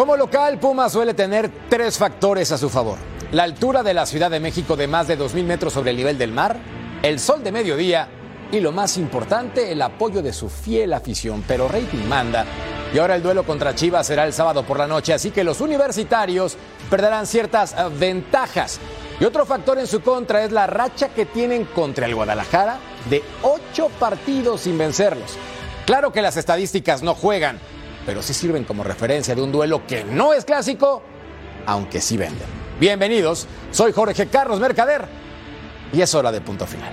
Como 0.00 0.16
local, 0.16 0.58
Puma 0.58 0.88
suele 0.88 1.12
tener 1.12 1.50
tres 1.68 1.98
factores 1.98 2.50
a 2.52 2.56
su 2.56 2.70
favor. 2.70 2.96
La 3.32 3.42
altura 3.42 3.82
de 3.82 3.92
la 3.92 4.06
Ciudad 4.06 4.30
de 4.30 4.40
México 4.40 4.74
de 4.74 4.88
más 4.88 5.06
de 5.06 5.18
2.000 5.18 5.44
metros 5.44 5.74
sobre 5.74 5.90
el 5.90 5.98
nivel 5.98 6.16
del 6.16 6.32
mar, 6.32 6.56
el 7.02 7.20
sol 7.20 7.44
de 7.44 7.52
mediodía 7.52 8.08
y 8.50 8.60
lo 8.60 8.72
más 8.72 8.96
importante, 8.96 9.70
el 9.70 9.82
apoyo 9.82 10.22
de 10.22 10.32
su 10.32 10.48
fiel 10.48 10.94
afición. 10.94 11.44
Pero 11.46 11.68
rating 11.68 12.08
manda. 12.08 12.46
Y 12.94 12.98
ahora 12.98 13.14
el 13.14 13.22
duelo 13.22 13.44
contra 13.44 13.74
Chivas 13.74 14.06
será 14.06 14.24
el 14.24 14.32
sábado 14.32 14.62
por 14.62 14.78
la 14.78 14.86
noche, 14.86 15.12
así 15.12 15.32
que 15.32 15.44
los 15.44 15.60
universitarios 15.60 16.56
perderán 16.88 17.26
ciertas 17.26 17.76
ventajas. 17.98 18.80
Y 19.20 19.24
otro 19.26 19.44
factor 19.44 19.78
en 19.78 19.86
su 19.86 20.00
contra 20.00 20.42
es 20.42 20.50
la 20.50 20.66
racha 20.66 21.10
que 21.10 21.26
tienen 21.26 21.66
contra 21.66 22.06
el 22.06 22.14
Guadalajara 22.14 22.78
de 23.10 23.22
ocho 23.42 23.90
partidos 23.98 24.62
sin 24.62 24.78
vencerlos. 24.78 25.36
Claro 25.84 26.10
que 26.10 26.22
las 26.22 26.38
estadísticas 26.38 27.02
no 27.02 27.14
juegan, 27.14 27.60
pero 28.10 28.24
sí 28.24 28.34
sirven 28.34 28.64
como 28.64 28.82
referencia 28.82 29.36
de 29.36 29.40
un 29.40 29.52
duelo 29.52 29.86
que 29.86 30.02
no 30.02 30.32
es 30.32 30.44
clásico, 30.44 31.00
aunque 31.64 32.00
sí 32.00 32.16
venden. 32.16 32.48
Bienvenidos, 32.80 33.46
soy 33.70 33.92
Jorge 33.92 34.26
Carlos 34.26 34.58
Mercader 34.58 35.04
y 35.92 36.00
es 36.00 36.12
hora 36.12 36.32
de 36.32 36.40
punto 36.40 36.66
final. 36.66 36.92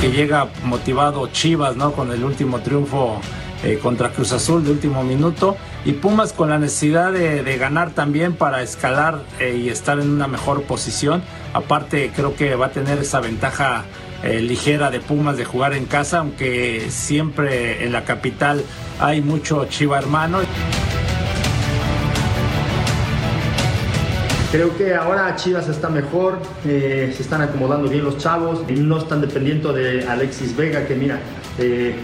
Que 0.00 0.10
llega 0.10 0.48
motivado 0.64 1.28
Chivas, 1.28 1.76
¿no? 1.76 1.92
Con 1.92 2.10
el 2.10 2.24
último 2.24 2.58
triunfo 2.58 3.20
eh, 3.62 3.78
contra 3.80 4.10
Cruz 4.10 4.32
Azul 4.32 4.64
de 4.64 4.72
último 4.72 5.04
minuto 5.04 5.56
y 5.84 5.92
Pumas 5.92 6.32
con 6.32 6.50
la 6.50 6.58
necesidad 6.58 7.12
de, 7.12 7.58
ganar 7.58 7.92
también 7.92 8.34
para 8.34 8.60
escalar 8.60 9.22
eh, 9.38 9.56
y 9.56 9.68
estar 9.68 10.00
en 10.00 10.10
una 10.10 10.26
mejor 10.26 10.64
posición. 10.64 11.22
Aparte 11.54 12.10
creo 12.12 12.34
que 12.34 12.56
va 12.56 12.66
a 12.66 12.70
tener 12.72 12.98
esa 12.98 13.20
ventaja 13.20 13.84
eh, 14.22 14.40
ligera 14.40 14.90
de 14.90 15.00
Pumas 15.00 15.36
de 15.36 15.44
jugar 15.44 15.72
en 15.74 15.86
casa, 15.86 16.18
aunque 16.18 16.86
siempre 16.90 17.84
en 17.84 17.92
la 17.92 18.04
capital 18.04 18.62
hay 19.00 19.20
mucho 19.22 19.66
Chiva 19.66 19.98
hermano. 19.98 20.38
Creo 24.52 24.76
que 24.76 24.94
ahora 24.94 25.34
Chivas 25.36 25.68
está 25.68 25.88
mejor, 25.88 26.38
se 26.62 27.10
están 27.10 27.42
acomodando 27.42 27.88
bien 27.88 28.04
los 28.04 28.16
chavos, 28.16 28.62
y 28.68 28.72
no 28.72 28.98
están 28.98 29.20
dependiendo 29.20 29.72
de 29.72 30.06
Alexis 30.08 30.56
Vega, 30.56 30.86
que 30.86 30.94
mira, 30.94 31.18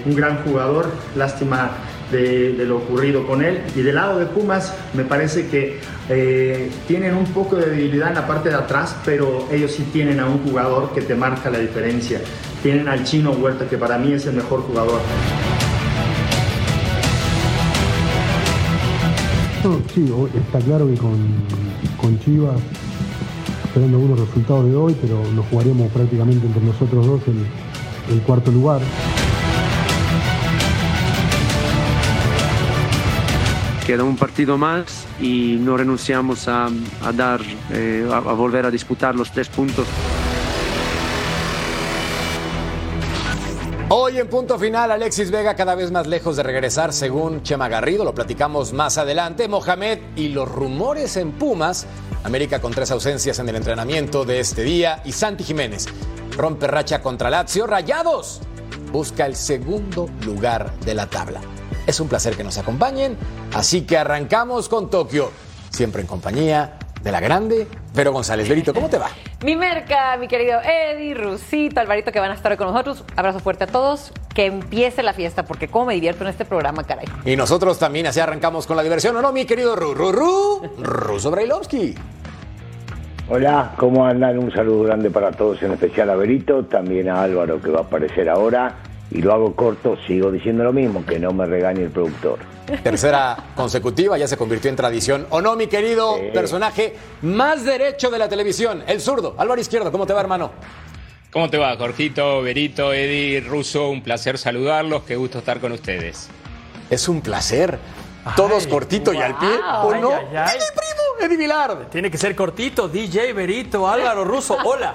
un 0.04 0.14
gran 0.14 0.42
jugador, 0.44 0.90
lástima 1.16 1.70
de, 2.12 2.64
lo 2.64 2.76
ocurrido 2.76 3.26
con 3.26 3.42
él. 3.42 3.60
Y 3.74 3.82
del 3.82 3.96
lado 3.96 4.18
de 4.18 4.26
Pumas, 4.26 4.74
me 4.94 5.04
parece 5.04 5.48
que 5.48 5.80
eh, 6.08 6.70
tienen 6.86 7.14
un 7.16 7.24
poco 7.26 7.56
de 7.56 7.70
debilidad 7.70 8.08
en 8.08 8.14
la 8.14 8.26
parte 8.26 8.50
de 8.50 8.54
atrás, 8.54 8.96
pero 9.04 9.48
ellos 9.50 9.72
sí 9.72 9.84
tienen 9.92 10.20
a 10.20 10.26
un 10.26 10.38
jugador 10.38 10.92
que 10.92 11.02
te 11.02 11.14
marca 11.14 11.50
la 11.50 11.58
diferencia. 11.58 12.20
Tienen 12.62 12.88
al 12.88 13.04
chino 13.04 13.32
Huerta, 13.32 13.68
que 13.68 13.78
para 13.78 13.98
mí 13.98 14.12
es 14.12 14.26
el 14.26 14.34
mejor 14.34 14.60
jugador. 14.62 15.00
sí, 19.94 20.12
está 20.34 20.58
claro 20.58 20.88
que 20.88 20.96
con, 20.96 21.16
con 21.96 22.18
Chivas, 22.20 22.60
esperando 23.64 23.96
algunos 23.96 24.20
resultados 24.20 24.66
de 24.66 24.74
hoy, 24.74 24.96
pero 25.00 25.22
nos 25.34 25.46
jugaremos 25.46 25.90
prácticamente 25.92 26.46
entre 26.46 26.62
nosotros 26.62 27.06
dos 27.06 27.20
el, 27.28 28.14
el 28.14 28.22
cuarto 28.22 28.50
lugar. 28.50 28.80
Queda 33.86 34.04
un 34.04 34.16
partido 34.16 34.58
más 34.58 35.04
y 35.20 35.56
no 35.60 35.76
renunciamos 35.76 36.48
a, 36.48 36.70
dar, 37.14 37.40
eh, 37.72 38.08
a, 38.12 38.20
volver 38.20 38.66
a 38.66 38.70
disputar 38.70 39.14
los 39.14 39.30
tres 39.32 39.48
puntos. 39.48 39.86
Hoy 43.88 44.18
en 44.18 44.28
punto 44.28 44.58
final, 44.58 44.90
Alexis 44.90 45.30
Vega 45.30 45.54
cada 45.54 45.74
vez 45.74 45.90
más 45.90 46.06
lejos 46.06 46.36
de 46.36 46.42
regresar, 46.42 46.92
según 46.92 47.42
Chema 47.42 47.68
Garrido, 47.68 48.04
lo 48.04 48.14
platicamos 48.14 48.72
más 48.72 48.96
adelante. 48.96 49.48
Mohamed 49.48 49.98
y 50.16 50.28
los 50.28 50.50
rumores 50.50 51.16
en 51.18 51.32
Pumas, 51.32 51.86
América 52.24 52.60
con 52.60 52.72
tres 52.72 52.90
ausencias 52.90 53.38
en 53.38 53.48
el 53.50 53.56
entrenamiento 53.56 54.24
de 54.24 54.40
este 54.40 54.62
día 54.62 55.02
y 55.04 55.12
Santi 55.12 55.44
Jiménez 55.44 55.86
rompe 56.36 56.66
racha 56.66 57.02
contra 57.02 57.28
Lazio, 57.28 57.66
Rayados 57.66 58.40
busca 58.92 59.26
el 59.26 59.34
segundo 59.34 60.08
lugar 60.24 60.78
de 60.80 60.94
la 60.94 61.06
tabla. 61.06 61.40
Es 61.86 61.98
un 61.98 62.08
placer 62.08 62.36
que 62.36 62.44
nos 62.44 62.58
acompañen, 62.58 63.16
así 63.54 63.82
que 63.82 63.98
arrancamos 63.98 64.68
con 64.68 64.88
Tokio, 64.88 65.32
siempre 65.70 66.00
en 66.00 66.06
compañía 66.06 66.78
de 67.02 67.10
la 67.10 67.18
grande 67.18 67.66
Vero 67.92 68.12
González. 68.12 68.48
Verito, 68.48 68.72
¿cómo 68.72 68.88
te 68.88 68.98
va? 68.98 69.08
Mi 69.44 69.56
merca, 69.56 70.16
mi 70.16 70.28
querido 70.28 70.60
Eddie, 70.60 71.14
Rusito, 71.14 71.80
Alvarito, 71.80 72.12
que 72.12 72.20
van 72.20 72.30
a 72.30 72.34
estar 72.34 72.52
hoy 72.52 72.56
con 72.56 72.68
nosotros. 72.68 73.04
Abrazo 73.16 73.40
fuerte 73.40 73.64
a 73.64 73.66
todos. 73.66 74.12
Que 74.32 74.46
empiece 74.46 75.02
la 75.02 75.12
fiesta, 75.12 75.44
porque 75.44 75.66
cómo 75.66 75.86
me 75.86 75.94
divierto 75.94 76.22
en 76.22 76.30
este 76.30 76.44
programa, 76.44 76.84
caray. 76.84 77.06
Y 77.24 77.34
nosotros 77.34 77.78
también, 77.80 78.06
así 78.06 78.20
arrancamos 78.20 78.68
con 78.68 78.76
la 78.76 78.84
diversión, 78.84 79.16
¿o 79.16 79.20
no, 79.20 79.32
mi 79.32 79.44
querido 79.44 79.74
Ru, 79.74 79.94
Ru, 79.94 80.12
Ru, 80.12 80.62
Ruso 80.78 81.32
Brailovsky? 81.32 81.96
Hola, 83.28 83.74
¿cómo 83.76 84.06
andan? 84.06 84.38
Un 84.38 84.52
saludo 84.52 84.84
grande 84.84 85.10
para 85.10 85.32
todos, 85.32 85.60
en 85.62 85.72
especial 85.72 86.08
a 86.10 86.14
Verito, 86.14 86.64
también 86.64 87.10
a 87.10 87.22
Álvaro 87.22 87.60
que 87.60 87.70
va 87.70 87.80
a 87.80 87.82
aparecer 87.82 88.30
ahora 88.30 88.76
y 89.14 89.20
lo 89.20 89.32
hago 89.32 89.54
corto, 89.54 89.96
sigo 90.06 90.30
diciendo 90.30 90.64
lo 90.64 90.72
mismo, 90.72 91.04
que 91.04 91.18
no 91.18 91.32
me 91.32 91.44
regañe 91.46 91.82
el 91.82 91.90
productor. 91.90 92.38
Tercera 92.82 93.36
consecutiva, 93.54 94.16
ya 94.16 94.26
se 94.26 94.36
convirtió 94.36 94.70
en 94.70 94.76
tradición. 94.76 95.26
¿O 95.30 95.40
no, 95.40 95.56
mi 95.56 95.66
querido 95.66 96.16
personaje 96.32 96.94
más 97.22 97.64
derecho 97.64 98.10
de 98.10 98.18
la 98.18 98.28
televisión, 98.28 98.82
el 98.86 99.00
zurdo? 99.00 99.34
Álvaro 99.36 99.60
Izquierdo, 99.60 99.92
¿cómo 99.92 100.06
te 100.06 100.14
va, 100.14 100.20
hermano? 100.20 100.52
¿Cómo 101.32 101.50
te 101.50 101.58
va, 101.58 101.76
Jorgito, 101.76 102.42
Berito, 102.42 102.92
Eddie, 102.92 103.40
Russo? 103.40 103.88
Un 103.90 104.02
placer 104.02 104.38
saludarlos, 104.38 105.02
qué 105.02 105.16
gusto 105.16 105.38
estar 105.38 105.60
con 105.60 105.72
ustedes. 105.72 106.28
Es 106.90 107.08
un 107.08 107.20
placer. 107.20 107.78
Todos 108.36 108.66
cortito 108.66 109.12
y 109.12 109.18
al 109.18 109.36
pie. 109.36 109.48
¿O 109.82 109.94
no? 109.94 110.10
primo! 110.10 111.01
Eddie 111.22 111.36
Vilar. 111.36 111.86
Tiene 111.90 112.10
que 112.10 112.18
ser 112.18 112.34
cortito. 112.34 112.88
DJ, 112.88 113.32
Berito, 113.32 113.88
Álvaro 113.88 114.24
Russo. 114.24 114.56
Hola. 114.64 114.94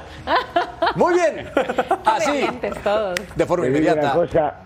Muy 0.95 1.13
bien. 1.13 1.49
Así. 2.05 2.47
De 3.35 3.45
forma 3.45 3.67
inmediata. 3.67 4.15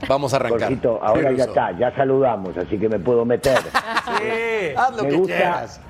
vamos 0.08 0.34
a 0.34 0.38
arrancar. 0.38 0.74
ahora 1.02 1.32
ya 1.32 1.44
está. 1.46 1.72
Ya 1.78 1.96
saludamos, 1.96 2.58
así 2.58 2.78
que 2.78 2.90
me 2.90 3.00
puedo 3.00 3.26
meter. 3.26 3.58
sí. 4.18 4.74
Haz 4.76 4.96
lo 4.96 5.04
que 5.04 5.22
quieras. 5.22 5.82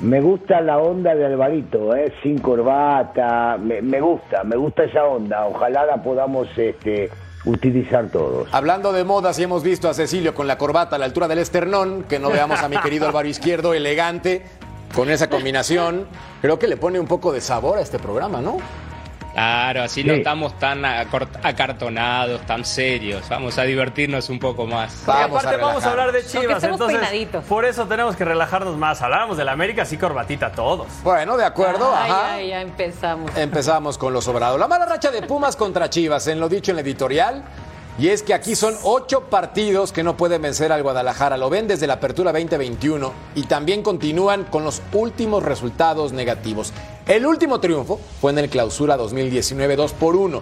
Me 0.00 0.20
gusta 0.20 0.60
la 0.62 0.78
onda 0.78 1.14
de 1.14 1.26
Alvarito, 1.26 1.94
¿eh? 1.94 2.12
sin 2.22 2.38
corbata. 2.38 3.58
Me, 3.58 3.82
me, 3.82 4.00
gusta, 4.00 4.44
me 4.44 4.56
gusta 4.56 4.84
esa 4.84 5.04
onda. 5.04 5.46
Ojalá 5.46 5.84
la 5.84 6.02
podamos 6.02 6.48
este, 6.56 7.10
utilizar 7.44 8.08
todos. 8.08 8.48
Hablando 8.52 8.92
de 8.92 9.04
modas, 9.04 9.38
y 9.38 9.42
hemos 9.42 9.62
visto 9.62 9.88
a 9.88 9.94
Cecilio 9.94 10.34
con 10.34 10.46
la 10.46 10.56
corbata 10.56 10.96
a 10.96 10.98
la 10.98 11.04
altura 11.04 11.28
del 11.28 11.38
esternón, 11.38 12.04
que 12.04 12.18
no 12.18 12.30
veamos 12.30 12.62
a 12.62 12.68
mi 12.68 12.78
querido 12.78 13.06
Álvaro 13.06 13.28
Izquierdo 13.28 13.74
elegante 13.74 14.44
con 14.94 15.10
esa 15.10 15.28
combinación. 15.28 16.06
Creo 16.40 16.58
que 16.58 16.66
le 16.66 16.76
pone 16.76 16.98
un 17.00 17.06
poco 17.06 17.32
de 17.32 17.40
sabor 17.40 17.78
a 17.78 17.80
este 17.80 17.98
programa, 17.98 18.40
¿no? 18.40 18.58
Claro, 19.32 19.82
así 19.84 20.02
no 20.02 20.12
estamos 20.14 20.58
tan 20.58 20.84
acartonados, 20.84 22.40
tan 22.42 22.64
serios. 22.64 23.28
Vamos 23.28 23.58
a 23.58 23.62
divertirnos 23.62 24.28
un 24.28 24.38
poco 24.38 24.66
más. 24.66 25.04
Vamos 25.06 25.38
aparte 25.38 25.56
vamos 25.56 25.84
a 25.84 25.90
hablar 25.90 26.12
de 26.12 26.24
Chivas, 26.24 26.62
entonces 26.64 27.00
por 27.48 27.64
eso 27.64 27.86
tenemos 27.86 28.16
que 28.16 28.24
relajarnos 28.24 28.76
más. 28.76 29.00
Hablábamos 29.02 29.36
de 29.36 29.44
la 29.44 29.52
América, 29.52 29.84
sí 29.84 29.96
corbatita 29.96 30.50
todos. 30.52 30.88
Bueno, 31.04 31.36
de 31.36 31.44
acuerdo. 31.44 31.92
Ay, 31.96 32.48
ya 32.48 32.60
empezamos. 32.60 33.30
Empezamos 33.36 33.98
con 33.98 34.12
lo 34.12 34.20
sobrado. 34.20 34.58
La 34.58 34.66
mala 34.66 34.84
racha 34.84 35.10
de 35.10 35.22
Pumas 35.22 35.56
contra 35.56 35.88
Chivas, 35.88 36.26
en 36.26 36.40
lo 36.40 36.48
dicho 36.48 36.72
en 36.72 36.76
la 36.76 36.82
editorial. 36.82 37.44
Y 38.00 38.08
es 38.08 38.22
que 38.22 38.32
aquí 38.32 38.56
son 38.56 38.74
ocho 38.82 39.24
partidos 39.24 39.92
que 39.92 40.02
no 40.02 40.16
pueden 40.16 40.40
vencer 40.40 40.72
al 40.72 40.82
Guadalajara. 40.82 41.36
Lo 41.36 41.50
ven 41.50 41.68
desde 41.68 41.86
la 41.86 41.94
apertura 41.94 42.32
2021 42.32 43.12
y 43.34 43.42
también 43.42 43.82
continúan 43.82 44.44
con 44.44 44.64
los 44.64 44.80
últimos 44.92 45.42
resultados 45.42 46.12
negativos. 46.12 46.72
El 47.06 47.26
último 47.26 47.60
triunfo 47.60 48.00
fue 48.20 48.32
en 48.32 48.38
el 48.38 48.48
clausura 48.48 48.96
2019, 48.96 49.76
2 49.76 49.92
por 49.92 50.16
1. 50.16 50.40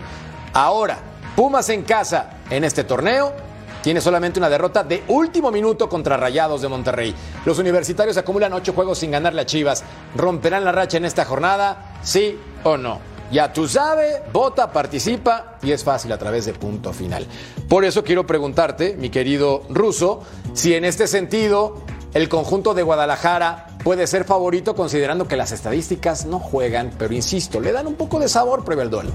Ahora, 0.52 0.98
Pumas 1.38 1.68
en 1.68 1.84
casa 1.84 2.30
en 2.50 2.64
este 2.64 2.82
torneo 2.82 3.32
tiene 3.80 4.00
solamente 4.00 4.40
una 4.40 4.48
derrota 4.48 4.82
de 4.82 5.04
último 5.06 5.52
minuto 5.52 5.88
contra 5.88 6.16
Rayados 6.16 6.62
de 6.62 6.68
Monterrey. 6.68 7.14
Los 7.44 7.60
universitarios 7.60 8.16
acumulan 8.16 8.52
ocho 8.54 8.72
juegos 8.72 8.98
sin 8.98 9.12
ganarle 9.12 9.42
a 9.42 9.46
Chivas. 9.46 9.84
¿Romperán 10.16 10.64
la 10.64 10.72
racha 10.72 10.96
en 10.96 11.04
esta 11.04 11.24
jornada? 11.24 11.94
¿Sí 12.02 12.36
o 12.64 12.76
no? 12.76 13.17
Ya 13.30 13.52
tú 13.52 13.68
sabes, 13.68 14.22
vota, 14.32 14.72
participa 14.72 15.58
y 15.62 15.72
es 15.72 15.84
fácil 15.84 16.12
a 16.12 16.18
través 16.18 16.46
de 16.46 16.54
punto 16.54 16.92
final. 16.92 17.26
Por 17.68 17.84
eso 17.84 18.02
quiero 18.02 18.26
preguntarte, 18.26 18.96
mi 18.96 19.10
querido 19.10 19.64
Ruso, 19.68 20.22
si 20.54 20.74
en 20.74 20.84
este 20.84 21.06
sentido 21.06 21.82
el 22.14 22.28
conjunto 22.28 22.72
de 22.72 22.82
Guadalajara 22.82 23.66
puede 23.84 24.06
ser 24.06 24.24
favorito 24.24 24.74
considerando 24.74 25.28
que 25.28 25.36
las 25.36 25.52
estadísticas 25.52 26.24
no 26.24 26.38
juegan, 26.38 26.92
pero 26.98 27.14
insisto, 27.14 27.60
le 27.60 27.72
dan 27.72 27.86
un 27.86 27.96
poco 27.96 28.18
de 28.18 28.28
sabor 28.28 28.64
previo 28.64 28.82
al 28.82 28.90
duelo. 28.90 29.10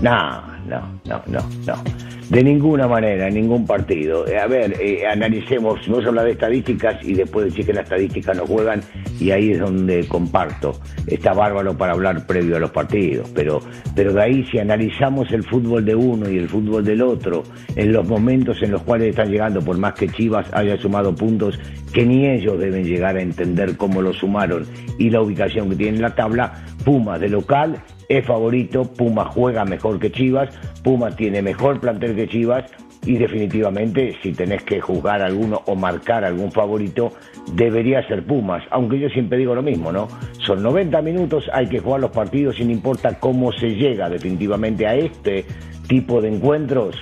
No, 0.00 0.40
no, 0.64 1.00
no, 1.04 1.22
no, 1.26 1.40
no. 1.66 2.11
De 2.32 2.42
ninguna 2.42 2.88
manera, 2.88 3.28
en 3.28 3.34
ningún 3.34 3.66
partido. 3.66 4.26
Eh, 4.26 4.38
a 4.38 4.46
ver, 4.46 4.74
eh, 4.80 5.06
analicemos, 5.06 5.86
vos 5.86 6.06
hablas 6.06 6.24
de 6.24 6.30
estadísticas 6.30 6.96
y 7.02 7.12
después 7.12 7.44
decís 7.44 7.66
que 7.66 7.74
las 7.74 7.82
estadísticas 7.82 8.34
no 8.34 8.46
juegan 8.46 8.80
y 9.20 9.32
ahí 9.32 9.50
es 9.50 9.60
donde 9.60 10.08
comparto. 10.08 10.80
Está 11.06 11.34
bárbaro 11.34 11.76
para 11.76 11.92
hablar 11.92 12.26
previo 12.26 12.56
a 12.56 12.58
los 12.58 12.70
partidos, 12.70 13.30
pero, 13.34 13.60
pero 13.94 14.14
de 14.14 14.22
ahí 14.22 14.46
si 14.50 14.58
analizamos 14.58 15.30
el 15.30 15.42
fútbol 15.42 15.84
de 15.84 15.94
uno 15.94 16.30
y 16.30 16.38
el 16.38 16.48
fútbol 16.48 16.82
del 16.82 17.02
otro, 17.02 17.42
en 17.76 17.92
los 17.92 18.08
momentos 18.08 18.62
en 18.62 18.70
los 18.70 18.80
cuales 18.80 19.10
están 19.10 19.30
llegando, 19.30 19.60
por 19.60 19.76
más 19.76 19.92
que 19.92 20.08
Chivas 20.08 20.46
haya 20.54 20.78
sumado 20.78 21.14
puntos, 21.14 21.60
que 21.92 22.06
ni 22.06 22.26
ellos 22.26 22.58
deben 22.58 22.84
llegar 22.84 23.18
a 23.18 23.20
entender 23.20 23.76
cómo 23.76 24.00
lo 24.00 24.14
sumaron 24.14 24.64
y 24.96 25.10
la 25.10 25.20
ubicación 25.20 25.68
que 25.68 25.76
tiene 25.76 25.96
en 25.96 26.02
la 26.02 26.14
tabla, 26.14 26.64
Pumas 26.82 27.20
de 27.20 27.28
local 27.28 27.80
es 28.18 28.26
favorito, 28.26 28.84
Puma 28.84 29.24
juega 29.24 29.64
mejor 29.64 29.98
que 29.98 30.12
Chivas, 30.12 30.50
Puma 30.82 31.10
tiene 31.16 31.40
mejor 31.40 31.80
plantel 31.80 32.14
que 32.14 32.28
Chivas 32.28 32.64
y 33.04 33.16
definitivamente 33.16 34.16
si 34.22 34.32
tenés 34.32 34.62
que 34.62 34.80
juzgar 34.80 35.22
alguno 35.22 35.62
o 35.66 35.74
marcar 35.74 36.24
algún 36.24 36.52
favorito, 36.52 37.12
debería 37.54 38.06
ser 38.06 38.24
Pumas, 38.24 38.62
aunque 38.70 38.98
yo 38.98 39.08
siempre 39.08 39.38
digo 39.38 39.54
lo 39.54 39.62
mismo, 39.62 39.90
¿no? 39.90 40.08
Son 40.46 40.62
90 40.62 41.02
minutos, 41.02 41.50
hay 41.52 41.68
que 41.68 41.80
jugar 41.80 42.00
los 42.00 42.10
partidos 42.10 42.56
sin 42.56 42.70
importa 42.70 43.18
cómo 43.18 43.50
se 43.52 43.70
llega 43.70 44.08
definitivamente 44.08 44.86
a 44.86 44.94
este 44.94 45.44
tipo 45.88 46.20
de 46.20 46.28
encuentros. 46.28 46.96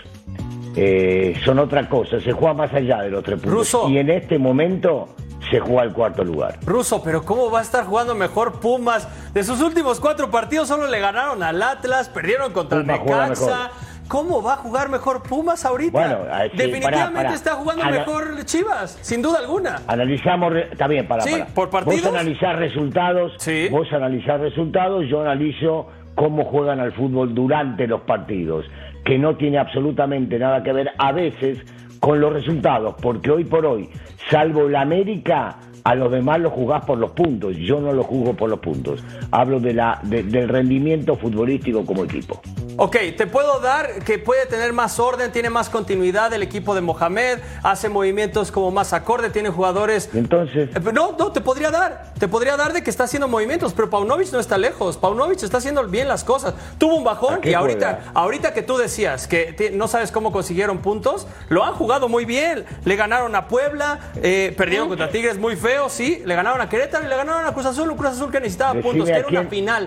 Eh, 0.77 1.35
son 1.45 1.59
otra 1.59 1.89
cosa, 1.89 2.21
se 2.21 2.33
juega 2.33 2.55
más 2.55 2.73
allá 2.73 3.03
de 3.03 3.11
los 3.11 3.25
tres 3.25 3.41
puntos. 3.41 3.91
Y 3.91 3.99
en 3.99 4.11
este 4.11 4.39
momento 4.39 5.09
se 5.51 5.61
juega 5.61 5.83
el 5.83 5.93
cuarto 5.93 6.25
lugar. 6.25 6.59
Ruso, 6.65 7.03
pero 7.03 7.25
¿cómo 7.25 7.51
va 7.51 7.61
a 7.61 7.63
estar 7.63 7.85
jugando 7.85 8.15
mejor 8.15 8.61
Pumas? 8.61 9.09
De 9.35 9.43
sus 9.43 9.61
últimos 9.61 10.01
cuatro 10.01 10.31
partidos 10.31 10.69
solo 10.69 10.87
le 10.87 11.01
ganaron 11.01 11.43
al 11.43 11.63
Atlas, 11.63 12.09
perdieron 12.09 12.53
contra 12.53 12.79
el 12.79 12.87
Necaxa. 12.87 13.71
¿Cómo 14.09 14.43
va 14.43 14.55
a 14.55 14.57
jugar 14.57 14.89
mejor 14.89 15.23
Pumas 15.23 15.65
ahorita? 15.65 15.93
Bueno, 15.93 16.19
Definitivamente 16.53 17.33
está 17.33 17.53
jugando 17.53 17.85
mejor 17.85 18.45
Chivas, 18.45 18.99
sin 19.03 19.23
duda 19.23 19.39
alguna. 19.39 19.83
Analizamos, 19.87 20.53
está 20.57 20.89
bien, 20.89 21.07
para, 21.07 21.23
sí, 21.23 21.37
por 21.55 21.71
partidos. 21.71 22.11
Vos 22.11 22.15
analizar 22.15 22.57
resultados, 22.59 23.33
sí. 23.39 23.69
vos 23.71 23.87
analizar 23.93 24.41
resultados, 24.41 25.07
yo 25.09 25.21
analizo 25.21 25.87
cómo 26.17 26.45
juegan 26.45 26.81
al 26.81 26.93
fútbol 26.93 27.37
durante 27.37 27.87
los 27.87 28.01
partidos, 28.01 28.67
que 29.05 29.17
no 29.17 29.37
tiene 29.37 29.59
absolutamente 29.59 30.41
nada 30.41 30.65
que 30.65 30.73
ver 30.73 30.91
a 30.99 31.13
veces 31.13 31.59
con 32.01 32.21
los 32.21 32.33
resultados, 32.33 32.97
porque 33.01 33.31
hoy 33.31 33.45
por 33.45 33.65
hoy, 33.67 33.89
salvo 34.31 34.69
la 34.69 34.81
América, 34.81 35.59
a 35.85 35.95
los 35.95 36.11
demás 36.11 36.41
los 36.41 36.53
jugás 36.53 36.85
por 36.85 36.99
los 36.99 37.13
puntos. 37.13 37.57
Yo 37.57 37.81
no 37.81 37.93
los 37.93 38.07
juzgo 38.07 38.35
por 38.35 38.51
los 38.51 38.61
puntos. 38.61 39.05
Hablo 39.31 39.61
de 39.61 39.75
la, 39.75 40.01
del 40.05 40.49
rendimiento 40.49 41.17
futbolístico 41.17 41.85
como 41.85 42.05
equipo. 42.05 42.41
Ok, 42.83 42.97
te 43.15 43.27
puedo 43.27 43.61
dar 43.61 44.03
que 44.05 44.19
puede 44.19 44.47
tener 44.47 44.73
más 44.73 44.99
orden, 44.99 45.31
tiene 45.33 45.51
más 45.51 45.69
continuidad 45.69 46.33
el 46.33 46.43
equipo 46.43 46.75
de 46.75 46.81
Mohamed, 46.81 47.41
hace 47.63 47.91
movimientos 47.91 48.51
como 48.51 48.71
más 48.71 48.95
acorde, 48.95 49.29
tiene 49.29 49.51
jugadores. 49.51 50.09
Entonces. 50.15 50.71
Eh, 50.75 50.81
no, 50.91 51.15
no, 51.19 51.31
te 51.31 51.43
podría 51.43 51.71
dar. 51.71 52.15
Te 52.19 52.27
podría 52.27 52.57
dar 52.57 52.73
de 52.73 52.83
que 52.83 52.89
está 52.89 53.05
haciendo 53.05 53.29
movimientos, 53.29 53.75
pero 53.75 53.91
Paunovic 53.91 54.33
no 54.33 54.41
está 54.41 54.57
lejos. 54.57 54.97
Paunovic 54.97 55.43
está 55.43 55.59
haciendo 55.59 55.87
bien 55.89 56.09
las 56.09 56.25
cosas. 56.25 56.55
Tuvo 56.79 56.95
un 56.95 57.05
bajón 57.05 57.41
y 57.45 57.53
ahorita, 57.53 58.13
ahorita 58.15 58.55
que 58.55 58.63
tú 58.63 58.79
decías 58.79 59.29
que 59.29 59.75
no 59.75 59.87
sabes 59.87 60.11
cómo 60.11 60.33
consiguieron 60.33 60.79
puntos, 60.79 61.27
lo 61.51 61.63
han 61.65 61.75
jugado 61.75 62.09
muy 62.09 62.25
bien. 62.25 62.65
Le 62.87 62.97
ganaron 62.97 63.37
a 63.37 63.47
Puebla, 63.47 64.13
eh, 64.23 64.55
perdieron 64.57 64.89
contra 64.89 65.11
Tigres 65.11 65.37
muy 65.37 65.55
feo, 65.55 65.91
sí. 65.91 66.23
Le 66.25 66.35
ganaron 66.35 66.63
a 66.63 66.71
Querétaro 66.71 67.05
y 67.05 67.09
le 67.09 67.17
ganaron 67.17 67.45
a 67.45 67.53
Cruz 67.53 67.67
Azul, 67.67 67.91
un 67.91 67.99
Cruz 67.99 68.13
Azul 68.13 68.31
que 68.31 68.41
necesitaba 68.41 68.81
puntos, 68.81 69.07
que 69.07 69.17
era 69.17 69.29
una 69.29 69.45
final. 69.45 69.87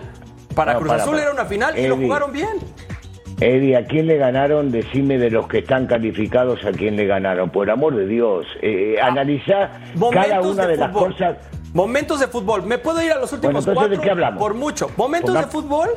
Para 0.55 0.77
Cruz 0.77 0.91
Azul 0.91 1.19
era 1.19 1.31
una 1.31 1.45
final 1.45 1.77
y 1.77 1.87
lo 1.87 1.97
jugaron 1.97 2.31
bien. 2.31 2.57
Eddie, 3.39 3.75
¿a 3.75 3.85
quién 3.85 4.07
le 4.07 4.17
ganaron? 4.17 4.71
Decime 4.71 5.17
de 5.17 5.29
los 5.29 5.47
que 5.47 5.59
están 5.59 5.87
calificados 5.87 6.63
a 6.65 6.71
quién 6.71 6.95
le 6.95 7.05
ganaron. 7.05 7.49
Por 7.49 7.69
amor 7.69 7.95
de 7.95 8.07
Dios, 8.07 8.45
eh, 8.61 8.95
ah, 9.01 9.07
analizar 9.07 9.71
cada 10.11 10.41
una 10.41 10.67
de, 10.67 10.77
las 10.77 10.91
cosas. 10.91 11.37
Momentos 11.73 12.19
de 12.19 12.27
fútbol. 12.27 12.63
¿Me 12.63 12.77
puedo 12.77 13.01
ir 13.01 13.11
a 13.11 13.19
los 13.19 13.33
últimos 13.33 13.65
cuatro? 13.65 13.89
¿de 13.89 13.99
qué 13.99 14.11
hablamos? 14.11 14.39
Por 14.39 14.53
mucho. 14.53 14.89
Momentos 14.95 15.33
de 15.33 15.43
fútbol. 15.43 15.89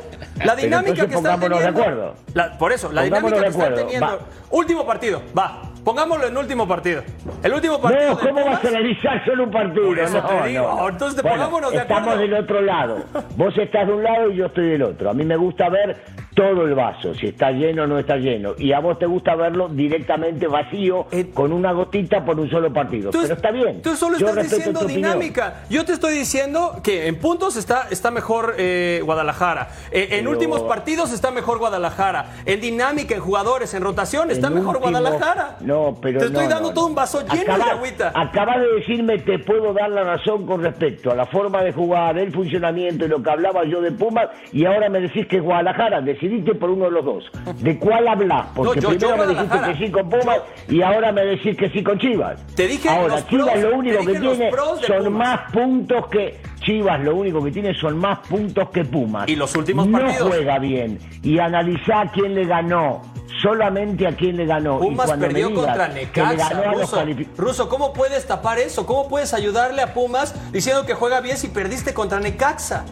La 0.43 0.55
dinámica 0.55 1.07
que 1.07 1.15
están 1.15 1.39
teniendo. 1.39 1.59
de 1.59 1.67
acuerdo. 1.67 2.15
por 2.57 2.71
eso, 2.71 2.91
la 2.91 3.03
dinámica 3.03 3.39
que 3.39 3.47
están 3.47 3.75
teniendo. 3.75 4.19
Último 4.49 4.85
partido. 4.85 5.21
Va. 5.37 5.61
Pongámoslo 5.83 6.27
en 6.27 6.35
último 6.35 6.67
partido. 6.67 7.01
El 7.41 7.53
último 7.53 7.79
partido. 7.79 8.09
No, 8.09 8.19
¿cómo 8.19 8.43
vas 8.43 8.65
a 8.65 8.67
analizar 8.67 9.23
solo 9.23 9.45
un 9.45 9.51
partido? 9.51 9.85
Por 9.85 9.99
eso 9.99 10.21
no, 10.21 10.27
te 10.27 10.47
digo. 10.49 10.89
Entonces 10.89 11.21
pongámonos 11.21 11.71
de 11.71 11.79
acuerdo. 11.79 12.01
Estamos 12.01 12.19
del 12.19 12.33
otro 12.33 12.61
lado. 12.61 12.97
Vos 13.37 13.57
estás 13.57 13.87
de 13.87 13.93
un 13.93 14.03
lado 14.03 14.29
y 14.31 14.35
yo 14.35 14.47
estoy 14.47 14.71
del 14.71 14.83
otro. 14.83 15.09
A 15.09 15.13
mí 15.13 15.23
me 15.23 15.37
gusta 15.37 15.69
ver 15.69 15.95
todo 16.37 16.67
el 16.67 16.75
vaso, 16.75 17.15
si 17.15 17.25
está 17.25 17.49
lleno 17.49 17.83
o 17.83 17.87
no 17.87 17.97
está 17.97 18.15
lleno. 18.15 18.53
Y 18.59 18.71
a 18.71 18.79
vos 18.79 18.99
te 18.99 19.07
gusta 19.07 19.33
verlo 19.33 19.69
directamente 19.69 20.45
vacío, 20.45 21.07
eh, 21.11 21.31
con 21.33 21.51
una 21.51 21.71
gotita 21.71 22.23
por 22.23 22.39
un 22.39 22.47
solo 22.47 22.71
partido. 22.71 23.09
Pero 23.09 23.33
está 23.33 23.49
bien. 23.49 23.81
Tú 23.81 23.95
solo 23.95 24.17
estás 24.17 24.51
diciendo 24.51 24.85
dinámica. 24.85 25.63
Yo 25.67 25.83
te 25.83 25.93
estoy 25.93 26.13
diciendo 26.13 26.79
que 26.83 27.07
en 27.07 27.15
puntos 27.17 27.57
está, 27.57 27.87
está 27.89 28.11
mejor 28.11 28.53
eh, 28.59 29.01
Guadalajara. 29.03 29.69
Eh, 29.91 30.09
en 30.11 30.27
últimos 30.27 30.61
partidos 30.61 31.11
está 31.11 31.31
mejor 31.31 31.57
Guadalajara. 31.57 32.35
En 32.45 32.61
dinámica, 32.61 33.15
en 33.15 33.21
jugadores, 33.21 33.73
en 33.73 33.81
rotación, 33.81 34.29
está 34.29 34.51
mejor 34.51 34.77
Guadalajara. 34.77 35.57
No, 35.61 35.97
pero. 35.99 36.19
Te 36.19 36.27
estoy 36.27 36.45
dando 36.45 36.71
todo 36.71 36.85
un 36.85 36.93
vaso 36.93 37.25
lleno 37.33 37.57
de 37.57 37.63
agüita. 37.63 38.11
Acaba 38.13 38.59
de 38.59 38.75
decirme, 38.75 39.17
te 39.17 39.39
puedo 39.39 39.73
dar 39.73 39.89
la 39.89 40.03
razón 40.03 40.45
con 40.45 40.61
respecto 40.61 41.09
a 41.09 41.15
la 41.15 41.25
forma 41.25 41.63
de 41.63 41.73
jugar, 41.73 42.19
el 42.19 42.31
funcionamiento 42.31 43.05
y 43.05 43.07
lo 43.07 43.23
que 43.23 43.31
hablaba 43.31 43.65
yo 43.65 43.81
de 43.81 43.91
Pumas, 43.91 44.27
y 44.53 44.65
ahora 44.65 44.87
me 44.87 44.99
decís 44.99 45.25
que 45.25 45.37
es 45.37 45.43
Guadalajara. 45.43 45.99
Decís 46.01 46.26
decidiste 46.27 46.55
por 46.55 46.69
uno 46.69 46.85
de 46.85 46.91
los 46.91 47.05
dos. 47.05 47.23
¿De 47.59 47.77
cuál 47.77 48.07
hablas? 48.07 48.47
Porque 48.55 48.81
primero 48.81 49.17
me 49.17 49.27
dijiste 49.27 49.59
que 49.59 49.85
sí 49.85 49.91
con 49.91 50.09
Pumas 50.09 50.39
y 50.69 50.81
ahora 50.81 51.11
me 51.11 51.25
decís 51.25 51.57
que 51.57 51.69
sí 51.69 51.83
con 51.83 51.97
Chivas. 51.99 52.45
Te 52.55 52.67
dije 52.67 52.89
Ahora, 52.89 53.25
Chivas 53.27 53.59
lo 53.61 53.77
único 53.77 54.05
que 54.05 54.19
tiene 54.19 54.51
son 54.85 55.13
más 55.13 55.51
puntos 55.51 56.07
que. 56.07 56.39
Chivas 56.61 56.99
lo 57.01 57.15
único 57.15 57.43
que 57.43 57.51
tiene 57.51 57.73
son 57.75 57.97
más 57.97 58.19
puntos 58.27 58.69
que 58.69 58.83
Pumas. 58.83 59.29
Y 59.29 59.35
los 59.35 59.55
últimos 59.55 59.87
partidos. 59.87 60.19
No 60.19 60.27
juega 60.27 60.59
bien. 60.59 60.99
Y 61.23 61.39
analizá 61.39 62.11
quién 62.13 62.35
le 62.35 62.45
ganó 62.45 63.01
solamente 63.41 64.07
a 64.07 64.15
quién 64.15 64.37
le 64.37 64.45
ganó. 64.45 64.79
Pumas 64.79 65.11
perdió 65.13 65.53
contra 65.53 65.87
Necaxa. 65.87 66.71
Ruso, 66.71 67.05
Ruso, 67.37 67.69
¿cómo 67.69 67.93
puedes 67.93 68.25
tapar 68.25 68.57
eso? 68.59 68.85
¿Cómo 68.85 69.07
puedes 69.07 69.33
ayudarle 69.33 69.81
a 69.81 69.93
Pumas 69.93 70.33
diciendo 70.51 70.85
que 70.85 70.93
juega 70.93 71.21
bien 71.21 71.37
si 71.37 71.47
perdiste 71.47 71.93
contra 71.93 72.19
Necaxa? 72.19 72.85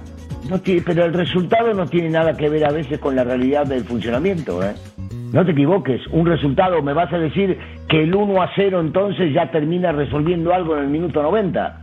No 0.50 0.62
pero 0.86 1.06
el 1.06 1.14
resultado 1.14 1.74
no 1.74 1.88
tiene 1.88 2.10
nada 2.10 2.38
que 2.38 2.50
ver 2.50 2.66
a 2.66 2.72
veces 2.72 3.00
con 3.00 3.16
la 3.16 3.24
realidad 3.24 3.66
del 3.66 3.84
funcionamiento. 3.84 4.64
¿eh? 4.64 4.76
No 5.34 5.44
te 5.44 5.52
equivoques, 5.52 6.02
un 6.12 6.26
resultado, 6.26 6.82
me 6.84 6.94
vas 6.94 7.12
a 7.12 7.18
decir 7.18 7.58
que 7.90 8.04
el 8.04 8.14
1 8.14 8.42
a 8.42 8.52
0 8.56 8.80
entonces 8.80 9.34
ya 9.34 9.50
termina 9.50 9.92
resolviendo 9.92 10.54
algo 10.54 10.78
en 10.78 10.84
el 10.84 10.90
minuto 10.90 11.24
90. 11.24 11.82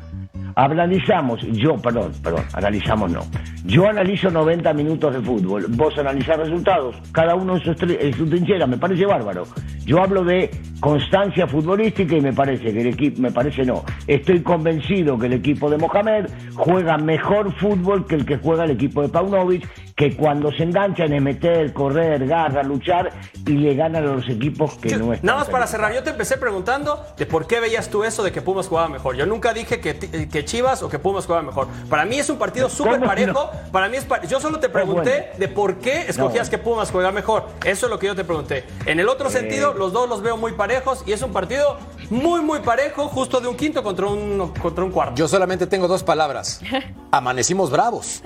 Analizamos, 0.54 1.40
yo, 1.52 1.76
perdón, 1.76 2.12
perdón, 2.22 2.44
analizamos 2.52 3.12
no. 3.12 3.20
Yo 3.64 3.88
analizo 3.88 4.30
90 4.30 4.72
minutos 4.74 5.14
de 5.14 5.20
fútbol, 5.20 5.66
vos 5.68 5.96
analizás 5.98 6.36
resultados, 6.38 6.96
cada 7.12 7.34
uno 7.34 7.56
en 7.56 7.62
su, 7.62 7.70
en 7.88 8.12
su 8.14 8.26
trinchera, 8.26 8.66
me 8.66 8.76
parece 8.76 9.06
bárbaro. 9.06 9.44
Yo 9.84 10.02
hablo 10.02 10.24
de 10.24 10.50
constancia 10.80 11.46
futbolística 11.46 12.16
y 12.16 12.20
me 12.20 12.32
parece 12.32 12.72
que 12.72 12.80
el 12.80 12.88
equipo, 12.88 13.22
me 13.22 13.30
parece 13.30 13.64
no, 13.64 13.84
estoy 14.06 14.40
convencido 14.42 15.18
que 15.18 15.26
el 15.26 15.34
equipo 15.34 15.70
de 15.70 15.78
Mohamed 15.78 16.26
juega 16.54 16.98
mejor 16.98 17.52
fútbol 17.56 18.06
que 18.06 18.16
el 18.16 18.26
que 18.26 18.36
juega 18.36 18.64
el 18.64 18.72
equipo 18.72 19.02
de 19.02 19.08
Paunovic 19.08 19.68
que 20.02 20.16
cuando 20.16 20.50
se 20.50 20.64
enganchan 20.64 21.12
es 21.12 21.22
meter, 21.22 21.72
correr, 21.72 22.26
garra, 22.26 22.64
luchar 22.64 23.12
y 23.46 23.52
le 23.52 23.76
ganan 23.76 24.02
a 24.02 24.12
los 24.14 24.28
equipos 24.28 24.74
que 24.74 24.96
no 24.96 25.12
están. 25.12 25.26
Nada 25.26 25.38
más 25.38 25.48
para 25.48 25.64
cerrar, 25.68 25.94
yo 25.94 26.02
te 26.02 26.10
empecé 26.10 26.38
preguntando 26.38 27.06
de 27.16 27.24
por 27.24 27.46
qué 27.46 27.60
veías 27.60 27.88
tú 27.88 28.02
eso 28.02 28.24
de 28.24 28.32
que 28.32 28.42
Pumas 28.42 28.66
jugaba 28.66 28.88
mejor. 28.88 29.14
Yo 29.14 29.26
nunca 29.26 29.54
dije 29.54 29.78
que, 29.78 29.94
que 30.28 30.44
Chivas 30.44 30.82
o 30.82 30.88
que 30.88 30.98
Pumas 30.98 31.26
jugaba 31.26 31.44
mejor. 31.44 31.68
Para 31.88 32.04
mí 32.04 32.18
es 32.18 32.28
un 32.30 32.36
partido 32.36 32.68
súper 32.68 32.98
parejo. 32.98 33.48
Para 33.70 33.88
mí 33.88 33.96
es 33.96 34.08
yo 34.28 34.40
solo 34.40 34.58
te 34.58 34.68
pregunté 34.68 35.34
de 35.38 35.46
por 35.46 35.76
qué 35.76 36.00
escogías 36.08 36.50
que 36.50 36.58
Pumas 36.58 36.90
juega 36.90 37.12
mejor. 37.12 37.46
Eso 37.64 37.86
es 37.86 37.90
lo 37.90 38.00
que 38.00 38.08
yo 38.08 38.16
te 38.16 38.24
pregunté. 38.24 38.64
En 38.86 38.98
el 38.98 39.08
otro 39.08 39.30
sentido, 39.30 39.72
los 39.72 39.92
dos 39.92 40.08
los 40.08 40.20
veo 40.20 40.36
muy 40.36 40.50
parejos 40.50 41.04
y 41.06 41.12
es 41.12 41.22
un 41.22 41.32
partido 41.32 41.78
muy, 42.10 42.40
muy 42.40 42.58
parejo, 42.58 43.06
justo 43.06 43.40
de 43.40 43.46
un 43.46 43.56
quinto 43.56 43.84
contra 43.84 44.06
un, 44.06 44.52
contra 44.60 44.82
un 44.82 44.90
cuarto. 44.90 45.14
Yo 45.14 45.28
solamente 45.28 45.68
tengo 45.68 45.86
dos 45.86 46.02
palabras. 46.02 46.60
Amanecimos 47.12 47.70
bravos. 47.70 48.22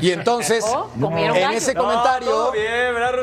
Y 0.00 0.10
entonces, 0.10 0.64
en 1.18 1.52
ese 1.52 1.74
comentario. 1.74 2.52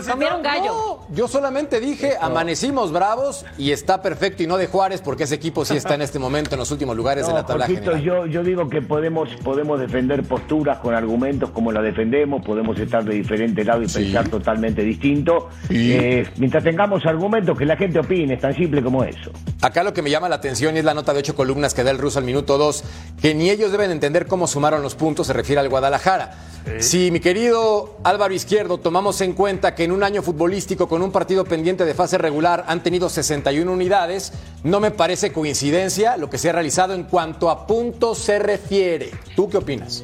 Comieron 0.09 0.41
gallo. 0.41 0.99
yo 1.09 1.27
solamente 1.27 1.79
dije 1.79 2.15
amanecimos 2.19 2.91
bravos 2.91 3.45
y 3.57 3.71
está 3.71 4.01
perfecto 4.01 4.43
y 4.43 4.47
no 4.47 4.57
de 4.57 4.67
Juárez 4.67 5.01
porque 5.01 5.23
ese 5.23 5.35
equipo 5.35 5.65
sí 5.65 5.75
está 5.75 5.95
en 5.95 6.01
este 6.01 6.19
momento 6.19 6.55
en 6.55 6.59
los 6.59 6.71
últimos 6.71 6.95
lugares 6.95 7.27
de 7.27 7.33
la 7.33 7.45
tabla 7.45 7.67
general. 7.67 8.01
Yo, 8.01 8.25
yo 8.25 8.43
digo 8.43 8.69
que 8.69 8.81
podemos, 8.81 9.29
podemos 9.43 9.79
defender 9.79 10.23
posturas 10.23 10.79
con 10.79 10.93
argumentos 10.93 11.51
como 11.51 11.71
la 11.71 11.81
defendemos, 11.81 12.45
podemos 12.45 12.77
estar 12.79 13.03
de 13.03 13.15
diferente 13.15 13.63
lado 13.63 13.83
y 13.83 13.87
pensar 13.87 14.27
totalmente 14.29 14.81
distinto. 14.83 15.49
Eh, 15.69 16.27
mientras 16.37 16.63
tengamos 16.63 17.05
argumentos 17.05 17.57
que 17.57 17.65
la 17.65 17.77
gente 17.77 17.99
opine, 17.99 18.35
es 18.35 18.41
tan 18.41 18.53
simple 18.53 18.83
como 18.83 19.03
eso. 19.03 19.31
Acá 19.61 19.83
lo 19.83 19.93
que 19.93 20.01
me 20.01 20.09
llama 20.09 20.29
la 20.29 20.35
atención 20.35 20.77
es 20.77 20.85
la 20.85 20.93
nota 20.93 21.13
de 21.13 21.19
ocho 21.19 21.35
columnas 21.35 21.73
que 21.73 21.83
da 21.83 21.91
el 21.91 21.97
ruso 21.97 22.19
al 22.19 22.25
minuto 22.25 22.57
dos, 22.57 22.83
que 23.21 23.33
ni 23.33 23.49
ellos 23.49 23.71
deben 23.71 23.91
entender 23.91 24.27
cómo 24.27 24.47
sumaron 24.47 24.81
los 24.81 24.95
puntos, 24.95 25.27
se 25.27 25.33
refiere 25.33 25.59
al 25.59 25.69
Guadalajara. 25.69 26.33
Si 26.79 27.11
mi 27.11 27.19
querido 27.19 27.84
Álvaro 28.03 28.33
Izquierdo 28.33 28.77
tomamos 28.77 29.21
en 29.21 29.33
cuenta 29.33 29.75
que 29.75 29.83
en 29.83 29.91
un 29.91 30.03
año 30.03 30.21
futbolístico 30.21 30.87
con 30.87 31.01
un 31.01 31.11
partido 31.11 31.43
pendiente 31.45 31.85
de 31.85 31.93
fase 31.93 32.17
regular 32.17 32.65
han 32.67 32.83
tenido 32.83 33.09
61 33.09 33.71
unidades, 33.71 34.33
no 34.63 34.79
me 34.79 34.91
parece 34.91 35.31
coincidencia 35.31 36.17
lo 36.17 36.29
que 36.29 36.37
se 36.37 36.49
ha 36.49 36.53
realizado 36.53 36.93
en 36.93 37.03
cuanto 37.03 37.49
a 37.49 37.67
puntos 37.67 38.17
se 38.19 38.39
refiere. 38.39 39.11
¿Tú 39.35 39.49
qué 39.49 39.57
opinas? 39.57 40.03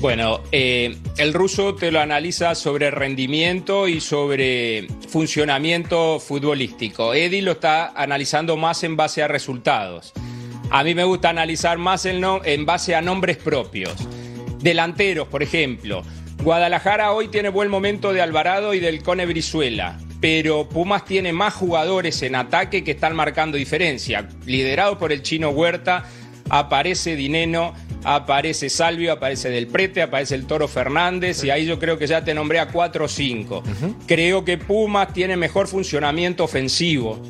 Bueno, 0.00 0.40
eh, 0.50 0.96
el 1.18 1.34
ruso 1.34 1.74
te 1.74 1.90
lo 1.90 2.00
analiza 2.00 2.54
sobre 2.54 2.90
rendimiento 2.90 3.86
y 3.86 4.00
sobre 4.00 4.86
funcionamiento 5.08 6.18
futbolístico. 6.18 7.12
Eddie 7.12 7.42
lo 7.42 7.52
está 7.52 7.88
analizando 7.88 8.56
más 8.56 8.82
en 8.82 8.96
base 8.96 9.22
a 9.22 9.28
resultados. 9.28 10.14
A 10.70 10.84
mí 10.84 10.94
me 10.94 11.04
gusta 11.04 11.28
analizar 11.28 11.76
más 11.76 12.06
en, 12.06 12.24
en 12.44 12.64
base 12.64 12.94
a 12.94 13.02
nombres 13.02 13.36
propios. 13.36 13.92
Delanteros, 14.60 15.28
por 15.28 15.42
ejemplo. 15.42 16.02
Guadalajara 16.42 17.12
hoy 17.12 17.28
tiene 17.28 17.50
buen 17.50 17.68
momento 17.68 18.14
de 18.14 18.22
Alvarado 18.22 18.72
y 18.72 18.80
del 18.80 19.02
Cone 19.02 19.26
Brizuela, 19.26 19.98
pero 20.22 20.66
Pumas 20.66 21.04
tiene 21.04 21.34
más 21.34 21.52
jugadores 21.52 22.22
en 22.22 22.34
ataque 22.34 22.82
que 22.82 22.92
están 22.92 23.14
marcando 23.14 23.58
diferencia. 23.58 24.26
Liderado 24.46 24.98
por 24.98 25.12
el 25.12 25.20
chino 25.20 25.50
Huerta, 25.50 26.04
aparece 26.48 27.14
Dineno, 27.14 27.74
aparece 28.04 28.70
Salvio, 28.70 29.12
aparece 29.12 29.50
Del 29.50 29.66
Prete, 29.66 30.00
aparece 30.00 30.34
el 30.34 30.46
Toro 30.46 30.66
Fernández, 30.66 31.44
y 31.44 31.50
ahí 31.50 31.66
yo 31.66 31.78
creo 31.78 31.98
que 31.98 32.06
ya 32.06 32.24
te 32.24 32.32
nombré 32.32 32.58
a 32.58 32.68
4 32.68 33.04
o 33.04 33.08
5. 33.08 33.62
Creo 34.06 34.42
que 34.42 34.56
Pumas 34.56 35.12
tiene 35.12 35.36
mejor 35.36 35.68
funcionamiento 35.68 36.44
ofensivo. 36.44 37.20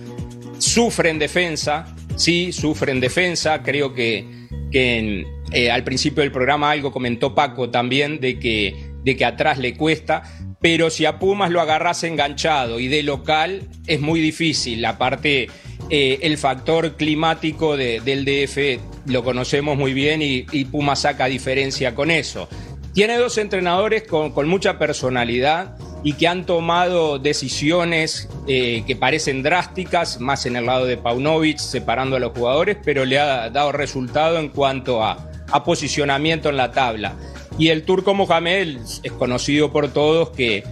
Sufre 0.58 1.10
en 1.10 1.18
defensa, 1.18 1.96
sí, 2.14 2.52
sufre 2.52 2.92
en 2.92 3.00
defensa. 3.00 3.60
Creo 3.64 3.92
que, 3.92 4.24
que 4.70 4.98
en 4.98 5.40
eh, 5.52 5.68
al 5.70 5.82
principio 5.82 6.22
del 6.22 6.30
programa 6.30 6.70
algo 6.70 6.92
comentó 6.92 7.34
Paco 7.34 7.70
también 7.70 8.20
de 8.20 8.38
que, 8.38 8.89
de 9.04 9.16
que 9.16 9.24
atrás 9.24 9.58
le 9.58 9.76
cuesta, 9.76 10.22
pero 10.60 10.90
si 10.90 11.06
a 11.06 11.18
Pumas 11.18 11.50
lo 11.50 11.60
agarras 11.60 12.04
enganchado 12.04 12.80
y 12.80 12.88
de 12.88 13.02
local 13.02 13.62
es 13.86 14.00
muy 14.00 14.20
difícil. 14.20 14.84
Aparte, 14.84 15.48
eh, 15.88 16.18
el 16.22 16.38
factor 16.38 16.96
climático 16.96 17.76
del 17.76 18.24
DF 18.24 18.80
lo 19.06 19.24
conocemos 19.24 19.76
muy 19.76 19.94
bien 19.94 20.20
y, 20.22 20.64
Pumas 20.66 21.00
saca 21.00 21.26
diferencia 21.26 21.94
con 21.94 22.10
eso. 22.10 22.48
Tiene 22.92 23.16
dos 23.16 23.38
entrenadores 23.38 24.02
con, 24.02 24.48
mucha 24.48 24.78
personalidad 24.78 25.76
y 26.02 26.14
que 26.14 26.28
han 26.28 26.46
tomado 26.46 27.18
decisiones 27.18 28.28
eh, 28.46 28.84
que 28.86 28.96
parecen 28.96 29.42
drásticas, 29.42 30.20
más 30.20 30.46
en 30.46 30.56
el 30.56 30.66
lado 30.66 30.86
de 30.86 30.96
Paunovic, 30.96 31.58
separando 31.58 32.16
a 32.16 32.20
los 32.20 32.32
jugadores, 32.32 32.76
pero 32.84 33.04
le 33.04 33.18
ha 33.18 33.50
dado 33.50 33.72
resultado 33.72 34.38
en 34.38 34.48
cuanto 34.48 35.02
a, 35.02 35.30
a 35.50 35.64
posicionamiento 35.64 36.48
en 36.48 36.56
la 36.56 36.70
tabla. 36.70 37.16
Y 37.60 37.68
el 37.68 37.82
turco 37.82 38.14
Mohamed 38.14 38.78
es 39.02 39.12
conocido 39.12 39.70
por 39.70 39.88
todos 39.92 40.30
que 40.30 40.64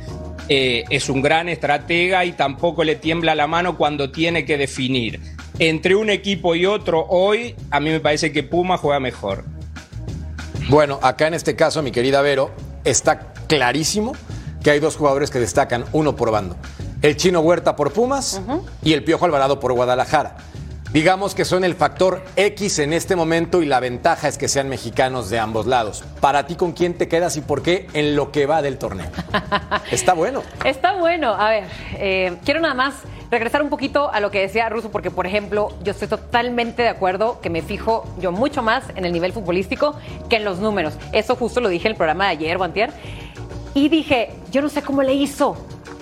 eh, 0.48 0.84
es 0.88 1.10
un 1.10 1.20
gran 1.20 1.50
estratega 1.50 2.24
y 2.24 2.32
tampoco 2.32 2.82
le 2.82 2.96
tiembla 2.96 3.34
la 3.34 3.46
mano 3.46 3.76
cuando 3.76 4.10
tiene 4.10 4.46
que 4.46 4.56
definir. 4.56 5.20
Entre 5.58 5.94
un 5.94 6.08
equipo 6.08 6.54
y 6.54 6.64
otro, 6.64 7.04
hoy 7.10 7.54
a 7.70 7.78
mí 7.78 7.90
me 7.90 8.00
parece 8.00 8.32
que 8.32 8.42
Puma 8.42 8.78
juega 8.78 9.00
mejor. 9.00 9.44
Bueno, 10.70 10.98
acá 11.02 11.26
en 11.26 11.34
este 11.34 11.54
caso, 11.54 11.82
mi 11.82 11.90
querida 11.90 12.22
Vero, 12.22 12.52
está 12.84 13.34
clarísimo 13.46 14.12
que 14.62 14.70
hay 14.70 14.80
dos 14.80 14.96
jugadores 14.96 15.30
que 15.30 15.40
destacan, 15.40 15.84
uno 15.92 16.16
por 16.16 16.30
bando. 16.30 16.56
El 17.02 17.18
chino 17.18 17.40
Huerta 17.40 17.76
por 17.76 17.92
Pumas 17.92 18.40
y 18.82 18.94
el 18.94 19.04
Piojo 19.04 19.26
Alvarado 19.26 19.60
por 19.60 19.74
Guadalajara 19.74 20.38
digamos 20.92 21.34
que 21.34 21.44
son 21.44 21.64
el 21.64 21.74
factor 21.74 22.22
X 22.36 22.78
en 22.78 22.92
este 22.92 23.16
momento 23.16 23.62
y 23.62 23.66
la 23.66 23.80
ventaja 23.80 24.28
es 24.28 24.38
que 24.38 24.48
sean 24.48 24.68
mexicanos 24.68 25.30
de 25.30 25.38
ambos 25.38 25.66
lados. 25.66 26.04
Para 26.20 26.46
ti, 26.46 26.54
¿con 26.54 26.72
quién 26.72 26.94
te 26.94 27.08
quedas 27.08 27.36
y 27.36 27.40
por 27.40 27.62
qué 27.62 27.86
en 27.92 28.16
lo 28.16 28.32
que 28.32 28.46
va 28.46 28.62
del 28.62 28.78
torneo? 28.78 29.10
Está 29.90 30.14
bueno. 30.14 30.42
Está 30.64 30.94
bueno. 30.96 31.34
A 31.34 31.50
ver, 31.50 31.64
eh, 31.94 32.36
quiero 32.44 32.60
nada 32.60 32.74
más 32.74 32.94
regresar 33.30 33.62
un 33.62 33.68
poquito 33.68 34.10
a 34.12 34.20
lo 34.20 34.30
que 34.30 34.40
decía 34.40 34.68
Russo, 34.68 34.90
porque, 34.90 35.10
por 35.10 35.26
ejemplo, 35.26 35.74
yo 35.82 35.92
estoy 35.92 36.08
totalmente 36.08 36.82
de 36.82 36.88
acuerdo 36.88 37.40
que 37.40 37.50
me 37.50 37.62
fijo 37.62 38.04
yo 38.18 38.32
mucho 38.32 38.62
más 38.62 38.84
en 38.94 39.04
el 39.04 39.12
nivel 39.12 39.32
futbolístico 39.32 39.96
que 40.30 40.36
en 40.36 40.44
los 40.44 40.58
números. 40.58 40.94
Eso 41.12 41.36
justo 41.36 41.60
lo 41.60 41.68
dije 41.68 41.88
en 41.88 41.92
el 41.92 41.96
programa 41.96 42.24
de 42.24 42.30
ayer, 42.30 42.56
Guantier. 42.56 42.90
Y 43.74 43.88
dije, 43.88 44.30
yo 44.50 44.62
no 44.62 44.68
sé 44.68 44.82
cómo 44.82 45.02
le 45.02 45.14
hizo 45.14 45.56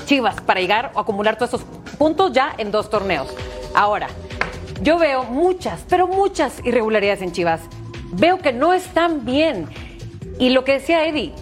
Chivas 0.07 0.41
para 0.41 0.61
llegar 0.61 0.93
o 0.95 1.01
acumular 1.01 1.37
todos 1.37 1.55
esos 1.55 1.67
puntos 1.99 2.33
ya 2.33 2.55
en 2.59 2.71
dos 2.71 2.89
torneos. 2.89 3.29
Ahora, 3.75 4.07
yo 4.83 4.99
veo 4.99 5.25
muchas, 5.25 5.85
pero 5.89 6.07
muchas 6.07 6.65
irregularidades 6.65 7.23
en 7.23 7.33
Chivas. 7.33 7.61
Veo 8.13 8.39
que 8.39 8.53
no 8.53 8.73
están 8.73 9.25
bien. 9.25 9.67
Y 10.39 10.51
lo 10.51 10.65
que 10.65 10.73
decía 10.73 11.07
Eddie, 11.07 11.33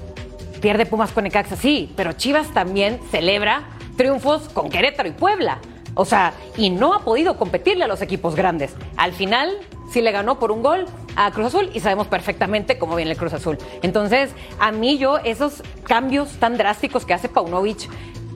pierde 0.61 0.87
Pumas 0.87 1.11
con 1.11 1.25
Necaxa, 1.25 1.57
sí, 1.57 1.93
pero 1.97 2.13
Chivas 2.13 2.53
también 2.55 3.01
celebra 3.11 3.65
triunfos 3.97 4.49
con 4.49 4.71
Querétaro 4.71 5.09
y 5.09 5.13
Puebla. 5.13 5.59
O 5.95 6.05
sea, 6.05 6.35
y 6.57 6.71
no 6.71 6.95
ha 6.95 7.01
podido 7.01 7.37
competirle 7.37 7.85
a 7.85 7.89
los 7.89 8.03
equipos 8.03 8.35
grandes. 8.35 8.75
Al 8.97 9.13
final, 9.13 9.51
sí 9.91 10.01
le 10.01 10.11
ganó 10.11 10.39
por 10.39 10.51
un 10.51 10.63
gol 10.63 10.87
a 11.17 11.31
Cruz 11.31 11.47
Azul 11.47 11.71
y 11.73 11.81
sabemos 11.81 12.09
perfectamente 12.09 12.79
cómo 12.79 12.97
viene 12.97 13.13
el 13.13 13.17
Cruz 13.17 13.33
Azul. 13.33 13.59
Entonces, 13.83 14.31
a 14.59 14.73
mí 14.73 14.99
yo, 14.99 15.19
esos 15.19 15.63
cambios 15.85 16.31
tan 16.39 16.57
drásticos 16.57 17.05
que 17.05 17.15
hace 17.15 17.29
Paunovic 17.29 17.89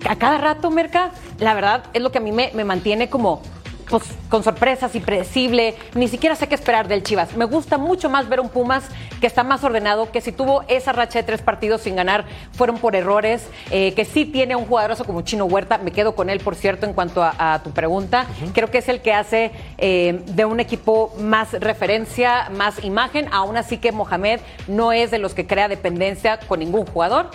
a 0.08 0.16
cada 0.16 0.38
rato, 0.38 0.70
Merca, 0.70 1.10
la 1.40 1.54
verdad 1.54 1.84
es 1.92 2.02
lo 2.02 2.12
que 2.12 2.18
a 2.18 2.20
mí 2.20 2.30
me, 2.30 2.52
me 2.54 2.64
mantiene 2.64 3.10
como 3.10 3.42
pues, 3.88 4.04
con 4.28 4.42
sorpresas, 4.42 4.94
impredecible. 4.94 5.74
Ni 5.94 6.08
siquiera 6.08 6.34
sé 6.36 6.48
qué 6.48 6.54
esperar 6.54 6.88
del 6.88 7.02
Chivas. 7.02 7.36
Me 7.36 7.44
gusta 7.44 7.78
mucho 7.78 8.08
más 8.10 8.28
ver 8.28 8.40
un 8.40 8.48
Pumas 8.48 8.84
que 9.20 9.26
está 9.26 9.42
más 9.42 9.64
ordenado, 9.64 10.10
que 10.10 10.20
si 10.20 10.32
tuvo 10.32 10.64
esa 10.68 10.92
racha 10.92 11.18
de 11.18 11.22
tres 11.24 11.42
partidos 11.42 11.82
sin 11.82 11.96
ganar 11.96 12.24
fueron 12.52 12.78
por 12.78 12.94
errores, 12.94 13.46
eh, 13.70 13.92
que 13.94 14.04
sí 14.04 14.24
tiene 14.24 14.56
un 14.56 14.66
jugadorazo 14.66 15.04
como 15.04 15.22
Chino 15.22 15.44
Huerta. 15.44 15.78
Me 15.78 15.90
quedo 15.90 16.14
con 16.14 16.30
él, 16.30 16.40
por 16.40 16.54
cierto, 16.54 16.86
en 16.86 16.92
cuanto 16.92 17.22
a, 17.22 17.60
tu 17.64 17.70
pregunta. 17.72 18.26
Creo 18.54 18.70
que 18.70 18.78
es 18.78 18.88
el 18.88 19.00
que 19.00 19.12
hace 19.12 19.50
eh, 19.78 20.22
de 20.26 20.44
un 20.44 20.60
equipo 20.60 21.14
más 21.18 21.52
referencia, 21.52 22.48
más 22.50 22.84
imagen. 22.84 23.28
Aún 23.32 23.56
así 23.56 23.78
que 23.78 23.92
Mohamed 23.92 24.40
no 24.66 24.92
es 24.92 25.10
de 25.10 25.18
los 25.18 25.34
que 25.34 25.46
crea 25.46 25.68
dependencia 25.68 26.38
con 26.38 26.60
ningún 26.60 26.86
jugador 26.86 27.30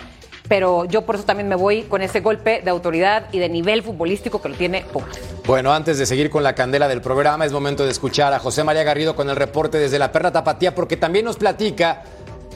pero 0.48 0.84
yo 0.84 1.02
por 1.02 1.14
eso 1.14 1.24
también 1.24 1.48
me 1.48 1.56
voy 1.56 1.82
con 1.82 2.02
ese 2.02 2.20
golpe 2.20 2.60
de 2.62 2.70
autoridad 2.70 3.26
y 3.32 3.38
de 3.38 3.48
nivel 3.48 3.82
futbolístico 3.82 4.42
que 4.42 4.48
lo 4.48 4.54
tiene 4.54 4.82
Pumas. 4.92 5.18
Bueno, 5.46 5.72
antes 5.72 5.98
de 5.98 6.06
seguir 6.06 6.30
con 6.30 6.42
la 6.42 6.54
candela 6.54 6.88
del 6.88 7.00
programa, 7.00 7.44
es 7.44 7.52
momento 7.52 7.84
de 7.84 7.90
escuchar 7.90 8.32
a 8.32 8.38
José 8.38 8.64
María 8.64 8.82
Garrido 8.82 9.16
con 9.16 9.30
el 9.30 9.36
reporte 9.36 9.78
desde 9.78 9.98
la 9.98 10.12
Perra 10.12 10.32
Tapatía, 10.32 10.74
porque 10.74 10.96
también 10.96 11.24
nos 11.24 11.36
platica 11.36 12.02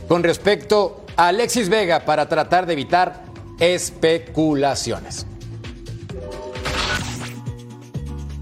con 0.06 0.22
respecto 0.22 1.04
a 1.16 1.28
Alexis 1.28 1.68
Vega 1.68 2.00
para 2.00 2.28
tratar 2.28 2.66
de 2.66 2.74
evitar 2.74 3.22
especulaciones. 3.58 5.26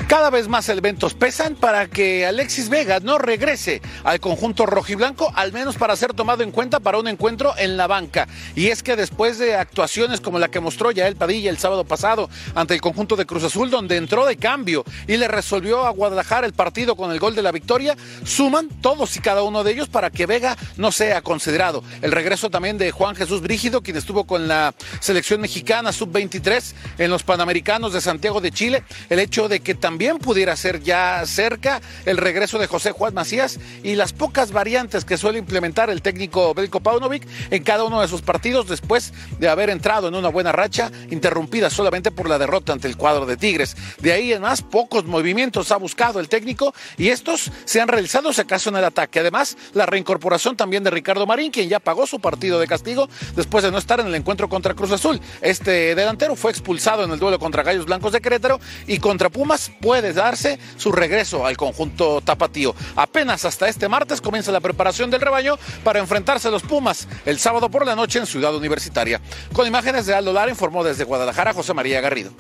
Cada 0.08 0.30
vez 0.30 0.46
más 0.46 0.68
elementos 0.68 1.14
pesan 1.14 1.56
para 1.56 1.88
que 1.88 2.26
Alexis 2.26 2.68
Vega 2.68 3.00
no 3.00 3.18
regrese 3.18 3.82
al 4.04 4.20
conjunto 4.20 4.64
rojiblanco, 4.64 5.32
al 5.34 5.52
menos 5.52 5.74
para 5.74 5.96
ser 5.96 6.14
tomado 6.14 6.44
en 6.44 6.52
cuenta 6.52 6.78
para 6.78 6.98
un 6.98 7.08
encuentro 7.08 7.54
en 7.58 7.76
la 7.76 7.88
banca. 7.88 8.28
Y 8.54 8.68
es 8.68 8.84
que 8.84 8.94
después 8.94 9.36
de 9.38 9.56
actuaciones 9.56 10.20
como 10.20 10.38
la 10.38 10.46
que 10.46 10.60
mostró 10.60 10.92
Yael 10.92 11.16
Padilla 11.16 11.50
el 11.50 11.58
sábado 11.58 11.82
pasado 11.82 12.30
ante 12.54 12.74
el 12.74 12.80
conjunto 12.80 13.16
de 13.16 13.26
Cruz 13.26 13.42
Azul, 13.42 13.68
donde 13.68 13.96
entró 13.96 14.26
de 14.26 14.36
cambio 14.36 14.84
y 15.08 15.16
le 15.16 15.26
resolvió 15.26 15.84
a 15.84 15.90
Guadalajara 15.90 16.46
el 16.46 16.52
partido 16.52 16.94
con 16.94 17.10
el 17.10 17.18
gol 17.18 17.34
de 17.34 17.42
la 17.42 17.50
victoria, 17.50 17.96
suman 18.24 18.68
todos 18.80 19.16
y 19.16 19.20
cada 19.20 19.42
uno 19.42 19.64
de 19.64 19.72
ellos 19.72 19.88
para 19.88 20.10
que 20.10 20.26
Vega 20.26 20.56
no 20.76 20.92
sea 20.92 21.20
considerado. 21.20 21.82
El 22.00 22.12
regreso 22.12 22.48
también 22.48 22.78
de 22.78 22.92
Juan 22.92 23.16
Jesús 23.16 23.40
Brígido, 23.40 23.82
quien 23.82 23.96
estuvo 23.96 24.22
con 24.22 24.46
la 24.46 24.72
selección 25.00 25.40
mexicana 25.40 25.90
sub-23 25.90 26.74
en 26.98 27.10
los 27.10 27.24
Panamericanos 27.24 27.92
de 27.92 28.00
Santiago 28.00 28.40
de 28.40 28.52
Chile, 28.52 28.84
el 29.10 29.18
hecho 29.18 29.48
de 29.48 29.58
que 29.58 29.74
también 29.74 29.95
también 29.96 30.18
pudiera 30.18 30.54
ser 30.56 30.82
ya 30.82 31.22
cerca 31.24 31.80
el 32.04 32.18
regreso 32.18 32.58
de 32.58 32.66
José 32.66 32.92
Juan 32.92 33.14
Macías 33.14 33.58
y 33.82 33.94
las 33.94 34.12
pocas 34.12 34.52
variantes 34.52 35.06
que 35.06 35.16
suele 35.16 35.38
implementar 35.38 35.88
el 35.88 36.02
técnico 36.02 36.52
Belko 36.52 36.80
Paunovic 36.80 37.26
en 37.50 37.62
cada 37.62 37.84
uno 37.84 38.02
de 38.02 38.08
sus 38.08 38.20
partidos 38.20 38.68
después 38.68 39.14
de 39.38 39.48
haber 39.48 39.70
entrado 39.70 40.08
en 40.08 40.14
una 40.14 40.28
buena 40.28 40.52
racha 40.52 40.92
interrumpida 41.08 41.70
solamente 41.70 42.10
por 42.10 42.28
la 42.28 42.36
derrota 42.36 42.74
ante 42.74 42.88
el 42.88 42.98
cuadro 42.98 43.24
de 43.24 43.38
Tigres. 43.38 43.74
De 43.98 44.12
ahí 44.12 44.34
en 44.34 44.42
más, 44.42 44.60
pocos 44.60 45.06
movimientos 45.06 45.72
ha 45.72 45.78
buscado 45.78 46.20
el 46.20 46.28
técnico 46.28 46.74
y 46.98 47.08
estos 47.08 47.50
se 47.64 47.80
han 47.80 47.88
realizado 47.88 48.34
si 48.34 48.42
acaso 48.42 48.68
en 48.68 48.76
el 48.76 48.84
ataque. 48.84 49.20
Además, 49.20 49.56
la 49.72 49.86
reincorporación 49.86 50.58
también 50.58 50.84
de 50.84 50.90
Ricardo 50.90 51.26
Marín, 51.26 51.50
quien 51.50 51.70
ya 51.70 51.80
pagó 51.80 52.06
su 52.06 52.20
partido 52.20 52.60
de 52.60 52.66
castigo 52.66 53.08
después 53.34 53.64
de 53.64 53.70
no 53.70 53.78
estar 53.78 53.98
en 54.00 54.08
el 54.08 54.14
encuentro 54.14 54.50
contra 54.50 54.74
Cruz 54.74 54.92
Azul. 54.92 55.22
Este 55.40 55.94
delantero 55.94 56.36
fue 56.36 56.50
expulsado 56.50 57.02
en 57.04 57.12
el 57.12 57.18
duelo 57.18 57.38
contra 57.38 57.62
Gallos 57.62 57.86
Blancos 57.86 58.12
de 58.12 58.20
Querétaro 58.20 58.60
y 58.86 58.98
contra 58.98 59.30
Pumas 59.30 59.70
puede 59.86 60.12
darse 60.12 60.58
su 60.76 60.90
regreso 60.90 61.46
al 61.46 61.56
conjunto 61.56 62.20
tapatío. 62.20 62.74
Apenas 62.96 63.44
hasta 63.44 63.68
este 63.68 63.88
martes 63.88 64.20
comienza 64.20 64.50
la 64.50 64.58
preparación 64.58 65.12
del 65.12 65.20
rebaño 65.20 65.60
para 65.84 66.00
enfrentarse 66.00 66.48
a 66.48 66.50
los 66.50 66.64
Pumas 66.64 67.06
el 67.24 67.38
sábado 67.38 67.70
por 67.70 67.86
la 67.86 67.94
noche 67.94 68.18
en 68.18 68.26
Ciudad 68.26 68.52
Universitaria. 68.56 69.20
Con 69.52 69.64
imágenes 69.64 70.04
de 70.06 70.14
Aldo 70.14 70.32
Lara 70.32 70.50
informó 70.50 70.82
desde 70.82 71.04
Guadalajara 71.04 71.52
José 71.52 71.72
María 71.72 72.00
Garrido. 72.00 72.32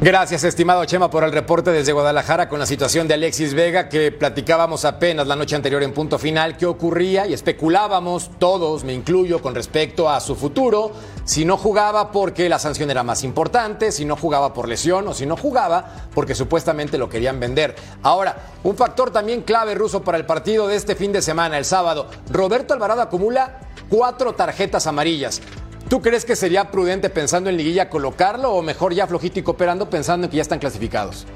Gracias, 0.00 0.44
estimado 0.44 0.84
Chema, 0.84 1.08
por 1.08 1.24
el 1.24 1.32
reporte 1.32 1.70
desde 1.70 1.92
Guadalajara 1.92 2.48
con 2.48 2.58
la 2.58 2.66
situación 2.66 3.08
de 3.08 3.14
Alexis 3.14 3.54
Vega, 3.54 3.88
que 3.88 4.12
platicábamos 4.12 4.84
apenas 4.84 5.26
la 5.28 5.36
noche 5.36 5.54
anterior 5.56 5.82
en 5.82 5.94
punto 5.94 6.18
final, 6.18 6.56
qué 6.58 6.66
ocurría 6.66 7.26
y 7.26 7.32
especulábamos 7.32 8.32
todos, 8.38 8.84
me 8.84 8.92
incluyo, 8.92 9.40
con 9.40 9.54
respecto 9.54 10.10
a 10.10 10.20
su 10.20 10.34
futuro, 10.34 10.90
si 11.24 11.44
no 11.44 11.56
jugaba 11.56 12.10
porque 12.10 12.48
la 12.48 12.58
sanción 12.58 12.90
era 12.90 13.02
más 13.02 13.22
importante, 13.22 13.92
si 13.92 14.04
no 14.04 14.16
jugaba 14.16 14.52
por 14.52 14.68
lesión 14.68 15.08
o 15.08 15.14
si 15.14 15.26
no 15.26 15.36
jugaba 15.36 16.08
porque 16.12 16.34
supuestamente 16.34 16.98
lo 16.98 17.08
querían 17.08 17.40
vender. 17.40 17.74
Ahora, 18.02 18.36
un 18.64 18.76
factor 18.76 19.10
también 19.10 19.42
clave 19.42 19.74
ruso 19.74 20.02
para 20.02 20.18
el 20.18 20.26
partido 20.26 20.66
de 20.66 20.76
este 20.76 20.96
fin 20.96 21.12
de 21.12 21.22
semana, 21.22 21.56
el 21.56 21.64
sábado, 21.64 22.10
Roberto 22.30 22.74
Alvarado 22.74 23.00
acumula 23.00 23.60
cuatro 23.88 24.34
tarjetas 24.34 24.86
amarillas. 24.86 25.40
¿Tú 25.88 26.00
crees 26.00 26.24
que 26.24 26.34
sería 26.34 26.70
prudente 26.70 27.10
pensando 27.10 27.50
en 27.50 27.58
liguilla 27.58 27.90
colocarlo 27.90 28.52
o 28.52 28.62
mejor 28.62 28.94
ya 28.94 29.06
flojito 29.06 29.38
y 29.38 29.42
cooperando 29.42 29.90
pensando 29.90 30.26
en 30.26 30.30
que 30.30 30.36
ya 30.38 30.42
están 30.42 30.58
clasificados? 30.58 31.26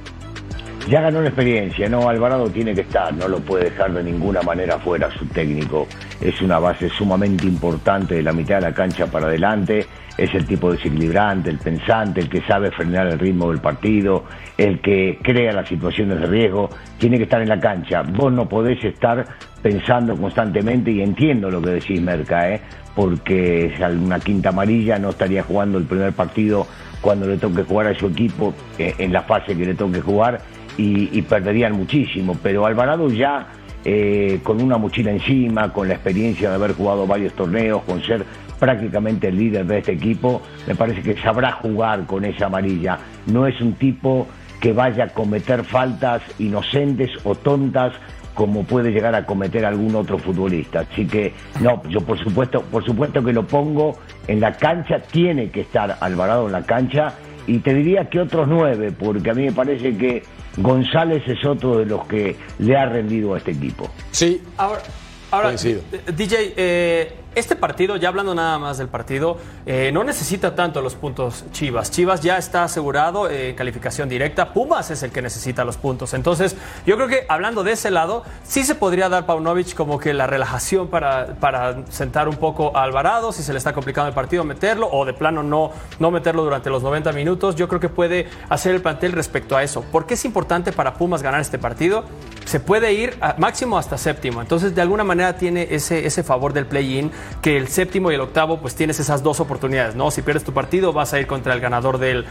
Ya 0.88 1.02
ganó 1.02 1.20
la 1.20 1.28
experiencia, 1.28 1.86
¿no? 1.86 2.08
Alvarado 2.08 2.48
tiene 2.48 2.74
que 2.74 2.80
estar, 2.80 3.12
no 3.12 3.28
lo 3.28 3.40
puede 3.40 3.64
dejar 3.64 3.92
de 3.92 4.02
ninguna 4.02 4.40
manera 4.40 4.78
fuera 4.78 5.10
su 5.10 5.26
técnico. 5.26 5.86
Es 6.18 6.40
una 6.40 6.58
base 6.58 6.88
sumamente 6.88 7.46
importante 7.46 8.14
de 8.14 8.22
la 8.22 8.32
mitad 8.32 8.54
de 8.54 8.62
la 8.62 8.72
cancha 8.72 9.06
para 9.06 9.26
adelante. 9.26 9.84
Es 10.16 10.34
el 10.34 10.46
tipo 10.46 10.72
desequilibrante, 10.72 11.50
el 11.50 11.58
pensante, 11.58 12.20
el 12.20 12.30
que 12.30 12.40
sabe 12.40 12.70
frenar 12.70 13.06
el 13.06 13.18
ritmo 13.18 13.50
del 13.50 13.60
partido, 13.60 14.24
el 14.56 14.80
que 14.80 15.18
crea 15.22 15.52
las 15.52 15.68
situaciones 15.68 16.20
de 16.20 16.26
riesgo. 16.26 16.70
Tiene 16.96 17.18
que 17.18 17.24
estar 17.24 17.42
en 17.42 17.50
la 17.50 17.60
cancha. 17.60 18.00
Vos 18.02 18.32
no 18.32 18.48
podés 18.48 18.82
estar 18.82 19.26
pensando 19.60 20.16
constantemente, 20.16 20.90
y 20.90 21.02
entiendo 21.02 21.50
lo 21.50 21.60
que 21.60 21.70
decís, 21.70 22.00
Merca, 22.00 22.50
¿eh? 22.50 22.62
porque 22.94 23.74
una 24.02 24.18
quinta 24.18 24.48
amarilla 24.48 24.98
no 24.98 25.10
estaría 25.10 25.42
jugando 25.42 25.76
el 25.76 25.84
primer 25.84 26.14
partido 26.14 26.66
cuando 27.00 27.26
le 27.26 27.36
toque 27.36 27.62
jugar 27.62 27.88
a 27.88 27.94
su 27.94 28.06
equipo 28.06 28.54
eh, 28.78 28.94
en 28.98 29.12
la 29.12 29.22
fase 29.22 29.56
que 29.56 29.66
le 29.66 29.74
toque 29.74 30.00
jugar 30.00 30.40
y, 30.78 31.22
perderían 31.22 31.72
muchísimo. 31.72 32.36
Pero 32.42 32.64
Alvarado 32.64 33.08
ya 33.10 33.48
eh, 33.84 34.40
con 34.42 34.62
una 34.62 34.78
mochila 34.78 35.10
encima, 35.10 35.72
con 35.72 35.88
la 35.88 35.94
experiencia 35.94 36.48
de 36.48 36.54
haber 36.54 36.72
jugado 36.72 37.06
varios 37.06 37.34
torneos, 37.34 37.82
con 37.82 38.02
ser 38.02 38.24
prácticamente 38.58 39.28
el 39.28 39.36
líder 39.36 39.66
de 39.66 39.78
este 39.78 39.92
equipo, 39.92 40.42
me 40.66 40.74
parece 40.74 41.02
que 41.02 41.20
sabrá 41.20 41.52
jugar 41.52 42.06
con 42.06 42.24
esa 42.24 42.46
amarilla. 42.46 42.98
No 43.26 43.46
es 43.46 43.60
un 43.60 43.74
tipo 43.74 44.26
que 44.60 44.72
vaya 44.72 45.04
a 45.04 45.08
cometer 45.08 45.64
faltas 45.64 46.22
inocentes 46.38 47.10
o 47.24 47.34
tontas 47.34 47.92
como 48.34 48.62
puede 48.62 48.92
llegar 48.92 49.16
a 49.16 49.26
cometer 49.26 49.66
algún 49.66 49.96
otro 49.96 50.16
futbolista. 50.16 50.86
Así 50.88 51.06
que 51.06 51.34
no, 51.60 51.82
yo 51.88 52.00
por 52.00 52.16
supuesto, 52.22 52.62
por 52.62 52.84
supuesto 52.84 53.24
que 53.24 53.32
lo 53.32 53.44
pongo 53.44 53.98
en 54.28 54.40
la 54.40 54.52
cancha, 54.52 55.00
tiene 55.00 55.50
que 55.50 55.62
estar 55.62 55.98
Alvarado 56.00 56.46
en 56.46 56.52
la 56.52 56.62
cancha 56.62 57.14
y 57.48 57.58
te 57.60 57.74
diría 57.74 58.08
que 58.08 58.20
otros 58.20 58.46
nueve, 58.46 58.92
porque 58.92 59.30
a 59.30 59.34
mí 59.34 59.46
me 59.46 59.52
parece 59.52 59.96
que 59.96 60.22
González 60.58 61.22
es 61.26 61.44
otro 61.46 61.78
de 61.78 61.86
los 61.86 62.06
que 62.06 62.36
le 62.58 62.76
ha 62.76 62.86
rendido 62.86 63.34
a 63.34 63.38
este 63.38 63.52
equipo. 63.52 63.88
Sí, 64.10 64.42
ahora, 64.58 64.82
ahora 65.30 65.52
DJ, 65.52 66.54
eh, 66.56 67.16
este 67.34 67.54
partido, 67.54 67.96
ya 67.96 68.08
hablando 68.08 68.34
nada 68.34 68.58
más 68.58 68.78
del 68.78 68.88
partido, 68.88 69.36
eh, 69.64 69.90
no 69.92 70.02
necesita 70.02 70.54
tanto 70.54 70.80
los 70.80 70.94
puntos 70.94 71.44
Chivas. 71.52 71.90
Chivas 71.90 72.20
ya 72.20 72.36
está 72.36 72.64
asegurado 72.64 73.30
en 73.30 73.54
calificación 73.54 74.08
directa. 74.08 74.52
Pumas 74.52 74.90
es 74.90 75.02
el 75.02 75.12
que 75.12 75.22
necesita 75.22 75.64
los 75.64 75.76
puntos. 75.76 76.14
Entonces, 76.14 76.56
yo 76.84 76.96
creo 76.96 77.06
que 77.06 77.26
hablando 77.28 77.62
de 77.62 77.72
ese 77.72 77.90
lado, 77.90 78.24
sí 78.42 78.64
se 78.64 78.74
podría 78.74 79.08
dar 79.08 79.26
Paunovic 79.26 79.74
como 79.74 79.98
que 79.98 80.14
la 80.14 80.26
relajación 80.26 80.88
para, 80.88 81.34
para 81.34 81.86
sentar 81.90 82.28
un 82.28 82.36
poco 82.36 82.76
a 82.76 82.82
Alvarado, 82.82 83.30
si 83.32 83.42
se 83.42 83.52
le 83.52 83.58
está 83.58 83.72
complicando 83.72 84.08
el 84.08 84.14
partido, 84.14 84.42
meterlo, 84.42 84.88
o 84.90 85.04
de 85.04 85.12
plano 85.12 85.42
no, 85.42 85.70
no 86.00 86.10
meterlo 86.10 86.42
durante 86.42 86.70
los 86.70 86.82
90 86.82 87.12
minutos. 87.12 87.54
Yo 87.54 87.68
creo 87.68 87.80
que 87.80 87.88
puede 87.88 88.26
hacer 88.48 88.74
el 88.74 88.82
plantel 88.82 89.12
respecto 89.12 89.56
a 89.56 89.62
eso. 89.62 89.82
¿Por 89.82 90.06
qué 90.06 90.14
es 90.14 90.24
importante 90.24 90.72
para 90.72 90.94
Pumas 90.94 91.22
ganar 91.22 91.40
este 91.40 91.58
partido? 91.58 92.04
Se 92.48 92.60
puede 92.60 92.94
ir 92.94 93.18
máximo 93.36 93.76
hasta 93.76 93.98
séptimo. 93.98 94.40
Entonces, 94.40 94.74
de 94.74 94.80
alguna 94.80 95.04
manera 95.04 95.36
tiene 95.36 95.68
ese, 95.70 96.06
ese 96.06 96.22
favor 96.22 96.54
del 96.54 96.64
play-in 96.64 97.10
que 97.42 97.58
el 97.58 97.68
séptimo 97.68 98.10
y 98.10 98.14
el 98.14 98.22
octavo 98.22 98.58
pues 98.58 98.74
tienes 98.74 98.98
esas 99.00 99.22
dos 99.22 99.38
oportunidades, 99.38 99.94
¿no? 99.94 100.10
Si 100.10 100.22
pierdes 100.22 100.44
tu 100.44 100.54
partido 100.54 100.94
vas 100.94 101.12
a 101.12 101.20
ir 101.20 101.26
contra 101.26 101.52
el 101.52 101.60
ganador 101.60 101.98
del, 101.98 102.24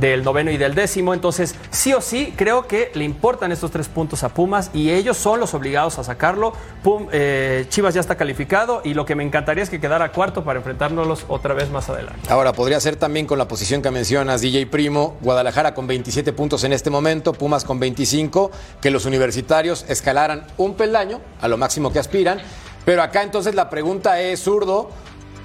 del 0.00 0.24
noveno 0.24 0.50
y 0.50 0.56
del 0.56 0.74
décimo, 0.74 1.14
entonces 1.14 1.54
sí 1.70 1.92
o 1.92 2.00
sí 2.00 2.34
creo 2.36 2.66
que 2.66 2.90
le 2.94 3.04
importan 3.04 3.52
estos 3.52 3.70
tres 3.70 3.86
puntos 3.86 4.24
a 4.24 4.30
Pumas 4.30 4.72
y 4.74 4.90
ellos 4.90 5.16
son 5.16 5.38
los 5.38 5.54
obligados 5.54 6.00
a 6.00 6.04
sacarlo. 6.04 6.52
Pum, 6.82 7.06
eh, 7.12 7.66
Chivas 7.68 7.94
ya 7.94 8.00
está 8.00 8.16
calificado 8.16 8.82
y 8.82 8.94
lo 8.94 9.04
que 9.06 9.14
me 9.14 9.22
encantaría 9.22 9.62
es 9.62 9.70
que 9.70 9.78
quedara 9.78 10.10
cuarto 10.10 10.42
para 10.42 10.58
enfrentárnoslos 10.58 11.26
otra 11.28 11.54
vez 11.54 11.70
más 11.70 11.88
adelante. 11.88 12.28
Ahora, 12.28 12.52
podría 12.52 12.80
ser 12.80 12.96
también 12.96 13.26
con 13.26 13.38
la 13.38 13.46
posición 13.46 13.82
que 13.82 13.92
mencionas, 13.92 14.40
DJ 14.40 14.66
Primo, 14.66 15.16
Guadalajara 15.20 15.74
con 15.74 15.86
27 15.86 16.32
puntos 16.32 16.64
en 16.64 16.72
este 16.72 16.90
momento, 16.90 17.32
Pumas 17.32 17.64
con 17.64 17.78
25, 17.78 18.50
que 18.80 18.90
los 18.90 19.04
universitarios 19.04 19.59
escalaran 19.66 20.46
un 20.56 20.74
peldaño 20.74 21.20
a 21.40 21.48
lo 21.48 21.56
máximo 21.56 21.92
que 21.92 21.98
aspiran 21.98 22.40
pero 22.84 23.02
acá 23.02 23.22
entonces 23.22 23.54
la 23.54 23.68
pregunta 23.68 24.20
es, 24.20 24.42
zurdo, 24.42 24.90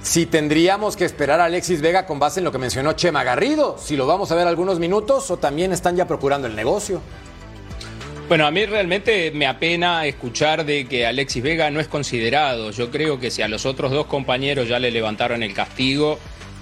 si 0.01 0.25
tendríamos 0.25 0.95
que 0.95 1.05
esperar 1.05 1.39
a 1.39 1.45
Alexis 1.45 1.81
Vega 1.81 2.05
con 2.05 2.19
base 2.19 2.39
en 2.39 2.43
lo 2.43 2.51
que 2.51 2.57
mencionó 2.57 2.93
Chema 2.93 3.23
Garrido, 3.23 3.77
si 3.77 3.95
lo 3.95 4.07
vamos 4.07 4.31
a 4.31 4.35
ver 4.35 4.47
algunos 4.47 4.79
minutos 4.79 5.29
o 5.31 5.37
también 5.37 5.71
están 5.71 5.95
ya 5.95 6.07
procurando 6.07 6.47
el 6.47 6.55
negocio. 6.55 7.01
Bueno, 8.27 8.47
a 8.47 8.51
mí 8.51 8.65
realmente 8.65 9.29
me 9.31 9.45
apena 9.45 10.05
escuchar 10.07 10.65
de 10.65 10.87
que 10.87 11.05
Alexis 11.05 11.43
Vega 11.43 11.69
no 11.69 11.79
es 11.79 11.87
considerado. 11.87 12.71
Yo 12.71 12.89
creo 12.89 13.19
que 13.19 13.29
si 13.29 13.43
a 13.43 13.47
los 13.47 13.67
otros 13.67 13.91
dos 13.91 14.07
compañeros 14.07 14.67
ya 14.67 14.79
le 14.79 14.89
levantaron 14.89 15.43
el 15.43 15.53
castigo, 15.53 16.17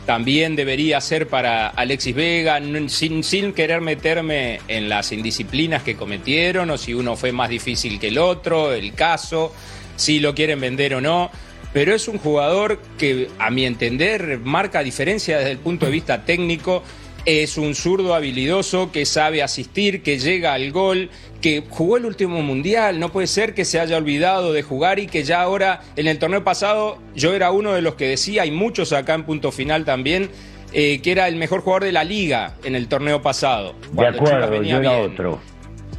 también 0.06 0.56
debería 0.56 1.00
ser 1.02 1.28
para 1.28 1.68
Alexis 1.68 2.16
Vega, 2.16 2.60
sin, 2.88 3.54
querer 3.54 3.82
meterme 3.82 4.60
en 4.68 4.90
las 4.90 5.12
indisciplinas 5.12 5.84
que 5.84 5.96
cometieron 5.96 6.70
o 6.70 6.78
si 6.78 6.94
uno 6.94 7.16
fue 7.16 7.32
más 7.32 7.50
difícil 7.50 8.00
que 8.00 8.10
el 8.10 8.18
otro, 8.18 8.74
el 8.74 8.94
caso 8.94 9.54
si 9.96 10.20
lo 10.20 10.34
quieren 10.34 10.60
vender 10.60 10.96
o 10.96 11.02
no, 11.02 11.30
pero 11.72 11.94
es 11.94 12.08
un 12.08 12.18
jugador 12.18 12.80
que 12.98 13.30
a 13.40 13.50
mi 13.50 13.66
entender 13.66 14.40
marca 14.40 14.84
diferencia 14.84 15.38
desde 15.38 15.52
el 15.52 15.58
punto 15.60 15.86
de 15.86 15.92
vista 15.92 16.26
técnico. 16.26 16.84
Es 17.26 17.58
un 17.58 17.74
zurdo 17.74 18.14
habilidoso 18.16 18.92
que 18.92 19.06
sabe 19.06 19.42
asistir, 19.42 20.04
que 20.04 20.20
llega 20.20 20.54
al 20.54 20.72
gol, 20.72 21.10
que 21.44 21.62
jugó 21.70 21.98
el 21.98 22.06
último 22.06 22.42
mundial. 22.42 23.02
No 23.02 23.12
puede 23.12 23.28
ser 23.28 23.54
que 23.54 23.66
se 23.66 23.78
haya 23.78 23.98
olvidado 23.98 24.54
de 24.54 24.64
jugar 24.64 24.98
y 24.98 25.08
que 25.08 25.26
ya 25.26 25.42
ahora, 25.42 25.82
en 25.98 26.08
el 26.08 26.18
torneo 26.18 26.46
pasado, 26.46 27.00
yo 27.16 27.34
era 27.34 27.52
uno 27.52 27.74
de 27.74 27.82
los 27.82 27.96
que 27.96 28.08
decía, 28.08 28.44
hay 28.44 28.52
muchos 28.52 28.94
acá 28.94 29.14
en 29.14 29.26
punto 29.26 29.52
final 29.52 29.84
también, 29.84 30.30
eh, 30.72 31.02
que 31.02 31.12
era 31.12 31.28
el 31.28 31.36
mejor 31.36 31.60
jugador 31.60 31.84
de 31.84 31.92
la 31.92 32.06
liga 32.06 32.56
en 32.64 32.76
el 32.76 32.88
torneo 32.88 33.22
pasado. 33.22 33.76
De 33.92 34.08
acuerdo, 34.08 34.64
yo 34.64 34.78
era 34.78 34.98
otro. 34.98 35.42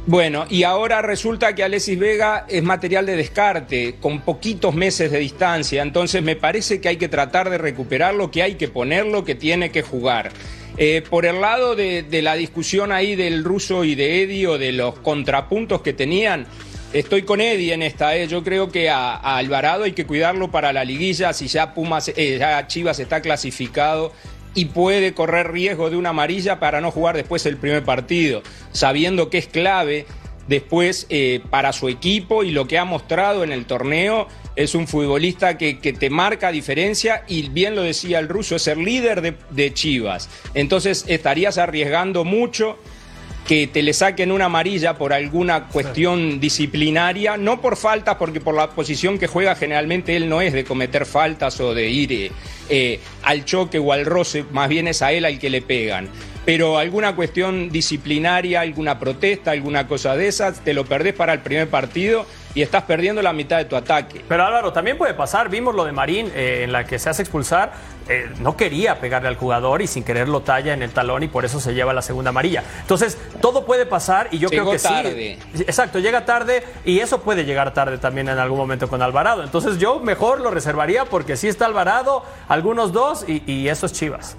Bueno, 0.07 0.45
y 0.49 0.63
ahora 0.63 1.03
resulta 1.03 1.53
que 1.53 1.63
Alexis 1.63 1.97
Vega 1.97 2.45
es 2.47 2.63
material 2.63 3.05
de 3.05 3.15
descarte, 3.15 3.97
con 4.01 4.21
poquitos 4.21 4.73
meses 4.73 5.11
de 5.11 5.19
distancia, 5.19 5.83
entonces 5.83 6.23
me 6.23 6.35
parece 6.35 6.81
que 6.81 6.89
hay 6.89 6.97
que 6.97 7.07
tratar 7.07 7.51
de 7.51 7.59
recuperarlo, 7.59 8.31
que 8.31 8.41
hay 8.41 8.55
que 8.55 8.67
ponerlo, 8.67 9.23
que 9.25 9.35
tiene 9.35 9.71
que 9.71 9.83
jugar. 9.83 10.31
Eh, 10.77 11.03
por 11.09 11.25
el 11.25 11.39
lado 11.39 11.75
de, 11.75 12.05
la 12.21 12.35
discusión 12.35 12.91
ahí 12.91 13.15
del 13.15 13.43
ruso 13.43 13.85
y 13.85 13.95
de 13.95 14.23
Eddie 14.23 14.47
o 14.47 14.57
de 14.57 14.73
los 14.73 14.99
contrapuntos 14.99 15.81
que 15.81 15.93
tenían, 15.93 16.47
estoy 16.91 17.21
con 17.21 17.39
Eddie 17.39 17.73
en 17.73 17.81
esta. 17.81 18.15
Eh. 18.15 18.27
Yo 18.27 18.43
creo 18.43 18.69
que 18.69 18.89
a, 18.89 19.15
Alvarado 19.15 19.85
hay 19.85 19.93
que 19.93 20.05
cuidarlo 20.05 20.51
para 20.51 20.73
la 20.73 20.83
liguilla. 20.83 21.31
Si 21.31 21.47
ya 21.47 21.73
Pumas, 21.73 22.09
eh, 22.09 22.37
ya 22.37 22.67
Chivas 22.67 22.99
está 22.99 23.21
clasificado, 23.21 24.11
y 24.53 24.65
puede 24.65 25.13
correr 25.13 25.51
riesgo 25.51 25.89
de 25.89 25.97
una 25.97 26.09
amarilla 26.09 26.59
para 26.59 26.79
no 26.79 26.89
jugar 26.89 27.17
después 27.17 27.45
el 27.45 27.57
primer 27.57 27.83
partido, 27.83 28.41
sabiendo 28.71 29.29
que 29.29 29.37
es 29.37 29.47
clave 29.47 30.05
después 30.47 31.07
para 31.49 31.73
su 31.73 31.89
equipo 31.89 32.41
y 32.41 32.51
lo 32.51 32.65
que 32.65 32.77
ha 32.77 32.85
mostrado 32.85 33.43
en 33.43 33.51
el 33.51 33.65
torneo 33.65 34.29
es 34.55 34.75
un 34.75 34.87
futbolista 34.87 35.57
que, 35.57 35.75
te 35.75 36.09
marca 36.09 36.51
diferencia 36.51 37.23
y 37.27 37.49
bien 37.49 37.75
lo 37.75 37.83
decía 37.83 38.19
el 38.19 38.29
ruso, 38.29 38.55
es 38.55 38.67
el 38.67 38.83
líder 38.83 39.21
de, 39.21 39.35
de 39.49 39.73
Chivas. 39.73 40.29
Entonces 40.53 41.05
estarías 41.07 41.57
arriesgando 41.57 42.23
mucho 42.23 42.77
que 43.47 43.67
te 43.67 43.83
le 43.83 43.93
saquen 43.93 44.31
una 44.31 44.45
amarilla 44.45 44.97
por 44.97 45.13
alguna 45.13 45.67
cuestión 45.67 46.39
disciplinaria, 46.39 47.37
no 47.37 47.61
por 47.61 47.77
faltas, 47.77 48.15
porque 48.15 48.41
por 48.41 48.55
la 48.55 48.71
posición 48.71 49.19
que 49.19 49.27
juega 49.27 49.55
generalmente 49.55 50.15
él 50.15 50.27
no 50.27 50.41
es 50.41 50.51
de 50.51 50.63
cometer 50.63 51.05
faltas 51.05 51.59
o 51.59 51.75
de 51.75 51.87
ir 51.89 52.11
eh, 52.11 52.31
eh, 52.69 52.99
al 53.21 53.45
choque 53.45 53.77
o 53.77 53.93
al 53.93 54.05
roce, 54.05 54.45
más 54.51 54.67
bien 54.67 54.87
es 54.87 55.03
a 55.03 55.11
él 55.11 55.25
al 55.25 55.37
que 55.37 55.51
le 55.51 55.61
pegan. 55.61 56.09
Pero 56.43 56.77
alguna 56.77 57.15
cuestión 57.15 57.69
disciplinaria, 57.69 58.61
alguna 58.61 58.99
protesta, 58.99 59.51
alguna 59.51 59.87
cosa 59.87 60.15
de 60.15 60.27
esas, 60.27 60.63
te 60.63 60.73
lo 60.73 60.85
perdés 60.85 61.13
para 61.13 61.33
el 61.33 61.41
primer 61.41 61.69
partido 61.69 62.25
y 62.55 62.61
estás 62.61 62.83
perdiendo 62.83 63.21
la 63.21 63.33
mitad 63.33 63.57
de 63.57 63.65
tu 63.65 63.75
ataque. 63.75 64.23
Pero 64.27 64.45
Álvaro, 64.45 64.73
también 64.73 64.97
puede 64.97 65.13
pasar, 65.13 65.49
vimos 65.49 65.75
lo 65.75 65.83
de 65.83 65.91
Marín 65.91 66.31
eh, 66.33 66.61
en 66.63 66.71
la 66.71 66.85
que 66.85 66.97
se 66.97 67.09
hace 67.09 67.21
expulsar, 67.21 67.73
eh, 68.07 68.31
no 68.39 68.55
quería 68.55 68.99
pegarle 68.99 69.27
al 69.27 69.35
jugador 69.35 69.81
y 69.81 69.87
sin 69.87 70.03
querer 70.03 70.29
lo 70.29 70.41
talla 70.41 70.73
en 70.73 70.81
el 70.81 70.91
talón 70.91 71.23
y 71.23 71.27
por 71.27 71.43
eso 71.43 71.59
se 71.59 71.73
lleva 71.73 71.93
la 71.93 72.01
segunda 72.01 72.29
amarilla. 72.29 72.63
Entonces, 72.81 73.17
todo 73.41 73.65
puede 73.65 73.85
pasar 73.85 74.29
y 74.31 74.39
yo 74.39 74.49
creo 74.49 74.71
que 74.71 74.79
tarde. 74.79 75.37
sí. 75.53 75.63
Exacto, 75.63 75.99
llega 75.99 76.25
tarde 76.25 76.63
y 76.85 76.99
eso 76.99 77.21
puede 77.21 77.43
llegar 77.43 77.73
tarde 77.73 77.97
también 77.97 78.29
en 78.29 78.39
algún 78.39 78.57
momento 78.57 78.87
con 78.87 79.01
Alvarado. 79.01 79.43
Entonces, 79.43 79.77
yo 79.77 79.99
mejor 79.99 80.39
lo 80.39 80.49
reservaría 80.49 81.05
porque 81.05 81.35
sí 81.35 81.47
está 81.47 81.65
Alvarado, 81.65 82.23
algunos 82.47 82.93
dos 82.93 83.25
y, 83.27 83.43
y 83.51 83.67
eso 83.67 83.85
es 83.85 83.93
Chivas. 83.93 84.37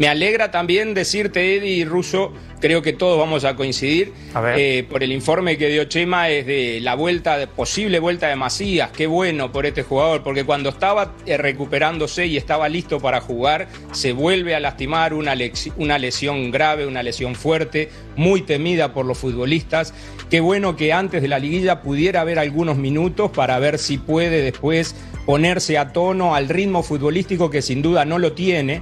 Me 0.00 0.08
alegra 0.08 0.50
también 0.50 0.94
decirte, 0.94 1.56
Eddie 1.56 1.72
y 1.72 1.84
Russo, 1.84 2.32
creo 2.58 2.80
que 2.80 2.94
todos 2.94 3.18
vamos 3.18 3.44
a 3.44 3.54
coincidir, 3.54 4.14
eh, 4.56 4.86
por 4.88 5.02
el 5.02 5.12
informe 5.12 5.58
que 5.58 5.68
dio 5.68 5.84
Chema, 5.84 6.30
es 6.30 6.46
de 6.46 6.80
la 6.80 6.94
vuelta, 6.94 7.36
de, 7.36 7.46
posible 7.46 7.98
vuelta 7.98 8.26
de 8.28 8.34
Macías. 8.34 8.92
Qué 8.92 9.06
bueno 9.06 9.52
por 9.52 9.66
este 9.66 9.82
jugador, 9.82 10.22
porque 10.22 10.44
cuando 10.44 10.70
estaba 10.70 11.12
eh, 11.26 11.36
recuperándose 11.36 12.24
y 12.24 12.38
estaba 12.38 12.70
listo 12.70 12.98
para 12.98 13.20
jugar, 13.20 13.68
se 13.92 14.14
vuelve 14.14 14.54
a 14.54 14.60
lastimar 14.60 15.12
una, 15.12 15.34
una 15.76 15.98
lesión 15.98 16.50
grave, 16.50 16.86
una 16.86 17.02
lesión 17.02 17.34
fuerte, 17.34 17.90
muy 18.16 18.40
temida 18.40 18.94
por 18.94 19.04
los 19.04 19.18
futbolistas. 19.18 19.92
Qué 20.30 20.40
bueno 20.40 20.76
que 20.76 20.94
antes 20.94 21.20
de 21.20 21.28
la 21.28 21.38
liguilla 21.38 21.82
pudiera 21.82 22.22
haber 22.22 22.38
algunos 22.38 22.78
minutos 22.78 23.32
para 23.32 23.58
ver 23.58 23.78
si 23.78 23.98
puede 23.98 24.40
después 24.40 24.96
ponerse 25.26 25.76
a 25.76 25.92
tono 25.92 26.34
al 26.34 26.48
ritmo 26.48 26.82
futbolístico 26.82 27.50
que 27.50 27.60
sin 27.60 27.82
duda 27.82 28.06
no 28.06 28.18
lo 28.18 28.32
tiene 28.32 28.80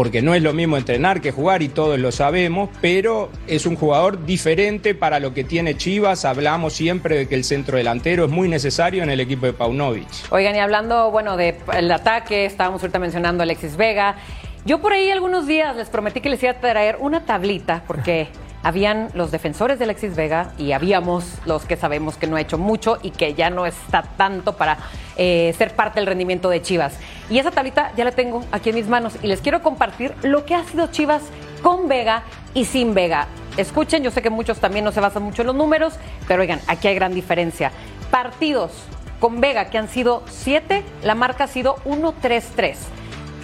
porque 0.00 0.22
no 0.22 0.34
es 0.34 0.42
lo 0.42 0.54
mismo 0.54 0.78
entrenar 0.78 1.20
que 1.20 1.30
jugar 1.30 1.60
y 1.60 1.68
todos 1.68 1.98
lo 1.98 2.10
sabemos, 2.10 2.70
pero 2.80 3.28
es 3.46 3.66
un 3.66 3.76
jugador 3.76 4.24
diferente 4.24 4.94
para 4.94 5.20
lo 5.20 5.34
que 5.34 5.44
tiene 5.44 5.76
Chivas. 5.76 6.24
Hablamos 6.24 6.72
siempre 6.72 7.18
de 7.18 7.28
que 7.28 7.34
el 7.34 7.44
centro 7.44 7.76
delantero 7.76 8.24
es 8.24 8.30
muy 8.30 8.48
necesario 8.48 9.02
en 9.02 9.10
el 9.10 9.20
equipo 9.20 9.44
de 9.44 9.52
Paunovic. 9.52 10.08
Oigan, 10.30 10.56
y 10.56 10.58
hablando, 10.58 11.10
bueno, 11.10 11.36
del 11.36 11.92
ataque, 11.92 12.46
estábamos 12.46 12.80
ahorita 12.80 12.98
mencionando 12.98 13.42
a 13.42 13.44
Alexis 13.44 13.76
Vega. 13.76 14.16
Yo 14.64 14.80
por 14.80 14.94
ahí 14.94 15.10
algunos 15.10 15.46
días 15.46 15.76
les 15.76 15.90
prometí 15.90 16.22
que 16.22 16.30
les 16.30 16.42
iba 16.42 16.52
a 16.52 16.60
traer 16.60 16.96
una 16.98 17.26
tablita, 17.26 17.84
porque 17.86 18.28
habían 18.62 19.10
los 19.14 19.30
defensores 19.30 19.78
de 19.78 19.84
Alexis 19.84 20.14
Vega 20.14 20.52
y 20.58 20.72
habíamos 20.72 21.34
los 21.46 21.64
que 21.64 21.76
sabemos 21.76 22.16
que 22.16 22.26
no 22.26 22.36
ha 22.36 22.40
hecho 22.40 22.58
mucho 22.58 22.98
y 23.02 23.10
que 23.10 23.34
ya 23.34 23.50
no 23.50 23.66
está 23.66 24.02
tanto 24.02 24.56
para 24.56 24.78
eh, 25.16 25.54
ser 25.56 25.74
parte 25.74 26.00
del 26.00 26.06
rendimiento 26.06 26.50
de 26.50 26.62
Chivas. 26.62 26.94
Y 27.28 27.38
esa 27.38 27.50
tablita 27.50 27.92
ya 27.96 28.04
la 28.04 28.12
tengo 28.12 28.44
aquí 28.52 28.70
en 28.70 28.76
mis 28.76 28.88
manos 28.88 29.14
y 29.22 29.26
les 29.26 29.40
quiero 29.40 29.62
compartir 29.62 30.14
lo 30.22 30.44
que 30.44 30.54
ha 30.54 30.64
sido 30.64 30.88
Chivas 30.88 31.22
con 31.62 31.88
Vega 31.88 32.22
y 32.54 32.64
sin 32.64 32.94
Vega. 32.94 33.28
Escuchen, 33.56 34.02
yo 34.02 34.10
sé 34.10 34.22
que 34.22 34.30
muchos 34.30 34.58
también 34.58 34.84
no 34.84 34.92
se 34.92 35.00
basan 35.00 35.22
mucho 35.22 35.42
en 35.42 35.48
los 35.48 35.56
números, 35.56 35.94
pero 36.28 36.42
oigan, 36.42 36.60
aquí 36.66 36.88
hay 36.88 36.94
gran 36.94 37.14
diferencia. 37.14 37.72
Partidos 38.10 38.72
con 39.18 39.40
Vega 39.40 39.66
que 39.66 39.78
han 39.78 39.88
sido 39.88 40.22
siete, 40.28 40.82
la 41.02 41.14
marca 41.14 41.44
ha 41.44 41.48
sido 41.48 41.76
1-3-3. 41.84 42.76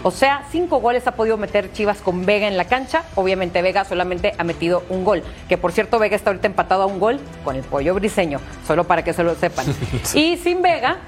O 0.02 0.10
sea, 0.10 0.44
cinco 0.50 0.80
goles 0.80 1.06
ha 1.06 1.12
podido 1.12 1.36
meter 1.36 1.72
Chivas 1.72 1.98
con 1.98 2.24
Vega 2.26 2.46
en 2.46 2.56
la 2.56 2.66
cancha. 2.66 3.02
Obviamente 3.14 3.62
Vega 3.62 3.84
solamente 3.84 4.34
ha 4.38 4.44
metido 4.44 4.84
un 4.88 5.04
gol. 5.04 5.22
Que 5.48 5.58
por 5.58 5.72
cierto, 5.72 5.98
Vega 5.98 6.16
está 6.16 6.30
ahorita 6.30 6.46
empatado 6.46 6.82
a 6.82 6.86
un 6.86 6.98
gol 6.98 7.20
con 7.44 7.56
el 7.56 7.62
pollo 7.62 7.94
briseño. 7.94 8.40
Solo 8.66 8.84
para 8.84 9.02
que 9.02 9.12
se 9.12 9.22
lo 9.22 9.34
sepan. 9.34 9.66
Y 10.14 10.36
sin 10.36 10.62
Vega, 10.62 10.98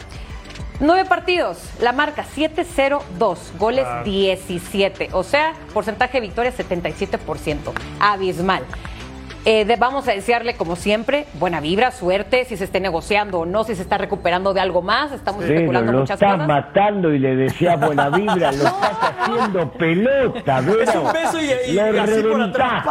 Nueve 0.80 1.06
partidos, 1.06 1.58
la 1.80 1.90
marca 1.90 2.24
7-0-2, 2.36 3.58
goles 3.58 3.84
17, 4.04 5.08
o 5.10 5.24
sea, 5.24 5.52
porcentaje 5.74 6.20
de 6.20 6.28
victoria 6.28 6.52
77%, 6.52 7.72
abismal. 7.98 8.62
Eh, 9.50 9.64
vamos 9.78 10.06
a 10.06 10.12
desearle, 10.12 10.56
como 10.56 10.76
siempre, 10.76 11.24
buena 11.32 11.58
vibra, 11.60 11.90
suerte, 11.90 12.44
si 12.44 12.58
se 12.58 12.64
esté 12.64 12.80
negociando 12.80 13.38
o 13.38 13.46
no, 13.46 13.64
si 13.64 13.74
se 13.74 13.80
está 13.80 13.96
recuperando 13.96 14.52
de 14.52 14.60
algo 14.60 14.82
más. 14.82 15.10
Estamos 15.10 15.42
especulando 15.42 15.90
lo 15.90 16.00
muchas 16.00 16.20
estás 16.20 16.46
matando 16.46 17.14
y 17.14 17.18
le 17.18 17.34
deseas 17.34 17.80
buena 17.80 18.10
vibra, 18.14 18.52
lo 18.52 18.66
estás 18.66 18.98
haciendo 19.00 19.72
pelota, 19.72 20.58
Es 20.58 20.94
un 20.94 21.12
beso 21.14 21.40
y, 21.40 21.72
y, 21.72 21.78
así 21.78 22.22
por 22.24 22.42
atrás. 22.42 22.84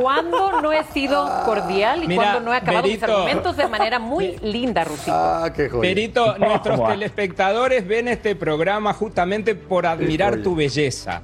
¿Cuándo 0.00 0.62
no 0.62 0.72
he 0.72 0.82
sido 0.84 1.28
cordial 1.44 2.10
y 2.10 2.14
cuando 2.14 2.40
no 2.40 2.54
he 2.54 2.56
acabado 2.56 2.88
mis 2.88 3.02
argumentos 3.02 3.54
de 3.58 3.68
manera 3.68 3.98
muy 3.98 4.38
linda, 4.42 4.84
Rusito? 4.84 5.12
Ah, 5.14 5.52
qué 5.54 5.68
Perito, 5.68 6.38
nuestros 6.38 6.86
telespectadores 6.86 7.86
ven 7.86 8.08
este 8.08 8.34
programa 8.34 8.94
justamente 8.94 9.54
por 9.54 9.84
admirar 9.84 10.38
tu 10.38 10.54
belleza. 10.54 11.20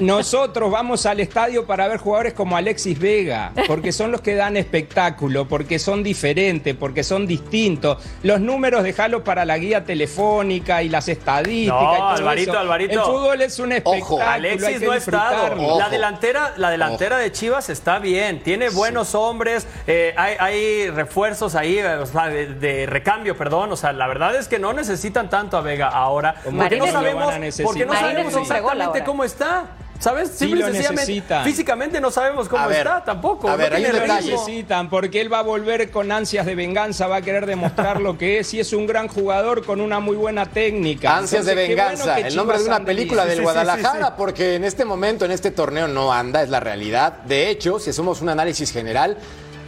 Nosotros 0.00 0.70
vamos 0.70 1.04
al 1.04 1.20
estadio 1.20 1.66
para 1.66 1.86
ver 1.86 1.98
jugadores 1.98 2.32
como 2.32 2.56
Alexis 2.56 2.98
Vega, 2.98 3.52
porque 3.66 3.92
son 3.92 4.05
los 4.10 4.20
que 4.20 4.34
dan 4.34 4.56
espectáculo, 4.56 5.48
porque 5.48 5.78
son 5.78 6.02
diferentes, 6.02 6.74
porque 6.74 7.02
son 7.02 7.26
distintos. 7.26 8.02
Los 8.22 8.40
números 8.40 8.82
déjalo 8.82 9.24
para 9.24 9.44
la 9.44 9.58
guía 9.58 9.84
telefónica 9.84 10.82
y 10.82 10.88
las 10.88 11.08
estadísticas. 11.08 11.80
No, 11.80 12.08
Alvarito, 12.08 12.58
Alvarito. 12.58 12.92
El 12.94 13.00
fútbol 13.00 13.42
es 13.42 13.58
un 13.58 13.72
espectáculo. 13.72 14.24
Alexis 14.24 14.82
no 14.82 14.92
ha 14.92 14.96
estado. 14.96 15.78
La 15.78 15.88
delantera, 15.88 16.54
la 16.56 16.70
delantera 16.70 17.18
de 17.18 17.32
Chivas 17.32 17.70
está 17.70 17.98
bien, 17.98 18.42
tiene 18.42 18.68
buenos 18.70 19.14
hombres, 19.14 19.66
eh, 19.86 20.14
hay, 20.16 20.90
refuerzos 20.90 21.54
ahí 21.54 21.74
de, 21.74 22.86
recambio, 22.86 23.36
perdón. 23.36 23.72
O 23.72 23.76
sea, 23.76 23.92
la 23.92 24.06
verdad 24.06 24.34
es 24.36 24.48
que 24.48 24.58
no 24.58 24.72
necesitan 24.72 25.30
tanto 25.30 25.56
a 25.56 25.60
Vega 25.60 25.88
ahora. 25.88 26.36
Porque 26.44 26.76
no 26.76 26.86
sabemos, 26.86 27.34
porque 27.62 27.86
no 27.86 27.94
sabemos 27.94 28.36
exactamente 28.36 29.04
cómo 29.04 29.24
está. 29.24 29.66
¿Sabes? 30.00 30.30
Sí 30.36 30.48
lo 30.54 30.68
necesitan. 30.68 31.44
Físicamente 31.44 32.00
no 32.00 32.10
sabemos 32.10 32.48
cómo 32.48 32.70
está 32.70 33.04
tampoco. 33.04 33.48
A 33.48 33.56
ver, 33.56 33.72
no 33.72 33.98
lo 33.98 34.06
necesitan 34.06 34.88
porque 34.90 35.20
él 35.20 35.32
va 35.32 35.40
a 35.40 35.42
volver 35.42 35.90
con 35.90 36.12
ansias 36.12 36.46
de 36.46 36.54
venganza, 36.54 37.06
va 37.06 37.16
a 37.16 37.22
querer 37.22 37.46
demostrar 37.46 38.00
lo 38.00 38.18
que 38.18 38.38
es 38.38 38.54
y 38.54 38.60
es 38.60 38.72
un 38.72 38.86
gran 38.86 39.08
jugador 39.08 39.64
con 39.64 39.80
una 39.80 40.00
muy 40.00 40.16
buena 40.16 40.46
técnica. 40.46 41.16
Ansias 41.16 41.44
de 41.44 41.54
venganza, 41.54 42.18
el 42.18 42.36
nombre 42.36 42.58
de 42.58 42.64
una 42.64 42.84
película 42.84 43.26
del 43.26 43.42
Guadalajara, 43.42 44.16
porque 44.16 44.54
en 44.54 44.64
este 44.64 44.84
momento, 44.84 45.24
en 45.24 45.30
este 45.30 45.50
torneo 45.50 45.88
no 45.88 46.12
anda, 46.12 46.42
es 46.42 46.50
la 46.50 46.60
realidad. 46.60 47.22
De 47.24 47.50
hecho, 47.50 47.78
si 47.78 47.90
hacemos 47.90 48.20
un 48.20 48.28
análisis 48.28 48.72
general, 48.72 49.16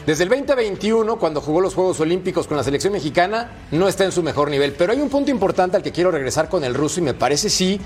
desde 0.08 0.24
el 0.24 0.30
2021, 0.30 1.18
cuando 1.18 1.42
jugó 1.42 1.60
los 1.60 1.74
Juegos 1.74 2.00
Olímpicos 2.00 2.46
con 2.46 2.56
la 2.56 2.64
selección 2.64 2.94
mexicana, 2.94 3.50
no 3.70 3.88
está 3.88 4.04
en 4.04 4.12
su 4.12 4.22
mejor 4.22 4.48
nivel. 4.48 4.72
Pero 4.72 4.92
hay 4.92 5.00
un 5.02 5.10
punto 5.10 5.30
importante 5.30 5.76
al 5.76 5.82
que 5.82 5.92
quiero 5.92 6.10
regresar 6.10 6.48
con 6.48 6.64
el 6.64 6.72
ruso 6.72 7.00
y 7.00 7.02
me 7.02 7.12
parece 7.12 7.50
sí 7.50 7.78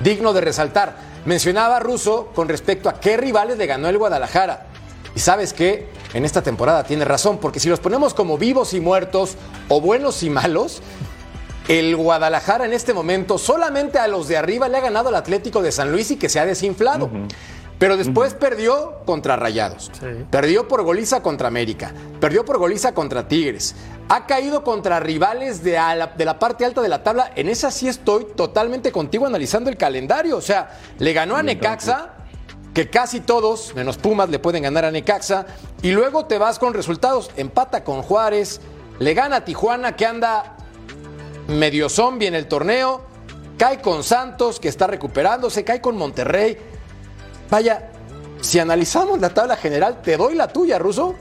digno 0.00 0.32
de 0.32 0.40
resaltar. 0.40 0.96
Mencionaba 1.24 1.80
Russo 1.80 2.30
con 2.34 2.48
respecto 2.48 2.88
a 2.88 3.00
qué 3.00 3.16
rivales 3.16 3.58
le 3.58 3.66
ganó 3.66 3.88
el 3.88 3.98
Guadalajara. 3.98 4.66
Y 5.14 5.20
sabes 5.20 5.52
qué, 5.52 5.88
en 6.14 6.24
esta 6.24 6.42
temporada 6.42 6.84
tiene 6.84 7.04
razón, 7.04 7.38
porque 7.38 7.60
si 7.60 7.68
los 7.68 7.80
ponemos 7.80 8.14
como 8.14 8.38
vivos 8.38 8.74
y 8.74 8.80
muertos 8.80 9.36
o 9.68 9.80
buenos 9.80 10.22
y 10.22 10.30
malos, 10.30 10.80
el 11.68 11.96
Guadalajara 11.96 12.64
en 12.64 12.72
este 12.72 12.94
momento 12.94 13.36
solamente 13.36 13.98
a 13.98 14.08
los 14.08 14.28
de 14.28 14.36
arriba 14.36 14.68
le 14.68 14.78
ha 14.78 14.80
ganado 14.80 15.08
al 15.08 15.16
Atlético 15.16 15.60
de 15.60 15.72
San 15.72 15.92
Luis 15.92 16.10
y 16.10 16.16
que 16.16 16.28
se 16.28 16.40
ha 16.40 16.46
desinflado. 16.46 17.10
Pero 17.78 17.96
después 17.96 18.34
perdió 18.34 19.00
contra 19.04 19.36
Rayados. 19.36 19.90
Perdió 20.30 20.66
por 20.66 20.82
goliza 20.82 21.22
contra 21.22 21.46
América. 21.48 21.92
Perdió 22.20 22.44
por 22.44 22.58
goliza 22.58 22.92
contra 22.92 23.28
Tigres. 23.28 23.76
Ha 24.10 24.26
caído 24.26 24.64
contra 24.64 25.00
rivales 25.00 25.62
de, 25.62 25.72
la, 25.72 26.06
de 26.16 26.24
la 26.24 26.38
parte 26.38 26.64
alta 26.64 26.80
de 26.80 26.88
la 26.88 27.02
tabla. 27.02 27.30
En 27.36 27.48
esa 27.48 27.70
sí 27.70 27.88
estoy 27.88 28.24
totalmente 28.34 28.90
contigo 28.90 29.26
analizando 29.26 29.68
el 29.68 29.76
calendario. 29.76 30.38
O 30.38 30.40
sea, 30.40 30.78
le 30.98 31.12
ganó 31.12 31.36
a 31.36 31.42
Necaxa, 31.42 32.14
que 32.72 32.88
casi 32.88 33.20
todos, 33.20 33.74
menos 33.74 33.98
Pumas, 33.98 34.30
le 34.30 34.38
pueden 34.38 34.62
ganar 34.62 34.86
a 34.86 34.90
Necaxa. 34.90 35.46
Y 35.82 35.90
luego 35.90 36.24
te 36.24 36.38
vas 36.38 36.58
con 36.58 36.72
resultados. 36.72 37.30
Empata 37.36 37.84
con 37.84 38.00
Juárez. 38.00 38.62
Le 38.98 39.12
gana 39.12 39.36
a 39.36 39.44
Tijuana, 39.44 39.94
que 39.94 40.06
anda 40.06 40.56
medio 41.48 41.90
zombie 41.90 42.28
en 42.28 42.34
el 42.34 42.48
torneo. 42.48 43.02
Cae 43.58 43.82
con 43.82 44.02
Santos, 44.02 44.58
que 44.58 44.68
está 44.68 44.86
recuperándose. 44.86 45.64
Cae 45.64 45.82
con 45.82 45.98
Monterrey. 45.98 46.56
Vaya, 47.50 47.90
si 48.40 48.58
analizamos 48.58 49.20
la 49.20 49.30
tabla 49.30 49.56
general, 49.56 50.00
te 50.00 50.16
doy 50.16 50.34
la 50.34 50.48
tuya, 50.48 50.78
Ruso. 50.78 51.14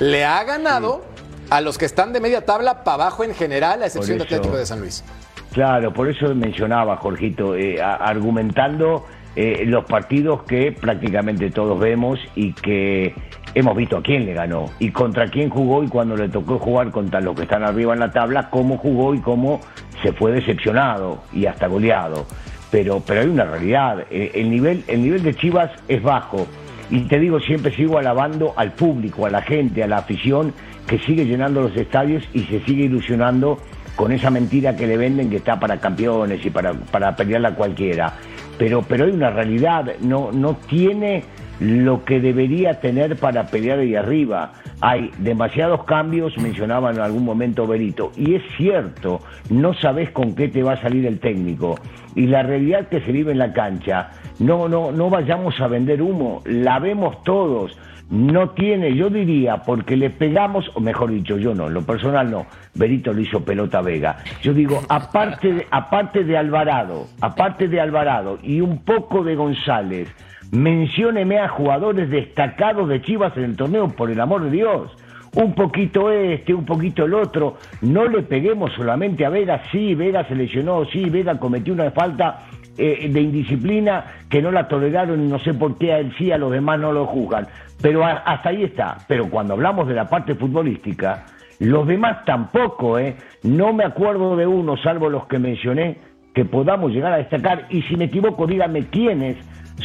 Le 0.00 0.26
ha 0.26 0.44
ganado 0.44 1.15
a 1.50 1.60
los 1.60 1.78
que 1.78 1.84
están 1.84 2.12
de 2.12 2.20
media 2.20 2.44
tabla 2.44 2.84
para 2.84 3.04
abajo 3.04 3.24
en 3.24 3.34
general, 3.34 3.82
a 3.82 3.86
excepción 3.86 4.18
de 4.18 4.24
Atlético 4.24 4.56
de 4.56 4.66
San 4.66 4.80
Luis. 4.80 5.04
Claro, 5.52 5.92
por 5.92 6.08
eso 6.08 6.34
mencionaba, 6.34 6.96
Jorgito, 6.96 7.56
eh, 7.56 7.80
argumentando 7.80 9.06
eh, 9.36 9.64
los 9.66 9.84
partidos 9.84 10.42
que 10.42 10.72
prácticamente 10.72 11.50
todos 11.50 11.78
vemos 11.78 12.18
y 12.34 12.52
que 12.52 13.14
hemos 13.54 13.76
visto 13.76 13.96
a 13.96 14.02
quién 14.02 14.26
le 14.26 14.34
ganó 14.34 14.70
y 14.78 14.90
contra 14.90 15.28
quién 15.28 15.48
jugó 15.48 15.82
y 15.82 15.88
cuando 15.88 16.16
le 16.16 16.28
tocó 16.28 16.58
jugar 16.58 16.90
contra 16.90 17.20
los 17.20 17.34
que 17.34 17.42
están 17.42 17.62
arriba 17.62 17.94
en 17.94 18.00
la 18.00 18.10
tabla, 18.10 18.50
cómo 18.50 18.76
jugó 18.76 19.14
y 19.14 19.20
cómo 19.20 19.60
se 20.02 20.12
fue 20.12 20.32
decepcionado 20.32 21.22
y 21.32 21.46
hasta 21.46 21.66
goleado 21.66 22.26
pero, 22.70 23.00
pero 23.00 23.20
hay 23.20 23.28
una 23.28 23.44
realidad. 23.44 24.04
Eh, 24.10 24.32
el 24.34 24.50
nivel, 24.50 24.84
el 24.88 25.02
nivel 25.02 25.22
de 25.22 25.34
Chivas 25.34 25.70
es 25.88 26.02
bajo. 26.02 26.46
Y 26.90 27.00
te 27.08 27.18
digo, 27.18 27.40
siempre 27.40 27.74
sigo 27.74 27.98
alabando 27.98 28.54
al 28.56 28.72
público, 28.72 29.26
a 29.26 29.30
la 29.30 29.42
gente, 29.42 29.82
a 29.82 29.86
la 29.86 29.98
afición 29.98 30.52
que 30.86 30.98
sigue 31.00 31.24
llenando 31.24 31.62
los 31.62 31.76
estadios 31.76 32.22
y 32.32 32.40
se 32.40 32.60
sigue 32.60 32.84
ilusionando 32.84 33.58
con 33.96 34.12
esa 34.12 34.30
mentira 34.30 34.76
que 34.76 34.86
le 34.86 34.96
venden 34.96 35.30
que 35.30 35.36
está 35.36 35.58
para 35.58 35.78
campeones 35.78 36.44
y 36.44 36.50
para, 36.50 36.72
para 36.74 37.16
pelearla 37.16 37.54
cualquiera. 37.54 38.12
Pero, 38.58 38.82
pero 38.82 39.04
hay 39.04 39.10
una 39.10 39.30
realidad, 39.30 39.96
no, 40.00 40.30
no 40.32 40.56
tiene 40.68 41.24
lo 41.60 42.04
que 42.04 42.20
debería 42.20 42.80
tener 42.80 43.16
para 43.16 43.46
pelear 43.46 43.78
ahí 43.78 43.94
arriba. 43.94 44.52
Hay 44.80 45.10
demasiados 45.18 45.84
cambios, 45.84 46.36
mencionaba 46.38 46.90
en 46.90 47.00
algún 47.00 47.24
momento 47.24 47.66
Berito, 47.66 48.12
y 48.16 48.34
es 48.34 48.42
cierto, 48.56 49.20
no 49.50 49.72
sabes 49.74 50.10
con 50.10 50.34
qué 50.34 50.48
te 50.48 50.62
va 50.62 50.74
a 50.74 50.82
salir 50.82 51.06
el 51.06 51.18
técnico. 51.18 51.76
Y 52.14 52.26
la 52.26 52.42
realidad 52.42 52.88
que 52.88 53.00
se 53.00 53.12
vive 53.12 53.32
en 53.32 53.38
la 53.38 53.52
cancha, 53.52 54.10
no, 54.38 54.68
no, 54.68 54.92
no 54.92 55.10
vayamos 55.10 55.58
a 55.60 55.68
vender 55.68 56.02
humo, 56.02 56.42
la 56.44 56.78
vemos 56.78 57.22
todos. 57.24 57.76
No 58.10 58.50
tiene, 58.50 58.94
yo 58.94 59.10
diría, 59.10 59.58
porque 59.58 59.96
le 59.96 60.10
pegamos, 60.10 60.70
o 60.74 60.80
mejor 60.80 61.10
dicho, 61.10 61.38
yo 61.38 61.54
no, 61.54 61.66
en 61.66 61.74
lo 61.74 61.82
personal 61.82 62.30
no, 62.30 62.46
Berito 62.74 63.12
lo 63.12 63.20
hizo 63.20 63.44
pelota 63.44 63.80
Vega. 63.80 64.18
Yo 64.42 64.54
digo, 64.54 64.80
aparte 64.88 65.52
de, 65.52 65.66
aparte 65.70 66.22
de 66.22 66.36
Alvarado, 66.36 67.06
aparte 67.20 67.66
de 67.66 67.80
Alvarado 67.80 68.38
y 68.42 68.60
un 68.60 68.84
poco 68.84 69.24
de 69.24 69.34
González, 69.34 70.08
mencióneme 70.52 71.40
a 71.40 71.48
jugadores 71.48 72.08
destacados 72.08 72.88
de 72.88 73.02
Chivas 73.02 73.36
en 73.36 73.44
el 73.44 73.56
torneo, 73.56 73.88
por 73.88 74.10
el 74.10 74.20
amor 74.20 74.44
de 74.44 74.50
Dios. 74.50 74.96
Un 75.34 75.54
poquito 75.54 76.10
este, 76.10 76.54
un 76.54 76.64
poquito 76.64 77.04
el 77.04 77.12
otro. 77.12 77.58
No 77.82 78.06
le 78.06 78.22
peguemos 78.22 78.72
solamente 78.72 79.26
a 79.26 79.28
Vega. 79.28 79.62
Sí, 79.70 79.94
Vega 79.94 80.26
se 80.26 80.34
lesionó, 80.34 80.86
sí, 80.86 81.10
Vega 81.10 81.38
cometió 81.38 81.74
una 81.74 81.90
falta 81.90 82.46
eh, 82.78 83.08
de 83.10 83.20
indisciplina 83.20 84.04
que 84.28 84.42
no 84.42 84.50
la 84.50 84.68
toleraron 84.68 85.22
y 85.24 85.28
no 85.28 85.38
sé 85.38 85.54
por 85.54 85.78
qué 85.78 85.92
a 85.92 85.98
él 85.98 86.14
sí, 86.18 86.30
a 86.32 86.38
los 86.38 86.52
demás 86.52 86.78
no 86.78 86.92
lo 86.92 87.06
juzgan. 87.06 87.46
Pero 87.80 88.04
hasta 88.04 88.48
ahí 88.48 88.64
está. 88.64 88.98
Pero 89.06 89.28
cuando 89.30 89.54
hablamos 89.54 89.88
de 89.88 89.94
la 89.94 90.08
parte 90.08 90.34
futbolística, 90.34 91.26
los 91.58 91.86
demás 91.86 92.24
tampoco, 92.24 92.98
¿eh? 92.98 93.16
No 93.42 93.72
me 93.72 93.84
acuerdo 93.84 94.36
de 94.36 94.46
uno, 94.46 94.76
salvo 94.76 95.08
los 95.08 95.26
que 95.26 95.38
mencioné, 95.38 95.98
que 96.34 96.44
podamos 96.44 96.92
llegar 96.92 97.12
a 97.12 97.18
destacar. 97.18 97.66
Y 97.70 97.82
si 97.82 97.96
me 97.96 98.04
equivoco, 98.06 98.46
díganme 98.46 98.86
quiénes 98.86 99.36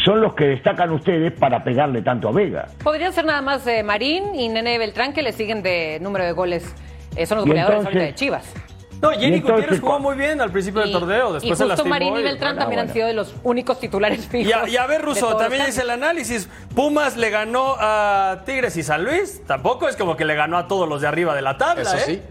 son 0.04 0.21
los 0.21 0.34
que 0.34 0.45
destacan 0.45 0.91
ustedes 0.91 1.34
para 1.34 1.63
pegarle 1.63 2.01
tanto 2.01 2.30
a 2.30 2.32
Vega. 2.32 2.67
Podría 2.84 3.12
ser 3.12 3.25
nada 3.25 3.41
más 3.41 3.65
eh, 3.67 3.84
Marín 3.84 4.36
y 4.36 4.49
Nene 4.49 4.77
Beltrán 4.77 5.13
que 5.13 5.21
le 5.21 5.32
siguen 5.32 5.63
de 5.63 5.99
número 6.01 6.25
de 6.25 6.32
goles. 6.32 6.75
Eh, 7.15 7.25
son 7.25 7.39
los 7.39 7.47
goleadores 7.47 7.93
de 7.93 8.15
Chivas. 8.15 8.70
No, 9.02 9.10
Jenny 9.12 9.40
Gutiérrez 9.40 9.80
jugó 9.80 10.00
muy 10.00 10.16
bien 10.16 10.40
al 10.42 10.52
principio 10.52 10.82
del 10.82 10.92
torneo. 10.92 11.34
Después 11.34 11.60
y 11.60 11.64
justo 11.64 11.86
Marín 11.86 12.16
y 12.18 12.24
Beltrán 12.24 12.58
también 12.58 12.82
han 12.82 12.94
sido 12.94 13.08
de 13.08 13.14
los 13.14 13.34
únicos 13.44 13.80
titulares 13.80 14.28
fijos. 14.28 14.70
Y 14.70 14.78
a, 14.78 14.86
ver, 14.86 15.02
Russo, 15.02 15.36
también 15.38 15.66
dice 15.66 15.82
el 15.82 15.90
análisis. 15.90 16.48
Pumas 16.76 17.18
le 17.18 17.30
ganó 17.32 17.76
a 17.80 18.42
Tigres 18.46 18.78
y 18.78 18.84
San 18.84 19.04
Luis. 19.04 19.42
Tampoco 19.48 19.90
es 19.90 19.96
como 19.96 20.16
que 20.16 20.26
le 20.26 20.36
ganó 20.36 20.58
a 20.58 20.68
todos 20.68 20.88
los 20.88 21.02
de 21.02 21.08
arriba 21.08 21.36
de 21.36 21.42
la 21.42 21.58
tabla, 21.58 21.82
Eso 21.82 21.98
¿eh? 21.98 22.04
sí. 22.06 22.22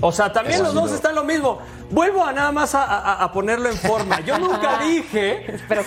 O 0.00 0.12
sea, 0.12 0.32
también 0.32 0.62
los 0.62 0.74
dos 0.74 0.92
están 0.92 1.14
lo 1.14 1.24
mismo. 1.24 1.58
Vuelvo 1.90 2.24
a 2.24 2.32
nada 2.32 2.52
más 2.52 2.74
a, 2.74 3.30
ponerlo 3.32 3.68
en 3.68 3.76
forma. 3.76 4.20
Yo 4.20 4.38
nunca 4.38 4.78
dije 4.84 5.46
Pero 5.68 5.82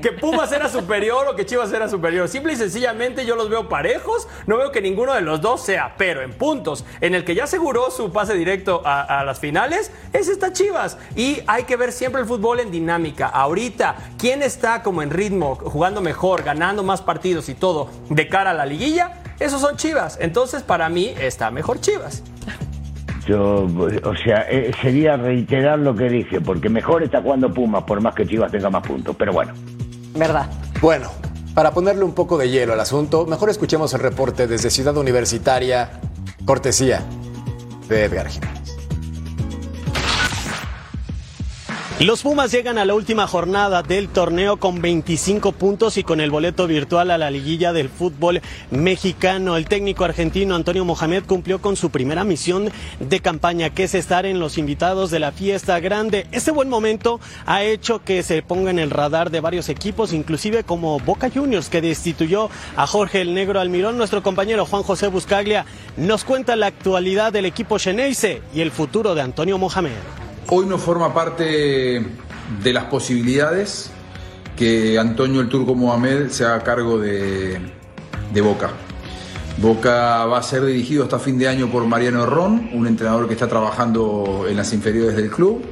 que 0.00 0.12
Pumas 0.12 0.52
era 0.52 0.68
superior 0.68 1.26
o 1.28 1.36
que 1.36 1.46
Chivas 1.46 1.72
era 1.72 1.88
superior. 1.88 2.28
Simple 2.28 2.52
y 2.52 2.56
sencillamente 2.56 3.24
yo 3.24 3.36
los 3.36 3.48
veo 3.48 3.68
parejos. 3.68 4.28
No 4.46 4.56
veo 4.56 4.70
que 4.70 4.80
ninguno 4.80 5.14
de 5.14 5.22
los 5.22 5.40
dos 5.40 5.62
sea, 5.62 5.94
pero 5.96 6.22
en 6.22 6.32
puntos, 6.32 6.84
en 7.00 7.14
el 7.14 7.24
que 7.24 7.34
ya 7.34 7.44
aseguró 7.44 7.90
su 7.90 8.12
pase 8.12 8.34
directo 8.34 8.82
a, 8.84 9.20
a 9.20 9.24
las 9.24 9.40
finales, 9.40 9.90
es 10.12 10.28
esta 10.28 10.52
Chivas. 10.52 10.98
Y 11.16 11.42
hay 11.46 11.64
que 11.64 11.76
ver 11.76 11.92
siempre 11.92 12.20
el 12.20 12.26
fútbol 12.26 12.60
en 12.60 12.70
dinámica. 12.70 13.28
Ahorita, 13.28 13.96
¿quién 14.18 14.42
está 14.42 14.82
como 14.82 15.02
en 15.02 15.10
ritmo, 15.10 15.56
jugando 15.56 16.00
mejor, 16.00 16.42
ganando 16.42 16.82
más 16.82 17.02
partidos 17.02 17.48
y 17.48 17.54
todo 17.54 17.88
de 18.10 18.28
cara 18.28 18.50
a 18.50 18.54
la 18.54 18.66
liguilla? 18.66 19.22
Esos 19.40 19.60
son 19.60 19.76
Chivas. 19.76 20.18
Entonces, 20.20 20.62
para 20.62 20.88
mí, 20.88 21.14
está 21.18 21.50
mejor 21.50 21.80
Chivas. 21.80 22.22
Yo, 23.26 23.66
o 24.04 24.16
sea, 24.16 24.46
eh, 24.50 24.72
sería 24.82 25.16
reiterar 25.16 25.78
lo 25.78 25.94
que 25.94 26.08
dije, 26.10 26.40
porque 26.40 26.68
mejor 26.68 27.02
está 27.02 27.22
jugando 27.22 27.52
Pumas, 27.52 27.84
por 27.84 28.00
más 28.00 28.14
que 28.14 28.26
Chivas 28.26 28.52
tenga 28.52 28.68
más 28.68 28.86
puntos, 28.86 29.16
pero 29.18 29.32
bueno. 29.32 29.54
¿Verdad? 30.14 30.50
Bueno, 30.80 31.10
para 31.54 31.72
ponerle 31.72 32.04
un 32.04 32.14
poco 32.14 32.36
de 32.36 32.50
hielo 32.50 32.74
al 32.74 32.80
asunto, 32.80 33.26
mejor 33.26 33.48
escuchemos 33.48 33.94
el 33.94 34.00
reporte 34.00 34.46
desde 34.46 34.70
Ciudad 34.70 34.96
Universitaria, 34.96 36.00
cortesía 36.44 37.02
de 37.88 38.04
Edgar 38.04 38.28
Jiménez. 38.28 38.73
Los 42.00 42.22
Pumas 42.22 42.50
llegan 42.50 42.76
a 42.76 42.84
la 42.84 42.92
última 42.92 43.28
jornada 43.28 43.84
del 43.84 44.08
torneo 44.08 44.56
con 44.56 44.82
25 44.82 45.52
puntos 45.52 45.96
y 45.96 46.02
con 46.02 46.20
el 46.20 46.32
boleto 46.32 46.66
virtual 46.66 47.12
a 47.12 47.18
la 47.18 47.30
liguilla 47.30 47.72
del 47.72 47.88
fútbol 47.88 48.42
mexicano. 48.72 49.56
El 49.56 49.66
técnico 49.66 50.04
argentino 50.04 50.56
Antonio 50.56 50.84
Mohamed 50.84 51.22
cumplió 51.24 51.62
con 51.62 51.76
su 51.76 51.90
primera 51.90 52.24
misión 52.24 52.68
de 52.98 53.20
campaña, 53.20 53.70
que 53.70 53.84
es 53.84 53.94
estar 53.94 54.26
en 54.26 54.40
los 54.40 54.58
invitados 54.58 55.12
de 55.12 55.20
la 55.20 55.30
fiesta 55.30 55.78
grande. 55.78 56.26
Este 56.32 56.50
buen 56.50 56.68
momento 56.68 57.20
ha 57.46 57.62
hecho 57.62 58.02
que 58.02 58.24
se 58.24 58.42
ponga 58.42 58.72
en 58.72 58.80
el 58.80 58.90
radar 58.90 59.30
de 59.30 59.40
varios 59.40 59.68
equipos, 59.68 60.12
inclusive 60.12 60.64
como 60.64 60.98
Boca 60.98 61.30
Juniors, 61.32 61.68
que 61.68 61.80
destituyó 61.80 62.50
a 62.74 62.88
Jorge 62.88 63.20
el 63.20 63.34
Negro 63.34 63.60
Almirón. 63.60 63.96
Nuestro 63.96 64.20
compañero 64.20 64.66
Juan 64.66 64.82
José 64.82 65.06
Buscaglia 65.06 65.64
nos 65.96 66.24
cuenta 66.24 66.56
la 66.56 66.66
actualidad 66.66 67.32
del 67.32 67.46
equipo 67.46 67.78
Xeneize 67.78 68.42
y 68.52 68.62
el 68.62 68.72
futuro 68.72 69.14
de 69.14 69.22
Antonio 69.22 69.58
Mohamed. 69.58 70.23
Hoy 70.50 70.66
no 70.66 70.76
forma 70.76 71.14
parte 71.14 72.04
de 72.62 72.72
las 72.72 72.84
posibilidades 72.84 73.90
que 74.56 74.98
Antonio 74.98 75.40
el 75.40 75.48
Turco 75.48 75.74
Mohamed 75.74 76.28
se 76.28 76.44
haga 76.44 76.62
cargo 76.62 76.98
de, 76.98 77.60
Boca. 78.42 78.70
Boca 79.56 80.26
va 80.26 80.38
a 80.38 80.42
ser 80.42 80.66
dirigido 80.66 81.04
hasta 81.04 81.18
fin 81.18 81.38
de 81.38 81.48
año 81.48 81.70
por 81.70 81.86
Mariano 81.86 82.26
Ron, 82.26 82.68
un 82.74 82.86
entrenador 82.86 83.26
que 83.26 83.32
está 83.32 83.48
trabajando 83.48 84.44
en 84.46 84.56
las 84.56 84.72
inferiores 84.74 85.16
del 85.16 85.30
club. 85.30 85.62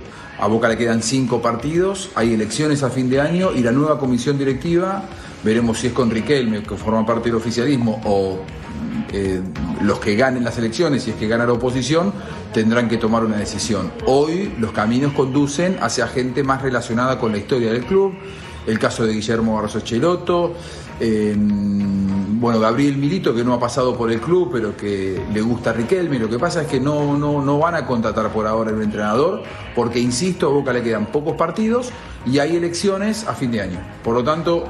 A 0.41 0.47
Boca 0.47 0.69
le 0.69 0.79
quedan 0.79 1.03
cinco 1.03 1.43
partidos, 1.43 2.11
hay 2.15 2.33
elecciones 2.33 2.83
a 2.83 2.89
fin 2.89 3.11
de 3.11 3.21
año 3.21 3.53
y 3.53 3.63
la 3.63 3.73
nueva 3.73 3.99
comisión 3.99 4.39
directiva, 4.39 5.03
veremos 5.45 5.81
si 5.81 5.89
es 5.89 5.93
con 5.93 6.11
Riquelme, 6.11 6.63
que 6.63 6.77
forma 6.77 7.05
parte 7.05 7.29
del 7.29 7.37
oficialismo, 7.37 8.01
o 8.05 8.41
eh, 9.13 9.41
los 9.83 9.99
que 9.99 10.17
ganen 10.17 10.45
las 10.45 10.59
elecciones, 10.59 11.03
si 11.03 11.11
es 11.11 11.17
que 11.17 11.29
gana 11.29 11.47
la 11.47 11.53
oposición, 11.53 12.13
tendrán 12.53 12.89
que 12.89 12.99
tomar 12.99 13.25
una 13.25 13.37
decisión. 13.37 13.93
Hoy 14.07 14.55
los 14.59 14.73
caminos 14.73 15.13
conducen 15.13 15.79
hacia 15.81 16.07
gente 16.07 16.43
más 16.43 16.63
relacionada 16.63 17.19
con 17.19 17.33
la 17.33 17.39
historia 17.39 17.73
del 17.73 17.85
club, 17.85 18.15
el 18.67 18.79
caso 18.79 19.05
de 19.05 19.15
Guillermo 19.15 19.55
Barroso 19.55 19.81
Cheloto, 19.81 20.55
bueno, 22.43 22.59
Gabriel 22.59 22.97
Milito, 22.97 23.35
que 23.35 23.45
no 23.45 23.55
ha 23.55 23.61
pasado 23.61 23.97
por 23.97 24.11
el 24.11 24.21
club, 24.21 24.51
pero 24.53 24.77
que 24.77 25.21
le 25.33 25.41
gusta 25.41 25.71
a 25.71 25.73
Riquelme. 25.73 26.19
Lo 26.19 26.29
que 26.29 26.39
pasa 26.39 26.63
es 26.63 26.69
que 26.69 26.81
no, 26.81 27.17
no, 27.17 27.41
no 27.41 27.59
van 27.59 27.77
a 27.77 27.87
contratar 27.87 28.33
por 28.33 28.47
ahora 28.47 28.73
un 28.73 28.83
entrenador, 28.83 29.43
porque, 29.75 30.01
insisto, 30.01 30.49
a 30.49 30.51
Boca 30.51 30.73
le 30.73 30.83
quedan 30.83 31.07
pocos 31.07 31.37
partidos 31.37 31.91
y 32.27 32.39
hay 32.41 32.57
elecciones 32.57 33.27
a 33.29 33.35
fin 33.35 33.53
de 33.53 33.61
año. 33.61 33.79
Por 34.03 34.15
lo 34.15 34.25
tanto, 34.25 34.65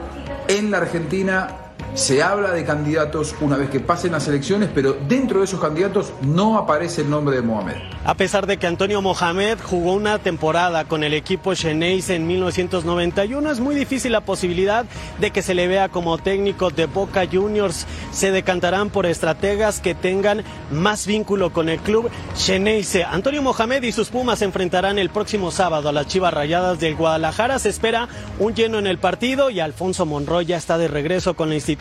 en 0.49 0.71
la 0.71 0.79
Argentina 0.79 1.62
se 1.95 2.23
habla 2.23 2.53
de 2.53 2.65
candidatos 2.65 3.35
una 3.41 3.57
vez 3.57 3.69
que 3.69 3.81
pasen 3.81 4.13
las 4.13 4.27
elecciones, 4.27 4.71
pero 4.75 4.97
dentro 5.09 5.41
de 5.41 5.45
esos 5.45 5.61
candidatos 5.61 6.13
no 6.23 6.57
aparece 6.57 7.03
el 7.03 7.11
nombre 7.11 7.37
de 7.37 7.43
Mohamed. 7.43 7.77
A 8.05 8.15
pesar 8.15 8.47
de 8.47 8.57
que 8.57 8.67
Antonio 8.67 9.03
Mohamed 9.03 9.59
jugó 9.63 9.93
una 9.93 10.19
temporada 10.19 10.87
con 10.87 11.05
el 11.05 11.13
equipo 11.13 11.55
Xeneize 11.55 12.15
en 12.15 12.27
1991, 12.27 13.51
es 13.51 13.61
muy 13.61 13.75
difícil 13.75 14.13
la 14.13 14.23
posibilidad 14.23 14.87
de 15.21 15.31
que 15.31 15.43
se 15.43 15.55
le 15.55 15.69
vea 15.69 15.89
como 15.89 16.19
técnico 16.19 16.71
de 16.71 16.87
Boca 16.87 17.27
Juniors. 17.31 17.87
Se 18.11 18.31
decantarán 18.31 18.91
por 18.91 19.07
estrategas 19.07 19.81
que 19.81 19.95
tengan 19.95 20.45
más 20.71 21.07
vínculo 21.07 21.53
con 21.53 21.69
el 21.69 21.79
club 21.81 22.11
Xeneize. 22.37 23.05
Antonio 23.05 23.43
Mohamed 23.43 23.83
y 23.83 23.93
sus 23.93 24.09
Pumas 24.09 24.39
se 24.39 24.47
enfrentarán 24.47 24.99
el 24.99 25.11
próximo 25.11 25.51
sábado 25.51 25.89
a 25.89 25.93
las 25.93 26.07
Chivas 26.07 26.33
Rayadas 26.33 26.81
del 26.81 26.97
Guadalajara. 26.97 27.59
Se 27.59 27.69
espera 27.69 28.09
un 28.39 28.55
lleno 28.55 28.79
en 28.79 28.87
el 28.87 28.99
partido 28.99 29.51
y 29.51 29.61
Alfonso 29.61 30.07
Monroy 30.07 30.47
ya 30.47 30.57
está 30.57 30.79
de 30.79 30.89
regreso 30.89 31.35
con 31.35 31.49
la 31.51 31.55
institución 31.55 31.72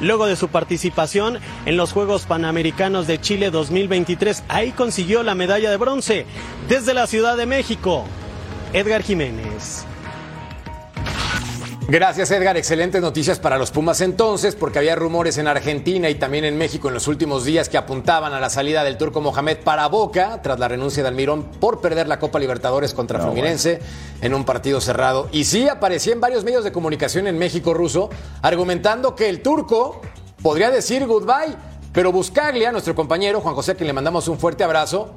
luego 0.00 0.26
de 0.26 0.36
su 0.36 0.48
participación 0.48 1.38
en 1.64 1.76
los 1.76 1.92
Juegos 1.92 2.26
Panamericanos 2.26 3.06
de 3.06 3.20
Chile 3.20 3.50
2023. 3.50 4.44
Ahí 4.48 4.72
consiguió 4.72 5.22
la 5.22 5.34
medalla 5.34 5.70
de 5.70 5.76
bronce 5.76 6.26
desde 6.68 6.94
la 6.94 7.06
Ciudad 7.06 7.36
de 7.36 7.46
México. 7.46 8.04
Edgar 8.72 9.02
Jiménez. 9.02 9.86
Gracias 11.88 12.32
Edgar, 12.32 12.56
excelentes 12.56 13.00
noticias 13.00 13.38
para 13.38 13.58
los 13.58 13.70
Pumas 13.70 14.00
entonces, 14.00 14.56
porque 14.56 14.80
había 14.80 14.96
rumores 14.96 15.38
en 15.38 15.46
Argentina 15.46 16.10
y 16.10 16.16
también 16.16 16.44
en 16.44 16.58
México 16.58 16.88
en 16.88 16.94
los 16.94 17.06
últimos 17.06 17.44
días 17.44 17.68
que 17.68 17.78
apuntaban 17.78 18.32
a 18.32 18.40
la 18.40 18.50
salida 18.50 18.82
del 18.82 18.96
turco 18.96 19.20
Mohamed 19.20 19.58
para 19.58 19.86
Boca 19.86 20.42
tras 20.42 20.58
la 20.58 20.66
renuncia 20.66 21.04
de 21.04 21.10
Almirón 21.10 21.44
por 21.44 21.80
perder 21.80 22.08
la 22.08 22.18
Copa 22.18 22.40
Libertadores 22.40 22.92
contra 22.92 23.20
Fluminense 23.20 23.78
en 24.20 24.34
un 24.34 24.44
partido 24.44 24.80
cerrado. 24.80 25.28
Y 25.30 25.44
sí 25.44 25.68
aparecía 25.68 26.12
en 26.12 26.20
varios 26.20 26.42
medios 26.42 26.64
de 26.64 26.72
comunicación 26.72 27.28
en 27.28 27.38
México 27.38 27.72
ruso 27.72 28.10
argumentando 28.42 29.14
que 29.14 29.28
el 29.28 29.40
turco 29.40 30.00
podría 30.42 30.72
decir 30.72 31.06
goodbye, 31.06 31.54
pero 31.92 32.10
Buscaglia, 32.10 32.72
nuestro 32.72 32.96
compañero 32.96 33.40
Juan 33.40 33.54
José, 33.54 33.72
a 33.72 33.74
quien 33.76 33.86
le 33.86 33.92
mandamos 33.92 34.26
un 34.26 34.40
fuerte 34.40 34.64
abrazo, 34.64 35.14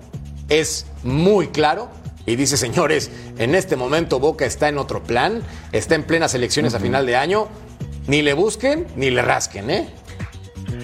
es 0.50 0.86
muy 1.02 1.48
claro 1.48 1.90
y 2.26 2.36
dice, 2.36 2.58
señores, 2.58 3.12
en 3.38 3.56
este 3.56 3.76
momento 3.76 4.20
Boca 4.20 4.46
está 4.46 4.70
en 4.70 4.78
otro 4.78 5.04
plan, 5.04 5.42
está 5.72 5.96
en 5.96 6.04
plenas 6.04 6.34
elecciones 6.36 6.74
a 6.76 6.80
final 6.80 7.06
de 7.06 7.16
año, 7.16 7.48
ni 8.08 8.22
le 8.22 8.34
busquen 8.34 8.88
ni 8.96 9.10
le 9.10 9.22
rasquen, 9.22 9.70
¿eh? 9.70 9.88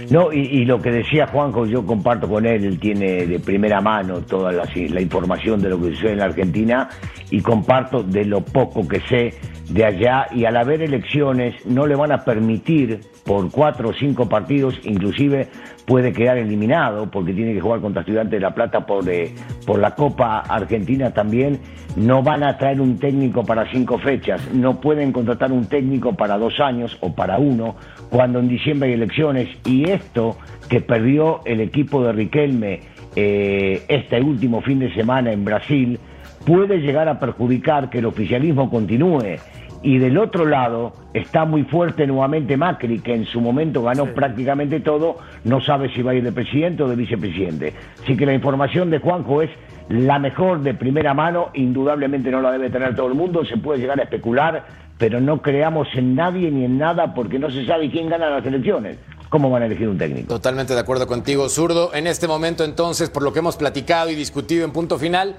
No, 0.10 0.32
y, 0.32 0.66
lo 0.66 0.82
que 0.82 0.92
decía 0.92 1.28
Juanjo, 1.28 1.66
yo 1.66 1.86
comparto 1.86 2.28
con 2.28 2.46
él, 2.46 2.64
él 2.64 2.80
tiene 2.80 3.26
de 3.26 3.40
primera 3.40 3.82
mano 3.82 4.22
toda 4.22 4.52
la, 4.52 4.68
la, 4.76 5.02
información 5.02 5.62
de 5.62 5.70
lo 5.70 5.82
que 5.82 5.96
sucede 5.96 6.12
en 6.12 6.20
la 6.20 6.26
Argentina 6.26 6.90
y 7.32 7.42
comparto 7.42 8.04
de 8.04 8.26
lo 8.26 8.42
poco 8.42 8.88
que 8.88 9.00
sé 9.02 9.34
de 9.70 9.86
allá 9.86 10.28
y 10.32 10.46
al 10.46 10.58
haber 10.58 10.82
elecciones 10.82 11.56
no 11.66 11.88
le 11.88 11.96
van 11.96 12.12
a 12.12 12.24
permitir 12.24 13.02
por 13.26 13.50
cuatro 13.50 13.90
o 13.90 13.94
cinco 13.94 14.30
partidos, 14.30 14.80
inclusive 14.84 15.48
puede 15.86 16.14
quedar 16.14 16.38
eliminado 16.38 17.10
porque 17.10 17.34
tiene 17.34 17.54
que 17.54 17.62
jugar 17.62 17.82
contra 17.82 18.02
Estudiantes 18.02 18.32
de 18.32 18.40
La 18.40 18.54
Plata 18.54 18.86
por, 18.86 19.08
eh, 19.10 19.34
por 19.66 19.80
la 19.80 19.96
Copa 19.96 20.40
Argentina 20.40 21.12
también. 21.12 21.60
No 21.96 22.22
van 22.22 22.44
a 22.44 22.58
traer 22.58 22.82
un 22.82 23.00
técnico 23.00 23.44
para 23.44 23.72
cinco 23.72 23.98
fechas, 23.98 24.42
no 24.54 24.82
pueden 24.82 25.12
contratar 25.12 25.52
un 25.52 25.66
técnico 25.66 26.14
para 26.14 26.38
dos 26.38 26.60
años 26.60 26.98
o 27.00 27.16
para 27.16 27.38
uno, 27.38 27.76
cuando 28.10 28.40
en 28.40 28.50
diciembre 28.50 28.90
hay 28.90 28.96
elecciones. 28.96 29.48
Y 29.66 29.90
esto 29.90 30.38
que 30.70 30.82
perdió 30.82 31.42
el 31.46 31.62
equipo 31.62 32.04
de 32.04 32.12
Riquelme 32.12 32.82
eh, 33.16 33.84
este 33.88 34.22
último 34.22 34.62
fin 34.62 34.80
de 34.80 34.94
semana 34.94 35.32
en 35.32 35.46
Brasil 35.46 36.00
puede 36.46 36.80
llegar 36.80 37.10
a 37.10 37.20
perjudicar 37.20 37.90
que 37.90 38.00
el 38.00 38.06
oficialismo 38.06 38.70
continúe 38.70 39.38
y 39.86 40.00
del 40.00 40.18
otro 40.18 40.46
lado 40.46 40.94
está 41.14 41.46
muy 41.46 41.64
fuerte 41.64 42.08
nuevamente 42.08 42.58
Macri, 42.58 43.00
que 43.00 43.14
en 43.14 43.26
su 43.26 43.40
momento 43.40 43.84
ganó 43.84 44.06
prácticamente 44.14 44.80
todo, 44.80 45.18
no 45.44 45.62
sabe 45.62 45.94
si 45.94 46.02
va 46.02 46.12
a 46.12 46.16
ir 46.16 46.24
de 46.24 46.32
presidente 46.32 46.82
o 46.82 46.88
de 46.88 46.96
vicepresidente. 46.96 47.74
Así 48.04 48.18
que 48.18 48.26
la 48.26 48.34
información 48.34 48.90
de 48.90 48.98
Juanjo 48.98 49.44
es 49.44 49.52
la 49.90 50.18
mejor 50.18 50.62
de 50.62 50.74
primera 50.74 51.14
mano, 51.14 51.50
indudablemente 51.54 52.32
no 52.32 52.42
la 52.42 52.52
debe 52.52 52.72
tener 52.72 52.96
todo 52.96 53.08
el 53.08 53.14
mundo, 53.14 53.46
se 53.46 53.58
puede 53.58 53.80
llegar 53.80 54.00
a 54.00 54.04
especular, 54.04 54.66
pero 54.98 55.22
no 55.22 55.42
creamos 55.44 55.88
en 55.94 56.16
nadie 56.16 56.50
ni 56.50 56.66
en 56.66 56.80
nada 56.80 57.14
porque 57.14 57.38
no 57.38 57.52
se 57.52 57.66
sabe 57.68 57.92
quién 57.92 58.10
gana 58.10 58.30
las 58.30 58.46
elecciones. 58.46 58.98
¿Cómo 59.30 59.50
van 59.50 59.64
a 59.64 59.66
elegir 59.66 59.90
un 59.90 59.98
técnico? 59.98 60.28
Totalmente 60.30 60.74
de 60.74 60.80
acuerdo 60.80 61.08
contigo, 61.08 61.50
Zurdo. 61.50 61.94
En 61.94 62.08
este 62.08 62.28
momento, 62.28 62.64
entonces, 62.64 63.10
por 63.10 63.22
lo 63.22 63.34
que 63.34 63.40
hemos 63.40 63.58
platicado 63.58 64.10
y 64.10 64.16
discutido 64.16 64.66
en 64.66 64.72
punto 64.72 64.98
final, 64.98 65.36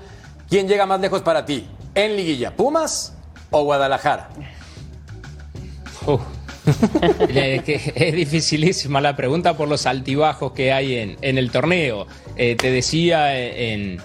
¿quién 0.49 0.69
llega 0.69 0.87
más 0.87 1.01
lejos 1.01 1.23
para 1.23 1.45
ti? 1.45 1.67
¿En 1.95 2.17
liguilla? 2.17 2.55
¿Pumas 2.55 3.15
o 3.51 3.65
Guadalajara? 3.65 4.29
es 7.29 8.15
dificilísima 8.15 9.01
la 9.01 9.17
pregunta 9.17 9.57
por 9.57 9.69
los 9.69 9.87
altibajos 9.87 10.53
que 10.53 10.73
hay 10.73 10.97
en, 10.97 11.17
en 11.23 11.39
el 11.39 11.51
torneo. 11.51 12.07
Eh, 12.37 12.57
te 12.57 12.71
decía 12.71 13.39
en, 13.39 13.99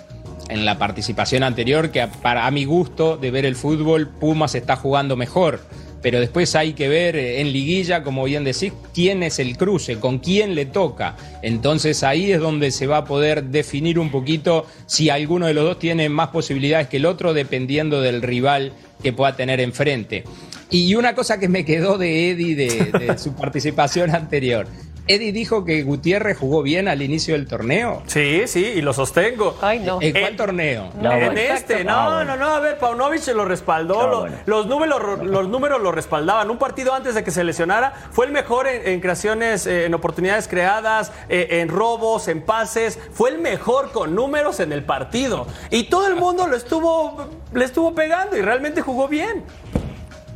en, 0.50 0.66
la 0.66 0.78
participación 0.78 1.44
anterior 1.44 1.92
que 1.92 2.08
para 2.22 2.46
a 2.46 2.52
mi 2.52 2.66
gusto 2.66 3.18
de 3.18 3.32
ver 3.32 3.46
el 3.46 3.56
fútbol, 3.56 4.08
Pumas 4.08 4.56
está 4.56 4.76
jugando 4.76 5.16
mejor. 5.16 5.62
Pero 6.02 6.20
después 6.20 6.56
hay 6.56 6.74
que 6.74 6.88
ver 6.88 7.16
eh, 7.16 7.42
en 7.42 7.52
liguilla, 7.52 8.04
como 8.04 8.24
bien 8.24 8.44
decís, 8.44 8.74
quién 8.94 9.24
es 9.24 9.40
el 9.40 9.58
cruce, 9.58 10.00
con 10.00 10.20
quién 10.20 10.56
le 10.56 10.66
toca. 10.66 11.16
Entonces 11.42 12.04
ahí 12.04 12.32
es 12.32 12.40
donde 12.40 12.72
se 12.72 12.88
va 12.88 12.98
a 12.98 13.06
poder 13.06 13.44
definir 13.46 14.00
un 14.00 14.10
poquito 14.10 14.66
si 14.86 15.10
alguno 15.10 15.48
de 15.48 15.54
los 15.54 15.64
dos 15.64 15.80
tiene 15.80 16.10
más 16.10 16.30
posibilidades 16.30 16.88
que 16.88 16.98
el 16.98 17.06
otro, 17.06 17.34
dependiendo 17.34 18.02
del 18.02 18.22
rival 18.22 18.74
que 19.02 19.14
pueda 19.14 19.36
tener 19.36 19.60
enfrente. 19.60 20.24
Y 20.70 20.96
una 20.96 21.16
cosa 21.16 21.38
que 21.38 21.50
me 21.50 21.66
quedó 21.66 21.98
de 21.98 22.32
Eddie 22.32 22.56
de, 22.56 23.18
su 23.18 23.34
participación 23.36 24.16
anterior. 24.16 24.68
Eddie 25.08 25.32
dijo 25.32 25.66
que 25.66 25.84
Gutiérrez 25.84 26.38
jugó 26.38 26.62
bien 26.62 26.88
al 26.88 27.02
inicio 27.02 27.34
del 27.34 27.48
torneo. 27.48 28.04
Sí, 28.06 28.44
sí, 28.46 28.64
y 28.64 28.82
lo 28.82 28.94
sostengo. 28.94 29.58
Ay, 29.62 29.80
no. 29.80 30.00
¿En 30.02 30.14
cuál 30.14 30.36
torneo? 30.36 30.90
en 31.02 31.38
este, 31.38 31.84
no, 31.84 32.24
no, 32.24 32.38
no, 32.38 32.46
a 32.56 32.60
ver, 32.60 32.78
Paunovic 32.78 33.20
se 33.20 33.34
lo 33.34 33.46
respaldó, 33.46 34.28
los, 34.46 34.68
números, 34.68 35.24
los 35.24 35.48
números 35.50 35.82
lo 35.82 35.92
respaldaban. 35.92 36.50
Un 36.50 36.58
partido 36.58 36.94
antes 36.94 37.16
de 37.16 37.24
que 37.24 37.32
se 37.32 37.44
lesionara 37.44 37.94
fue 38.12 38.28
el 38.28 38.32
mejor 38.32 38.68
en, 38.68 39.00
creaciones, 39.02 39.66
eh, 39.66 39.86
en 39.86 39.94
oportunidades 39.94 40.48
creadas, 40.48 41.12
eh, 41.30 41.48
en 41.62 41.70
robos, 41.70 42.28
en 42.28 42.42
pases, 42.42 43.00
fue 43.12 43.32
el 43.32 43.40
mejor 43.40 43.92
con 43.92 44.16
números 44.16 44.60
en 44.60 44.72
el 44.72 44.84
partido. 44.84 45.48
Y 45.72 45.86
todo 45.86 46.08
el 46.08 46.16
mundo 46.16 46.48
lo 46.48 46.56
estuvo, 46.56 47.28
le 47.54 47.66
estuvo 47.66 47.94
pegando 47.96 48.38
y 48.38 48.42
realmente 48.42 48.82
jugó 48.82 49.08
bien. 49.08 49.44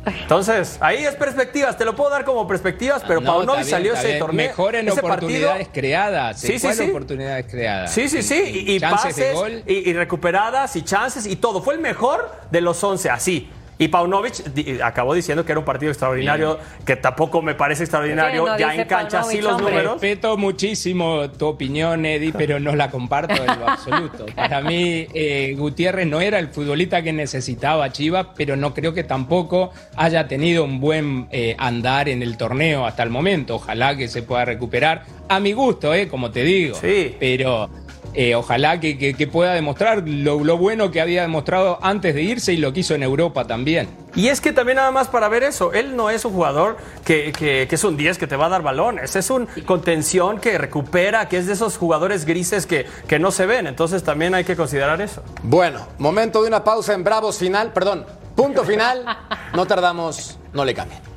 Entonces, 0.06 0.78
ahí 0.80 1.04
es 1.04 1.14
perspectivas, 1.16 1.76
te 1.76 1.84
lo 1.84 1.96
puedo 1.96 2.10
dar 2.10 2.24
como 2.24 2.46
perspectivas, 2.46 3.02
pero 3.06 3.20
no, 3.20 3.26
Paunovic 3.26 3.64
salió 3.64 3.94
ese 3.94 4.18
torneo. 4.18 4.48
Mejor 4.48 4.76
en 4.76 4.88
oportunidades 4.90 5.68
creadas. 5.72 6.40
Sí, 6.40 6.58
sí, 6.58 6.72
sí. 6.72 6.82
oportunidades 6.84 7.46
creadas. 7.50 7.92
Sí, 7.92 8.08
sí, 8.08 8.22
sí. 8.22 8.64
Y, 8.66 8.80
pases, 8.80 9.18
Y, 9.66 9.90
y, 9.90 9.92
recuperadas, 9.92 10.76
y 10.76 10.82
chances, 10.82 11.26
y 11.26 11.36
todo. 11.36 11.62
Fue 11.62 11.74
el 11.74 11.80
mejor 11.80 12.30
de 12.50 12.60
los 12.60 12.82
11, 12.82 13.10
así. 13.10 13.50
Y 13.78 13.88
Paunovic 13.88 14.42
acabó 14.82 15.14
diciendo 15.14 15.44
que 15.44 15.52
era 15.52 15.58
un 15.58 15.64
partido 15.64 15.92
extraordinario, 15.92 16.58
que 16.84 16.96
tampoco 16.96 17.42
me 17.42 17.54
parece 17.54 17.84
extraordinario. 17.84 18.56
ya 18.56 18.74
en 18.74 18.86
cancha 18.86 19.22
sí 19.22 19.40
los 19.40 19.60
números. 19.60 19.92
Respeto 19.92 20.36
muchísimo 20.36 21.30
tu 21.30 21.46
opinión, 21.46 22.06
Eddie, 22.06 22.32
pero 22.32 22.58
no 22.58 22.74
la 22.74 22.90
comparto 22.90 23.34
en 23.34 23.60
lo 23.60 23.68
absoluto. 23.68 24.26
Para 24.34 24.60
mí, 24.62 25.06
eh, 25.12 25.54
Gutiérrez 25.58 26.06
no 26.06 26.20
era 26.20 26.38
el 26.38 26.48
futbolista 26.48 27.02
que 27.02 27.12
necesitaba 27.12 27.92
Chivas, 27.92 28.28
pero 28.34 28.56
no 28.56 28.72
creo 28.72 28.94
que 28.94 29.04
tampoco 29.04 29.72
haya 29.96 30.26
tenido 30.26 30.64
un 30.64 30.80
buen 30.80 31.28
eh, 31.30 31.54
andar 31.58 32.08
en 32.08 32.22
el 32.22 32.36
torneo 32.36 32.86
hasta 32.86 33.02
el 33.02 33.10
momento. 33.10 33.56
Ojalá 33.56 33.96
que 33.96 34.08
se 34.08 34.22
pueda 34.22 34.44
recuperar. 34.44 35.04
A 35.28 35.40
mi 35.40 35.52
gusto, 35.52 35.92
eh, 35.92 36.08
como 36.08 36.30
te 36.30 36.44
digo. 36.44 36.76
Sí. 36.76 37.16
Pero 37.18 37.68
eh, 38.14 38.34
ojalá 38.34 38.80
que, 38.80 39.28
pueda 39.30 39.54
demostrar 39.54 40.02
lo, 40.06 40.38
bueno 40.56 40.90
que 40.90 41.00
había 41.00 41.22
demostrado 41.22 41.78
antes 41.82 42.14
de 42.14 42.22
irse 42.22 42.52
y 42.52 42.56
lo 42.56 42.72
que 42.72 42.80
hizo 42.80 42.94
en 42.94 43.02
Europa 43.02 43.46
también. 43.46 43.88
Y 44.14 44.28
es 44.28 44.40
que 44.40 44.52
también 44.52 44.76
nada 44.76 44.90
más 44.90 45.08
para 45.08 45.28
ver 45.28 45.42
eso, 45.42 45.72
él 45.72 45.96
no 45.96 46.10
es 46.10 46.24
un 46.24 46.32
jugador 46.32 46.78
que, 47.04 47.68
es 47.70 47.84
un 47.84 47.96
10 47.96 48.18
que 48.18 48.26
te 48.26 48.36
va 48.36 48.46
a 48.46 48.48
dar 48.48 48.62
balones, 48.62 49.16
es 49.16 49.30
un 49.30 49.46
contención 49.66 50.40
que 50.40 50.56
recupera, 50.56 51.28
que 51.28 51.38
es 51.38 51.46
de 51.46 51.52
esos 51.52 51.76
jugadores 51.76 52.24
grises 52.24 52.66
que, 52.66 52.86
que 53.06 53.18
no 53.18 53.30
se 53.30 53.46
ven, 53.46 53.66
entonces 53.66 54.02
también 54.02 54.34
hay 54.34 54.44
que 54.44 54.56
considerar 54.56 55.00
eso. 55.00 55.22
Bueno, 55.42 55.86
momento 55.98 56.42
de 56.42 56.48
una 56.48 56.64
pausa 56.64 56.94
en 56.94 57.04
Bravos 57.04 57.38
final, 57.38 57.72
perdón, 57.72 58.06
punto 58.34 58.64
final, 58.64 59.04
no 59.54 59.66
tardamos, 59.66 60.38
no 60.52 60.64
le 60.64 60.74
cambien. 60.74 61.15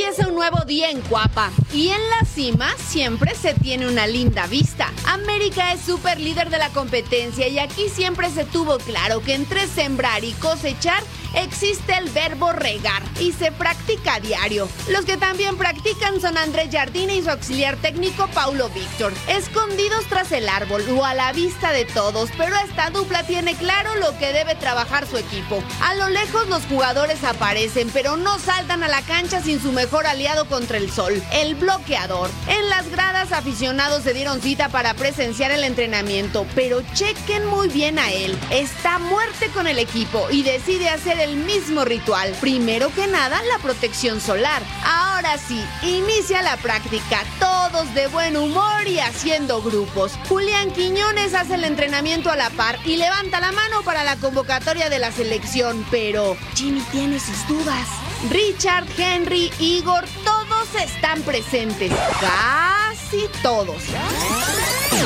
empieza 0.00 0.29
día 0.66 0.90
en 0.90 1.00
Cuapa. 1.02 1.50
Y 1.72 1.88
en 1.88 2.00
la 2.10 2.24
cima 2.24 2.74
siempre 2.78 3.34
se 3.34 3.54
tiene 3.54 3.86
una 3.86 4.06
linda 4.06 4.46
vista. 4.46 4.90
América 5.06 5.72
es 5.72 5.80
súper 5.80 6.18
líder 6.18 6.48
de 6.48 6.58
la 6.58 6.70
competencia 6.70 7.46
y 7.46 7.58
aquí 7.58 7.88
siempre 7.88 8.30
se 8.30 8.44
tuvo 8.44 8.78
claro 8.78 9.20
que 9.20 9.34
entre 9.34 9.66
sembrar 9.66 10.24
y 10.24 10.32
cosechar 10.32 11.02
existe 11.34 11.96
el 11.96 12.08
verbo 12.10 12.52
regar 12.52 13.02
y 13.20 13.32
se 13.32 13.52
practica 13.52 14.14
a 14.14 14.20
diario. 14.20 14.68
Los 14.88 15.04
que 15.04 15.16
también 15.16 15.56
practican 15.56 16.20
son 16.20 16.36
Andrés 16.36 16.70
Jardine 16.72 17.14
y 17.14 17.22
su 17.22 17.30
auxiliar 17.30 17.76
técnico 17.76 18.26
Paulo 18.34 18.68
Víctor, 18.70 19.12
escondidos 19.28 20.06
tras 20.06 20.32
el 20.32 20.48
árbol 20.48 20.84
o 20.90 21.04
a 21.04 21.14
la 21.14 21.32
vista 21.32 21.70
de 21.72 21.84
todos, 21.84 22.30
pero 22.36 22.56
esta 22.56 22.90
dupla 22.90 23.22
tiene 23.24 23.54
claro 23.54 23.94
lo 23.96 24.16
que 24.18 24.32
debe 24.32 24.56
trabajar 24.56 25.06
su 25.06 25.16
equipo. 25.18 25.62
A 25.82 25.94
lo 25.94 26.08
lejos 26.08 26.48
los 26.48 26.64
jugadores 26.66 27.22
aparecen, 27.22 27.90
pero 27.90 28.16
no 28.16 28.38
saltan 28.38 28.82
a 28.82 28.88
la 28.88 29.02
cancha 29.02 29.40
sin 29.40 29.60
su 29.60 29.70
mejor 29.70 30.06
aliado 30.06 30.29
contra 30.48 30.78
el 30.78 30.90
sol, 30.90 31.22
el 31.32 31.54
bloqueador. 31.56 32.30
En 32.46 32.68
las 32.68 32.88
gradas 32.88 33.32
aficionados 33.32 34.04
se 34.04 34.14
dieron 34.14 34.40
cita 34.40 34.68
para 34.68 34.94
presenciar 34.94 35.50
el 35.50 35.64
entrenamiento, 35.64 36.46
pero 36.54 36.82
chequen 36.94 37.46
muy 37.46 37.68
bien 37.68 37.98
a 37.98 38.10
él. 38.12 38.38
Está 38.50 38.98
muerte 38.98 39.48
con 39.52 39.66
el 39.66 39.78
equipo 39.78 40.28
y 40.30 40.42
decide 40.42 40.88
hacer 40.88 41.18
el 41.18 41.36
mismo 41.36 41.84
ritual. 41.84 42.32
Primero 42.40 42.92
que 42.94 43.06
nada, 43.06 43.40
la 43.42 43.58
protección 43.62 44.20
solar. 44.20 44.62
Ahora 44.84 45.36
sí, 45.36 45.62
inicia 45.82 46.42
la 46.42 46.56
práctica, 46.58 47.24
todos 47.38 47.92
de 47.94 48.06
buen 48.06 48.36
humor 48.36 48.86
y 48.86 49.00
haciendo 49.00 49.60
grupos. 49.62 50.12
Julián 50.28 50.70
Quiñones 50.70 51.34
hace 51.34 51.56
el 51.56 51.64
entrenamiento 51.64 52.30
a 52.30 52.36
la 52.36 52.50
par 52.50 52.78
y 52.84 52.96
levanta 52.96 53.40
la 53.40 53.52
mano 53.52 53.82
para 53.82 54.04
la 54.04 54.16
convocatoria 54.16 54.88
de 54.88 54.98
la 54.98 55.12
selección, 55.12 55.84
pero 55.90 56.36
Jimmy 56.54 56.80
tiene 56.92 57.18
sus 57.18 57.46
dudas. 57.48 57.88
Richard, 58.28 58.86
Henry, 58.98 59.50
Igor, 59.58 60.04
todos 60.24 60.74
están 60.74 61.22
presentes. 61.22 61.90
Casi 62.20 63.26
todos. 63.42 63.82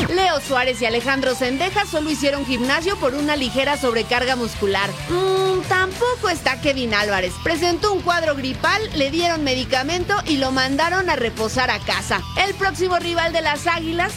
Leo 0.08 0.40
Suárez 0.40 0.80
y 0.80 0.86
Alejandro 0.86 1.34
Sendeja 1.34 1.86
solo 1.86 2.10
hicieron 2.10 2.46
gimnasio 2.46 2.96
por 2.96 3.14
una 3.14 3.36
ligera 3.36 3.76
sobrecarga 3.76 4.36
muscular. 4.36 4.90
Mmm, 5.08 5.60
tampoco 5.68 6.28
está 6.30 6.60
Kevin 6.60 6.94
Álvarez. 6.94 7.32
Presentó 7.42 7.92
un 7.92 8.00
cuadro 8.00 8.34
gripal, 8.34 8.80
le 8.96 9.10
dieron 9.10 9.44
medicamento 9.44 10.14
y 10.26 10.38
lo 10.38 10.52
mandaron 10.52 11.10
a 11.10 11.16
reposar 11.16 11.70
a 11.70 11.78
casa. 11.80 12.20
El 12.46 12.54
próximo 12.54 12.98
rival 12.98 13.32
de 13.32 13.42
las 13.42 13.66
Águilas, 13.66 14.12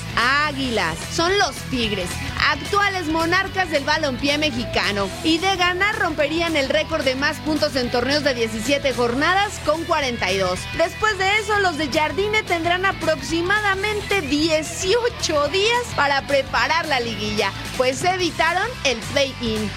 Águilas, 0.47 0.97
son 1.13 1.37
los 1.37 1.55
Tigres, 1.69 2.09
actuales 2.49 3.07
monarcas 3.07 3.69
del 3.69 3.83
balompié 3.83 4.37
mexicano. 4.37 5.09
Y 5.23 5.37
de 5.39 5.55
ganar 5.55 5.97
romperían 5.99 6.55
el 6.55 6.69
récord 6.69 7.03
de 7.03 7.15
más 7.15 7.37
puntos 7.37 7.75
en 7.75 7.91
torneos 7.91 8.23
de 8.23 8.33
17 8.33 8.93
jornadas 8.93 9.59
con 9.65 9.83
42. 9.85 10.59
Después 10.77 11.17
de 11.17 11.37
eso, 11.39 11.59
los 11.59 11.77
de 11.77 11.87
Jardine 11.89 12.43
tendrán 12.43 12.85
aproximadamente 12.85 14.21
18 14.21 15.47
días 15.49 15.56
para 15.95 16.25
preparar 16.27 16.87
la 16.87 16.99
liguilla, 16.99 17.51
pues 17.77 18.03
evitaron 18.03 18.67
el 18.83 18.97
play-in. 19.11 19.69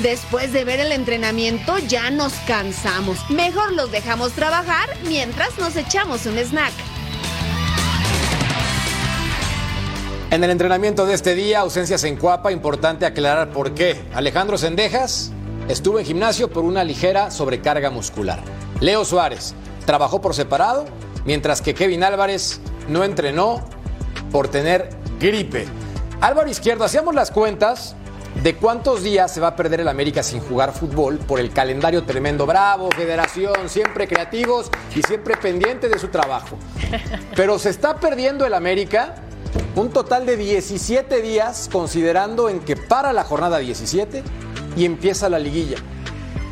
Después 0.00 0.52
de 0.52 0.64
ver 0.64 0.80
el 0.80 0.92
entrenamiento 0.92 1.78
ya 1.78 2.10
nos 2.10 2.34
cansamos. 2.46 3.18
Mejor 3.30 3.72
los 3.72 3.90
dejamos 3.90 4.32
trabajar 4.32 4.90
mientras 5.06 5.56
nos 5.58 5.76
echamos 5.76 6.26
un 6.26 6.38
snack. 6.38 6.72
En 10.30 10.42
el 10.42 10.50
entrenamiento 10.50 11.06
de 11.06 11.14
este 11.14 11.34
día, 11.34 11.60
ausencias 11.60 12.02
en 12.04 12.16
Cuapa, 12.16 12.52
importante 12.52 13.06
aclarar 13.06 13.50
por 13.52 13.74
qué. 13.74 14.02
Alejandro 14.12 14.58
Sendejas 14.58 15.30
estuvo 15.68 15.98
en 15.98 16.04
gimnasio 16.04 16.50
por 16.50 16.64
una 16.64 16.84
ligera 16.84 17.30
sobrecarga 17.30 17.90
muscular. 17.90 18.42
Leo 18.80 19.04
Suárez 19.04 19.54
trabajó 19.86 20.20
por 20.20 20.34
separado, 20.34 20.84
mientras 21.24 21.62
que 21.62 21.74
Kevin 21.74 22.02
Álvarez 22.02 22.60
no 22.88 23.04
entrenó 23.04 23.64
por 24.30 24.48
tener 24.48 24.90
gripe. 25.20 25.66
Álvaro 26.20 26.48
Izquierdo, 26.48 26.84
hacíamos 26.84 27.14
las 27.14 27.30
cuentas 27.30 27.94
de 28.42 28.54
cuántos 28.56 29.02
días 29.02 29.32
se 29.32 29.40
va 29.40 29.48
a 29.48 29.56
perder 29.56 29.80
el 29.80 29.88
América 29.88 30.22
sin 30.22 30.40
jugar 30.40 30.72
fútbol 30.72 31.18
por 31.18 31.40
el 31.40 31.52
calendario 31.52 32.04
tremendo. 32.04 32.46
Bravo, 32.46 32.88
federación, 32.90 33.68
siempre 33.68 34.06
creativos 34.06 34.70
y 34.94 35.02
siempre 35.02 35.36
pendiente 35.36 35.88
de 35.88 35.98
su 35.98 36.08
trabajo. 36.08 36.58
Pero 37.34 37.58
se 37.58 37.70
está 37.70 37.96
perdiendo 37.96 38.44
el 38.46 38.54
América 38.54 39.16
un 39.74 39.90
total 39.90 40.26
de 40.26 40.36
17 40.36 41.22
días, 41.22 41.68
considerando 41.70 42.48
en 42.48 42.60
que 42.60 42.76
para 42.76 43.12
la 43.12 43.24
jornada 43.24 43.58
17 43.58 44.22
y 44.76 44.84
empieza 44.84 45.28
la 45.28 45.38
liguilla. 45.38 45.78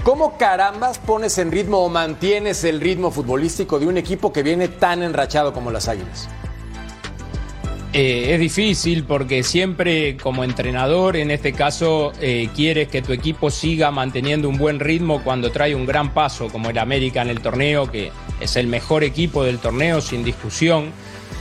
¿Cómo 0.02 0.36
carambas 0.36 0.98
pones 0.98 1.38
en 1.38 1.50
ritmo 1.50 1.78
o 1.78 1.88
mantienes 1.88 2.64
el 2.64 2.80
ritmo 2.80 3.10
futbolístico 3.10 3.78
de 3.78 3.86
un 3.86 3.96
equipo 3.96 4.32
que 4.32 4.42
viene 4.42 4.68
tan 4.68 5.02
enrachado 5.02 5.54
como 5.54 5.70
las 5.70 5.88
Águilas? 5.88 6.28
Eh, 7.96 8.34
es 8.34 8.40
difícil 8.40 9.04
porque 9.04 9.44
siempre 9.44 10.16
como 10.16 10.42
entrenador, 10.42 11.16
en 11.16 11.30
este 11.30 11.52
caso, 11.52 12.12
eh, 12.20 12.48
quieres 12.52 12.88
que 12.88 13.02
tu 13.02 13.12
equipo 13.12 13.52
siga 13.52 13.92
manteniendo 13.92 14.48
un 14.48 14.58
buen 14.58 14.80
ritmo 14.80 15.22
cuando 15.22 15.52
trae 15.52 15.76
un 15.76 15.86
gran 15.86 16.12
paso 16.12 16.48
como 16.48 16.70
el 16.70 16.78
América 16.78 17.22
en 17.22 17.30
el 17.30 17.40
torneo, 17.40 17.88
que 17.88 18.10
es 18.40 18.56
el 18.56 18.66
mejor 18.66 19.04
equipo 19.04 19.44
del 19.44 19.60
torneo 19.60 20.00
sin 20.00 20.24
discusión, 20.24 20.86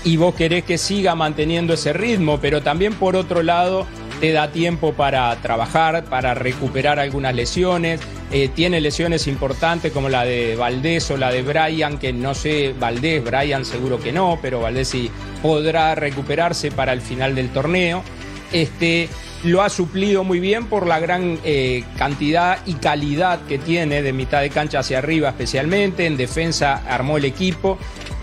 y 0.03 0.17
vos 0.17 0.35
querés 0.35 0.63
que 0.63 0.77
siga 0.77 1.15
manteniendo 1.15 1.73
ese 1.73 1.91
ritmo, 1.91 2.37
pero 2.39 2.61
también 2.61 2.93
por 2.93 3.15
otro 3.15 3.41
lado 3.41 3.87
te 4.20 4.32
da 4.32 4.51
tiempo 4.51 4.93
para 4.93 5.36
trabajar, 5.41 6.05
para 6.05 6.34
recuperar 6.34 6.99
algunas 6.99 7.36
lesiones. 7.36 8.01
Eh, 8.32 8.49
tiene 8.53 8.82
lesiones 8.82 9.28
importantes 9.28 9.91
como 9.91 10.09
la 10.09 10.26
de 10.26 10.55
Valdés 10.55 11.11
o 11.11 11.18
la 11.18 11.32
de 11.32 11.41
Brian, 11.43 11.97
que 11.97 12.14
no 12.14 12.34
sé, 12.34 12.74
Valdés, 12.80 13.24
Brian 13.24 13.66
seguro 13.66 13.99
que 13.99 14.11
no, 14.11 14.39
pero 14.41 14.61
Valdés 14.61 14.88
sí 14.88 15.11
podrá 15.41 15.93
recuperarse 15.95 16.72
para 16.72 16.93
el 16.93 17.01
final 17.01 17.36
del 17.36 17.49
torneo. 17.49 18.03
Este, 18.51 19.09
lo 19.43 19.61
ha 19.61 19.70
suplido 19.70 20.24
muy 20.24 20.39
bien 20.39 20.68
por 20.68 20.88
la 20.88 20.99
gran 20.99 21.39
eh, 21.43 21.84
cantidad 21.97 22.59
y 22.66 22.76
calidad 22.76 23.41
que 23.45 23.57
tiene 23.57 24.01
de 24.01 24.14
mitad 24.14 24.41
de 24.41 24.49
cancha 24.49 24.80
hacia 24.80 24.99
arriba 24.99 25.30
especialmente, 25.30 26.05
en 26.05 26.18
defensa 26.18 26.82
armó 26.88 27.18
el 27.18 27.26
equipo 27.26 27.78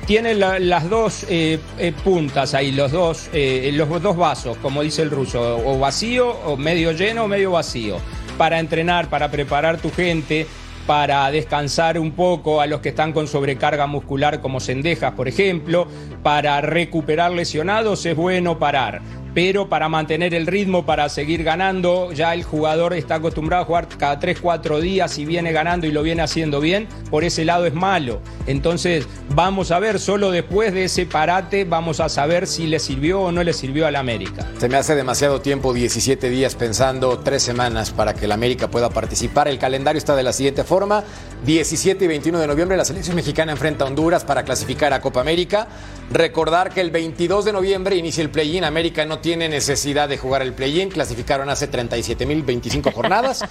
tiene 0.06 0.34
las 0.34 0.88
dos 0.88 1.24
eh, 1.28 1.58
eh, 1.78 1.92
puntas 2.04 2.54
ahí, 2.54 2.72
los 2.72 2.92
dos, 2.92 3.30
eh, 3.32 3.70
los 3.74 4.02
dos 4.02 4.16
vasos, 4.16 4.56
como 4.58 4.82
dice 4.82 5.02
el 5.02 5.10
ruso, 5.10 5.58
o 5.64 5.78
vacío, 5.78 6.30
o 6.44 6.56
medio 6.56 6.92
lleno, 6.92 7.24
o 7.24 7.28
medio 7.28 7.52
vacío, 7.52 7.98
para 8.36 8.58
entrenar, 8.58 9.08
para 9.08 9.30
preparar 9.30 9.78
tu 9.78 9.90
gente, 9.90 10.46
para 10.86 11.30
descansar 11.30 11.98
un 11.98 12.12
poco 12.12 12.60
a 12.60 12.66
los 12.66 12.80
que 12.80 12.88
están 12.88 13.12
con 13.12 13.28
sobrecarga 13.28 13.86
muscular 13.86 14.40
como 14.40 14.58
Cendejas, 14.58 15.12
por 15.12 15.28
ejemplo, 15.28 15.86
para 16.22 16.60
recuperar 16.60 17.30
lesionados 17.30 18.04
es 18.06 18.16
bueno 18.16 18.58
parar 18.58 19.00
pero 19.34 19.68
para 19.68 19.88
mantener 19.88 20.34
el 20.34 20.46
ritmo, 20.46 20.84
para 20.84 21.08
seguir 21.08 21.44
ganando, 21.44 22.12
ya 22.12 22.34
el 22.34 22.42
jugador 22.42 22.94
está 22.94 23.16
acostumbrado 23.16 23.62
a 23.62 23.66
jugar 23.66 23.88
cada 23.88 24.18
3, 24.18 24.38
4 24.40 24.80
días 24.80 25.18
y 25.18 25.24
viene 25.24 25.52
ganando 25.52 25.86
y 25.86 25.92
lo 25.92 26.02
viene 26.02 26.22
haciendo 26.22 26.60
bien, 26.60 26.88
por 27.10 27.24
ese 27.24 27.44
lado 27.44 27.66
es 27.66 27.74
malo. 27.74 28.20
Entonces 28.46 29.06
vamos 29.34 29.70
a 29.70 29.78
ver, 29.78 30.00
solo 30.00 30.30
después 30.30 30.74
de 30.74 30.84
ese 30.84 31.06
parate 31.06 31.64
vamos 31.64 32.00
a 32.00 32.08
saber 32.08 32.46
si 32.46 32.66
le 32.66 32.78
sirvió 32.78 33.20
o 33.20 33.32
no 33.32 33.42
le 33.42 33.52
sirvió 33.52 33.86
al 33.86 33.96
América. 33.96 34.46
Se 34.58 34.68
me 34.68 34.76
hace 34.76 34.94
demasiado 34.94 35.40
tiempo, 35.40 35.72
17 35.72 36.28
días 36.28 36.54
pensando, 36.54 37.18
3 37.18 37.42
semanas 37.42 37.90
para 37.90 38.14
que 38.14 38.24
el 38.24 38.32
América 38.32 38.68
pueda 38.68 38.90
participar. 38.90 39.48
El 39.48 39.58
calendario 39.58 39.98
está 39.98 40.16
de 40.16 40.22
la 40.22 40.32
siguiente 40.32 40.64
forma, 40.64 41.04
17 41.44 42.04
y 42.04 42.08
21 42.08 42.38
de 42.40 42.46
noviembre 42.46 42.76
la 42.76 42.84
selección 42.84 43.16
mexicana 43.16 43.52
enfrenta 43.52 43.84
a 43.84 43.88
Honduras 43.88 44.24
para 44.24 44.42
clasificar 44.42 44.92
a 44.92 45.00
Copa 45.00 45.20
América. 45.20 45.68
Recordar 46.12 46.70
que 46.70 46.80
el 46.80 46.90
22 46.90 47.44
de 47.44 47.52
noviembre 47.52 47.96
inicia 47.96 48.22
el 48.22 48.30
play-in, 48.30 48.64
América 48.64 49.04
no 49.04 49.19
tiene 49.20 49.48
necesidad 49.48 50.08
de 50.08 50.18
jugar 50.18 50.42
el 50.42 50.52
play-in, 50.52 50.90
clasificaron 50.90 51.48
hace 51.48 51.70
37.025 51.70 52.92
jornadas. 52.94 53.44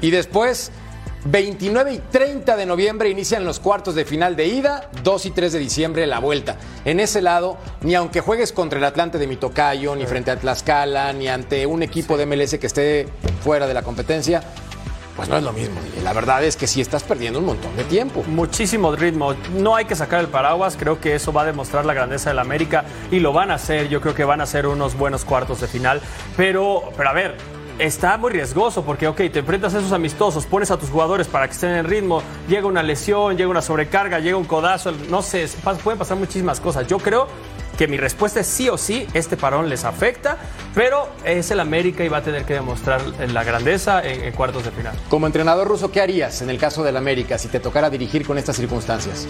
y 0.00 0.10
después, 0.10 0.70
29 1.24 1.92
y 1.92 1.98
30 1.98 2.56
de 2.56 2.66
noviembre 2.66 3.10
inician 3.10 3.44
los 3.44 3.58
cuartos 3.58 3.94
de 3.94 4.04
final 4.04 4.36
de 4.36 4.46
ida, 4.46 4.90
2 5.02 5.26
y 5.26 5.30
3 5.32 5.52
de 5.52 5.58
diciembre 5.58 6.06
la 6.06 6.20
vuelta. 6.20 6.56
En 6.84 7.00
ese 7.00 7.20
lado, 7.20 7.58
ni 7.80 7.94
aunque 7.94 8.20
juegues 8.20 8.52
contra 8.52 8.78
el 8.78 8.84
Atlante 8.84 9.18
de 9.18 9.26
Mitocayo, 9.26 9.96
ni 9.96 10.06
frente 10.06 10.30
a 10.30 10.36
Tlaxcala, 10.36 11.12
ni 11.12 11.28
ante 11.28 11.66
un 11.66 11.82
equipo 11.82 12.16
de 12.16 12.26
MLS 12.26 12.58
que 12.58 12.66
esté 12.66 13.08
fuera 13.42 13.66
de 13.66 13.74
la 13.74 13.82
competencia, 13.82 14.42
pues 15.16 15.28
no 15.28 15.36
es 15.36 15.42
lo 15.42 15.52
mismo. 15.52 15.80
La 16.02 16.12
verdad 16.12 16.44
es 16.44 16.56
que 16.56 16.66
sí 16.66 16.80
estás 16.80 17.02
perdiendo 17.02 17.38
un 17.38 17.46
montón 17.46 17.74
de 17.76 17.84
tiempo. 17.84 18.22
Muchísimo 18.28 18.94
ritmo. 18.94 19.34
No 19.54 19.74
hay 19.74 19.86
que 19.86 19.96
sacar 19.96 20.20
el 20.20 20.28
paraguas. 20.28 20.76
Creo 20.78 21.00
que 21.00 21.14
eso 21.14 21.32
va 21.32 21.42
a 21.42 21.44
demostrar 21.46 21.86
la 21.86 21.94
grandeza 21.94 22.30
del 22.30 22.38
América 22.38 22.84
y 23.10 23.20
lo 23.20 23.32
van 23.32 23.50
a 23.50 23.54
hacer. 23.54 23.88
Yo 23.88 24.00
creo 24.00 24.14
que 24.14 24.24
van 24.24 24.42
a 24.42 24.46
ser 24.46 24.66
unos 24.66 24.96
buenos 24.96 25.24
cuartos 25.24 25.60
de 25.60 25.68
final. 25.68 26.02
Pero, 26.36 26.82
pero 26.96 27.08
a 27.08 27.12
ver, 27.14 27.36
está 27.78 28.16
muy 28.18 28.30
riesgoso 28.30 28.84
porque, 28.84 29.08
ok, 29.08 29.16
te 29.16 29.38
enfrentas 29.38 29.74
a 29.74 29.78
esos 29.78 29.92
amistosos, 29.92 30.46
pones 30.46 30.70
a 30.70 30.76
tus 30.76 30.90
jugadores 30.90 31.26
para 31.28 31.46
que 31.46 31.52
estén 31.52 31.70
en 31.70 31.84
ritmo, 31.84 32.22
llega 32.48 32.66
una 32.66 32.82
lesión, 32.82 33.36
llega 33.36 33.48
una 33.48 33.62
sobrecarga, 33.62 34.18
llega 34.18 34.36
un 34.36 34.44
codazo, 34.44 34.92
no 35.10 35.22
sé, 35.22 35.48
pueden 35.82 35.98
pasar 35.98 36.16
muchísimas 36.16 36.60
cosas. 36.60 36.86
Yo 36.86 36.98
creo 36.98 37.28
que 37.76 37.88
mi 37.88 37.96
respuesta 37.96 38.40
es 38.40 38.46
sí 38.46 38.68
o 38.68 38.78
sí, 38.78 39.06
este 39.14 39.36
parón 39.36 39.68
les 39.68 39.84
afecta, 39.84 40.38
pero 40.74 41.08
es 41.24 41.50
el 41.50 41.60
América 41.60 42.04
y 42.04 42.08
va 42.08 42.18
a 42.18 42.22
tener 42.22 42.44
que 42.44 42.54
demostrar 42.54 43.00
la 43.32 43.44
grandeza 43.44 44.02
en, 44.04 44.32
cuartos 44.32 44.64
de 44.64 44.70
final. 44.70 44.94
Como 45.08 45.26
entrenador 45.26 45.68
ruso, 45.68 45.90
¿qué 45.90 46.00
harías 46.00 46.42
en 46.42 46.50
el 46.50 46.58
caso 46.58 46.82
del 46.82 46.96
América 46.96 47.38
si 47.38 47.48
te 47.48 47.60
tocara 47.60 47.90
dirigir 47.90 48.26
con 48.26 48.38
estas 48.38 48.56
circunstancias? 48.56 49.28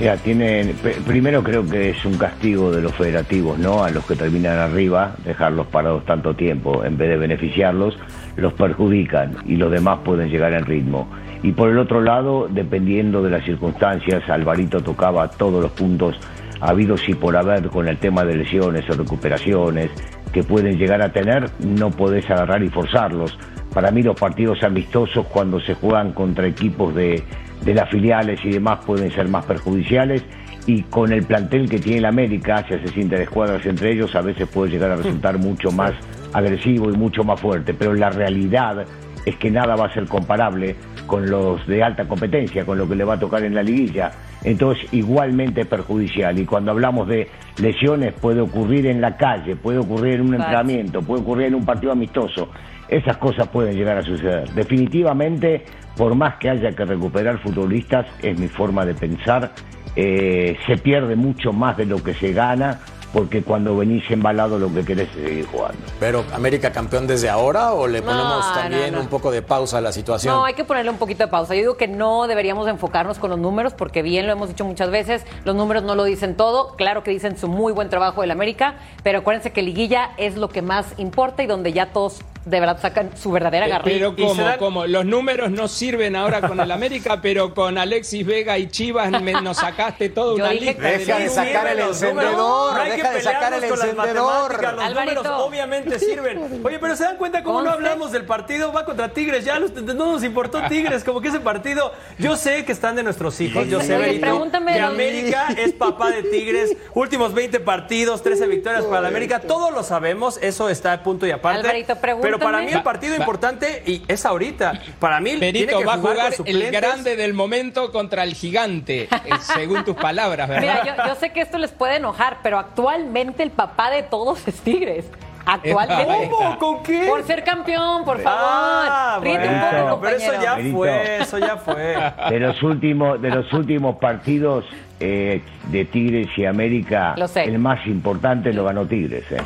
Ya, 0.00 0.16
tienen, 0.16 0.74
primero 1.06 1.42
creo 1.42 1.68
que 1.68 1.90
es 1.90 2.04
un 2.06 2.16
castigo 2.16 2.72
de 2.72 2.80
los 2.80 2.94
federativos, 2.94 3.58
¿no? 3.58 3.84
A 3.84 3.90
los 3.90 4.06
que 4.06 4.16
terminan 4.16 4.58
arriba, 4.58 5.14
dejarlos 5.24 5.66
parados 5.66 6.06
tanto 6.06 6.34
tiempo, 6.34 6.84
en 6.84 6.96
vez 6.96 7.10
de 7.10 7.16
beneficiarlos, 7.18 7.98
los 8.36 8.54
perjudican 8.54 9.36
y 9.46 9.56
los 9.56 9.70
demás 9.70 9.98
pueden 10.02 10.30
llegar 10.30 10.54
en 10.54 10.64
ritmo. 10.64 11.06
Y 11.42 11.52
por 11.52 11.68
el 11.68 11.78
otro 11.78 12.00
lado, 12.00 12.48
dependiendo 12.50 13.22
de 13.22 13.30
las 13.30 13.44
circunstancias, 13.44 14.22
Alvarito 14.28 14.80
tocaba 14.80 15.28
todos 15.28 15.62
los 15.62 15.72
puntos 15.72 16.18
ha 16.60 16.70
habido 16.70 16.96
sí 16.96 17.14
por 17.14 17.36
haber 17.36 17.68
con 17.68 17.88
el 17.88 17.98
tema 17.98 18.24
de 18.24 18.36
lesiones 18.36 18.88
o 18.90 18.92
recuperaciones 18.92 19.90
que 20.32 20.42
pueden 20.42 20.78
llegar 20.78 21.02
a 21.02 21.12
tener, 21.12 21.50
no 21.60 21.90
podés 21.90 22.28
agarrar 22.30 22.62
y 22.62 22.68
forzarlos. 22.68 23.36
Para 23.72 23.90
mí 23.90 24.02
los 24.02 24.18
partidos 24.18 24.62
amistosos 24.62 25.26
cuando 25.26 25.60
se 25.60 25.74
juegan 25.74 26.12
contra 26.12 26.46
equipos 26.46 26.94
de, 26.94 27.22
de 27.64 27.74
las 27.74 27.88
filiales 27.90 28.40
y 28.44 28.50
demás 28.50 28.84
pueden 28.84 29.10
ser 29.10 29.28
más 29.28 29.44
perjudiciales 29.46 30.24
y 30.66 30.82
con 30.82 31.12
el 31.12 31.24
plantel 31.24 31.68
que 31.68 31.78
tiene 31.78 31.98
el 31.98 32.04
América, 32.04 32.64
si 32.68 32.74
hace 32.74 33.00
interescuadras 33.00 33.64
entre 33.66 33.92
ellos, 33.92 34.14
a 34.14 34.20
veces 34.20 34.48
puede 34.48 34.72
llegar 34.72 34.90
a 34.90 34.96
resultar 34.96 35.38
mucho 35.38 35.70
más 35.70 35.92
agresivo 36.32 36.90
y 36.90 36.96
mucho 36.96 37.24
más 37.24 37.40
fuerte. 37.40 37.74
Pero 37.74 37.94
la 37.94 38.10
realidad 38.10 38.84
es 39.24 39.36
que 39.36 39.50
nada 39.50 39.74
va 39.74 39.86
a 39.86 39.94
ser 39.94 40.06
comparable 40.06 40.76
con 41.10 41.28
los 41.28 41.66
de 41.66 41.82
alta 41.82 42.06
competencia, 42.06 42.64
con 42.64 42.78
lo 42.78 42.88
que 42.88 42.94
le 42.94 43.02
va 43.02 43.14
a 43.14 43.18
tocar 43.18 43.42
en 43.42 43.52
la 43.52 43.64
liguilla. 43.64 44.12
Entonces, 44.44 44.86
igualmente 44.92 45.64
perjudicial. 45.64 46.38
Y 46.38 46.46
cuando 46.46 46.70
hablamos 46.70 47.08
de 47.08 47.28
lesiones, 47.60 48.14
puede 48.14 48.40
ocurrir 48.40 48.86
en 48.86 49.00
la 49.00 49.16
calle, 49.16 49.56
puede 49.56 49.78
ocurrir 49.78 50.14
en 50.14 50.28
un 50.28 50.34
entrenamiento, 50.34 51.02
puede 51.02 51.22
ocurrir 51.22 51.46
en 51.48 51.56
un 51.56 51.64
partido 51.64 51.90
amistoso. 51.90 52.50
Esas 52.88 53.16
cosas 53.16 53.48
pueden 53.48 53.74
llegar 53.74 53.98
a 53.98 54.02
suceder. 54.02 54.50
Definitivamente, 54.50 55.64
por 55.96 56.14
más 56.14 56.36
que 56.36 56.48
haya 56.48 56.70
que 56.70 56.84
recuperar 56.84 57.42
futbolistas, 57.42 58.06
es 58.22 58.38
mi 58.38 58.46
forma 58.46 58.84
de 58.84 58.94
pensar, 58.94 59.50
eh, 59.96 60.56
se 60.64 60.76
pierde 60.76 61.16
mucho 61.16 61.52
más 61.52 61.76
de 61.76 61.86
lo 61.86 62.00
que 62.00 62.14
se 62.14 62.32
gana 62.32 62.78
porque 63.12 63.42
cuando 63.42 63.76
venís 63.76 64.08
embalado 64.10 64.58
lo 64.58 64.72
que 64.72 64.84
querés 64.84 65.08
es 65.16 65.24
seguir 65.24 65.46
jugando. 65.46 65.78
Pero 65.98 66.24
América 66.32 66.72
campeón 66.72 67.06
desde 67.06 67.28
ahora 67.28 67.72
o 67.72 67.86
le 67.86 68.02
ponemos 68.02 68.52
también 68.52 68.96
un 68.96 69.08
poco 69.08 69.30
de 69.30 69.42
pausa 69.42 69.78
a 69.78 69.80
la 69.80 69.92
situación? 69.92 70.34
No, 70.34 70.44
hay 70.44 70.54
que 70.54 70.64
ponerle 70.64 70.90
un 70.90 70.98
poquito 70.98 71.24
de 71.24 71.28
pausa. 71.28 71.54
Yo 71.54 71.60
digo 71.60 71.76
que 71.76 71.88
no 71.88 72.26
deberíamos 72.26 72.68
enfocarnos 72.68 73.18
con 73.18 73.30
los 73.30 73.38
números 73.38 73.74
porque 73.74 74.02
bien 74.02 74.26
lo 74.26 74.32
hemos 74.32 74.48
dicho 74.48 74.64
muchas 74.64 74.90
veces, 74.90 75.24
los 75.44 75.56
números 75.56 75.82
no 75.82 75.94
lo 75.94 76.04
dicen 76.04 76.36
todo, 76.36 76.76
claro 76.76 77.02
que 77.02 77.10
dicen 77.10 77.36
su 77.36 77.48
muy 77.48 77.72
buen 77.72 77.88
trabajo 77.88 78.20
del 78.20 78.30
América, 78.30 78.76
pero 79.02 79.18
acuérdense 79.18 79.52
que 79.52 79.62
liguilla 79.62 80.10
es 80.16 80.36
lo 80.36 80.48
que 80.48 80.62
más 80.62 80.86
importa 80.98 81.42
y 81.42 81.46
donde 81.46 81.72
ya 81.72 81.92
todos 81.92 82.20
de 82.44 82.58
verdad 82.58 82.80
sacan 82.80 83.10
su 83.16 83.30
verdadera 83.30 83.68
garra. 83.68 83.84
Pero 83.84 84.16
como, 84.16 84.34
dan- 84.42 84.58
como 84.58 84.86
los 84.86 85.04
números 85.04 85.50
no 85.50 85.68
sirven 85.68 86.16
ahora 86.16 86.40
con 86.40 86.58
el 86.58 86.70
América, 86.70 87.18
pero 87.22 87.54
con 87.54 87.76
Alexis 87.76 88.24
Vega 88.26 88.56
y 88.58 88.68
Chivas 88.68 89.10
me- 89.22 89.32
nos 89.42 89.58
sacaste 89.58 90.08
toda 90.08 90.36
Yo 90.38 90.44
una 90.44 90.52
lista. 90.54 90.82
Deja 90.88 91.18
de 91.18 91.28
sí 91.28 91.34
sacar 91.34 91.66
el 91.66 91.78
encendedor, 91.80 92.74
No 92.74 92.80
hay 92.80 92.90
que 92.92 92.96
deja 92.96 93.10
de 93.12 93.20
sacar 93.20 93.52
el 93.52 93.60
pelearnos 93.60 93.70
con 93.70 93.78
las 93.78 93.88
encendedor. 93.88 94.42
matemáticas, 94.52 94.74
Los 94.74 94.84
Alvarito. 94.84 95.22
números 95.22 95.42
obviamente 95.46 95.98
sirven. 95.98 96.60
Oye, 96.64 96.78
pero 96.78 96.96
¿se 96.96 97.04
dan 97.04 97.16
cuenta 97.16 97.42
cómo 97.42 97.60
no 97.62 97.70
hablamos 97.70 98.10
del 98.12 98.24
partido? 98.24 98.72
Va 98.72 98.84
contra 98.84 99.10
Tigres, 99.10 99.44
ya 99.44 99.58
los- 99.58 99.72
no 99.74 99.94
nos 100.12 100.24
importó 100.24 100.62
Tigres, 100.68 101.04
como 101.04 101.20
que 101.20 101.28
ese 101.28 101.40
partido, 101.40 101.92
yo 102.18 102.36
sé 102.36 102.64
que 102.64 102.72
están 102.72 102.96
de 102.96 103.02
nuestros 103.02 103.38
hijos, 103.40 103.68
yo 103.68 103.80
sé, 103.80 104.18
pregúntame 104.20 104.72
que 104.72 104.78
de- 104.78 104.84
América 104.84 105.48
es 105.58 105.72
papá 105.72 106.10
de 106.10 106.22
Tigres, 106.22 106.76
últimos 106.94 107.34
20 107.34 107.60
partidos, 107.60 108.22
13 108.22 108.46
victorias 108.46 108.84
para 108.84 109.02
la 109.02 109.08
América, 109.08 109.40
todos 109.40 109.72
lo 109.72 109.82
sabemos, 109.82 110.38
eso 110.42 110.68
está 110.70 110.92
a 110.94 111.02
punto 111.02 111.26
y 111.26 111.30
aparte. 111.32 111.60
Alvarito, 111.60 111.96
pregúntame. 111.96 112.29
Pero 112.38 112.50
para 112.50 112.60
mí 112.62 112.72
el 112.72 112.82
partido 112.82 113.12
va- 113.14 113.18
importante 113.18 113.82
y 113.86 114.02
es 114.08 114.24
ahorita. 114.26 114.72
Para 114.98 115.20
mí 115.20 115.30
tiene 115.30 115.52
Benito 115.52 115.78
que 115.78 115.84
va 115.84 115.94
a 115.94 115.98
jugar, 115.98 116.32
el 116.44 116.70
grande 116.70 117.16
del 117.16 117.34
momento 117.34 117.92
contra 117.92 118.22
el 118.24 118.34
gigante, 118.34 119.02
eh, 119.04 119.08
según 119.40 119.84
tus 119.84 119.96
palabras, 119.96 120.48
¿verdad? 120.48 120.80
Mira, 120.82 120.96
yo, 120.96 121.06
yo 121.08 121.14
sé 121.16 121.30
que 121.32 121.40
esto 121.40 121.58
les 121.58 121.72
puede 121.72 121.96
enojar, 121.96 122.38
pero 122.42 122.58
actualmente 122.58 123.42
el 123.42 123.50
papá 123.50 123.90
de 123.90 124.02
todos 124.02 124.46
es 124.48 124.60
Tigres. 124.60 125.04
Actualmente. 125.46 126.28
¿Cómo? 126.30 126.58
¿Con 126.58 126.82
qué? 126.82 127.06
Por 127.08 127.24
ser 127.24 127.42
campeón, 127.42 128.04
por 128.04 128.20
favor. 128.20 128.40
Ah, 128.44 129.18
Ríete 129.22 129.48
un 129.48 129.84
poco, 129.88 130.00
pero 130.02 130.16
eso 130.16 130.32
ya 130.40 130.58
fue, 130.70 131.16
eso 131.22 131.38
ya 131.38 131.56
fue. 131.56 131.96
De 132.30 132.38
los 132.40 132.62
últimos, 132.62 133.20
de 133.20 133.30
los 133.30 133.52
últimos 133.52 133.96
partidos 133.96 134.64
eh, 135.00 135.42
de 135.68 135.84
Tigres 135.86 136.28
y 136.36 136.44
América, 136.44 137.14
Lo 137.16 137.26
sé. 137.26 137.44
el 137.44 137.58
más 137.58 137.84
importante 137.86 138.52
lo 138.52 138.64
ganó 138.64 138.86
Tigres. 138.86 139.24
¿eh? 139.32 139.38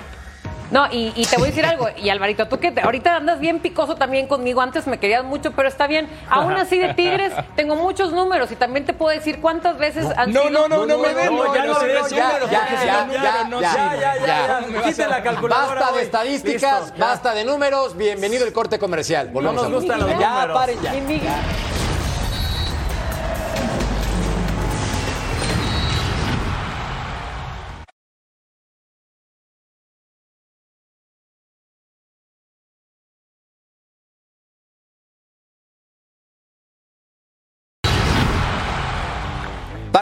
No, 0.75 0.89
y, 0.91 1.13
y 1.15 1.25
te 1.25 1.37
voy 1.37 1.45
a 1.45 1.51
decir 1.51 1.65
algo, 1.65 1.87
y 1.97 2.09
Alvarito, 2.09 2.49
tú 2.49 2.59
que 2.59 2.73
te- 2.73 2.81
ahorita 2.81 3.15
andas 3.15 3.39
bien 3.39 3.61
picoso 3.61 3.95
también 3.95 4.27
conmigo, 4.27 4.61
antes 4.61 4.89
me 4.89 4.99
querías 4.99 5.23
mucho, 5.23 5.53
pero 5.53 5.69
está 5.69 5.87
bien. 5.87 6.09
Aún 6.29 6.53
así 6.55 6.79
de 6.79 6.95
Tigres 6.95 7.33
tengo 7.55 7.77
muchos 7.77 8.13
números 8.13 8.51
y 8.51 8.57
también 8.57 8.85
te 8.85 8.93
puedo 8.93 9.17
decir 9.17 9.41
cuántas 9.41 9.79
veces 9.79 10.05
han 10.17 10.33
No, 10.33 10.49
sido... 10.49 10.51
no, 10.51 10.69
no, 10.69 10.85
no 10.85 10.99
me 10.99 11.13
no, 11.15 11.19
ya 11.23 11.31
números, 11.31 11.81
no, 11.81 12.01
no, 12.03 12.09
ya, 12.09 12.41
ya, 12.41 12.49
ya, 12.51 13.07
ya, 13.13 13.45
no 13.49 13.61
ya, 13.61 13.73
ya, 13.73 14.17
ya, 14.19 14.27
ya. 14.27 14.57
¿Cómo 14.59 14.67
me 14.73 14.79
vas 14.81 14.87
Quiten 14.89 15.05
a- 15.07 15.09
la 15.11 15.23
calculadora. 15.23 15.81
Basta 15.81 15.97
de 15.97 16.03
estadísticas, 16.03 16.93
ya. 16.93 17.05
basta 17.07 17.35
de 17.35 17.45
números. 17.45 17.97
Bienvenido 17.97 18.45
el 18.45 18.53
corte 18.53 18.81
comercial. 18.81 19.29
Volvemos 19.29 19.55
nos 19.63 19.67
a 19.67 19.77
gustan 19.77 20.01
los 20.01 20.19
Ya, 20.19 20.31
números. 20.31 20.59
paren 20.59 20.83
ya. 20.83 21.74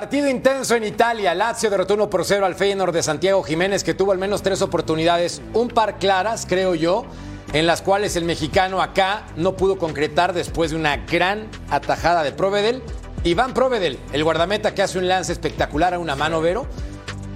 Partido 0.03 0.29
intenso 0.29 0.75
en 0.75 0.83
Italia. 0.83 1.33
Lazio 1.33 1.71
derrotó 1.71 1.95
1 1.95 2.11
por 2.11 2.25
0 2.25 2.45
al 2.45 2.57
Feyenoord 2.57 2.93
de 2.93 3.05
Santiago 3.05 3.41
Jiménez, 3.45 3.85
que 3.85 3.95
tuvo 3.95 4.11
al 4.11 4.19
menos 4.19 4.43
tres 4.43 4.61
oportunidades, 4.61 5.41
un 5.55 5.69
par 5.69 6.01
claras, 6.01 6.45
creo 6.45 6.75
yo, 6.75 7.05
en 7.53 7.69
las 7.69 7.83
cuales 7.83 8.17
el 8.17 8.25
mexicano 8.25 8.83
acá 8.83 9.27
no 9.37 9.57
pudo 9.57 9.79
concretar 9.79 10.33
después 10.33 10.73
de 10.73 10.77
una 10.77 10.97
gran 10.97 11.47
atajada 11.71 12.25
de 12.25 12.33
Provedel. 12.33 12.83
Iván 13.23 13.55
Provedel, 13.55 13.97
el 14.13 14.25
guardameta 14.25 14.75
que 14.75 14.83
hace 14.83 14.99
un 14.99 15.07
lance 15.07 15.31
espectacular 15.31 15.95
a 15.95 16.01
una 16.01 16.17
mano, 16.17 16.41
Vero. 16.41 16.67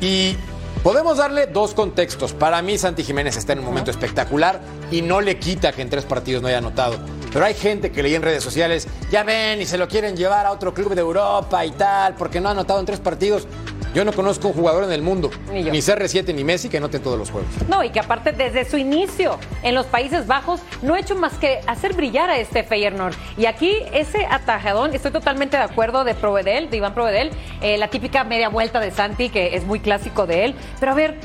Y 0.01 0.37
podemos 0.83 1.19
darle 1.19 1.47
dos 1.47 1.73
contextos. 1.73 2.33
Para 2.33 2.61
mí, 2.62 2.79
Santi 2.79 3.05
Jiménez 3.05 3.37
está 3.37 3.53
en 3.53 3.61
un 3.61 3.64
momento 3.64 3.93
espectacular 3.93 4.61
y 4.91 5.03
no 5.03 5.21
le 5.21 5.39
quita 5.39 5.71
que 5.71 5.83
en 5.83 5.89
tres 5.89 6.05
partidos 6.05 6.43
no 6.43 6.49
haya 6.49 6.59
anotado. 6.59 6.97
Pero 7.37 7.45
hay 7.45 7.53
gente 7.53 7.93
que 7.93 8.03
leí 8.03 8.14
en 8.14 8.22
redes 8.22 8.43
sociales, 8.43 8.89
ya 9.11 9.22
ven 9.22 9.61
y 9.61 9.66
se 9.66 9.76
lo 9.76 9.89
quieren 9.89 10.16
llevar 10.16 10.47
a 10.47 10.53
otro 10.53 10.72
club 10.72 10.95
de 10.95 11.03
Europa 11.03 11.66
y 11.66 11.70
tal, 11.72 12.14
porque 12.14 12.41
no 12.41 12.49
ha 12.49 12.53
anotado 12.53 12.80
en 12.80 12.87
tres 12.87 12.99
partidos. 12.99 13.47
Yo 13.95 14.07
no 14.07 14.12
conozco 14.14 14.49
un 14.49 14.55
jugador 14.55 14.84
en 14.84 14.93
el 14.93 15.03
mundo, 15.03 15.30
Ni 15.53 15.62
yo. 15.62 15.70
ni 15.70 15.80
CR7 15.80 16.34
ni 16.34 16.45
Messi, 16.45 16.70
que 16.70 16.78
anote 16.78 16.97
en 16.97 17.03
todos 17.03 17.18
los 17.18 17.30
juegos. 17.30 17.51
No, 17.68 17.84
y 17.84 17.91
que 17.91 18.01
aparte 18.01 18.32
desde 18.32 18.64
su 18.64 18.78
inicio 18.78 19.39
en 19.62 19.74
los 19.74 19.84
Países 19.84 20.26
Bajos 20.26 20.62
no 20.80 20.95
ha 20.95 20.99
hecho 20.99 21.14
más 21.14 21.34
que 21.34 21.61
hacer 21.66 21.93
brillar 21.93 22.30
a 22.30 22.39
este 22.39 22.64
Feyenoord. 22.64 23.14
Y 23.37 23.45
aquí 23.45 23.82
ese 23.93 24.24
atajadón, 24.30 24.95
estoy 24.95 25.11
totalmente 25.11 25.59
de 25.59 25.62
acuerdo 25.62 26.05
de 26.05 26.14
Provedel, 26.14 26.70
de 26.70 26.78
Iván 26.78 26.95
Provedel, 26.95 27.32
eh, 27.61 27.76
la 27.76 27.89
típica 27.89 28.24
media 28.24 28.49
vuelta 28.49 28.80
de 28.80 28.91
Santi, 28.93 29.28
que 29.28 29.57
es 29.57 29.64
muy 29.64 29.80
clásico 29.80 30.26
de 30.26 30.47
él. 30.47 30.55
Pero 30.80 30.93
a 30.93 30.95
ver, 30.95 31.18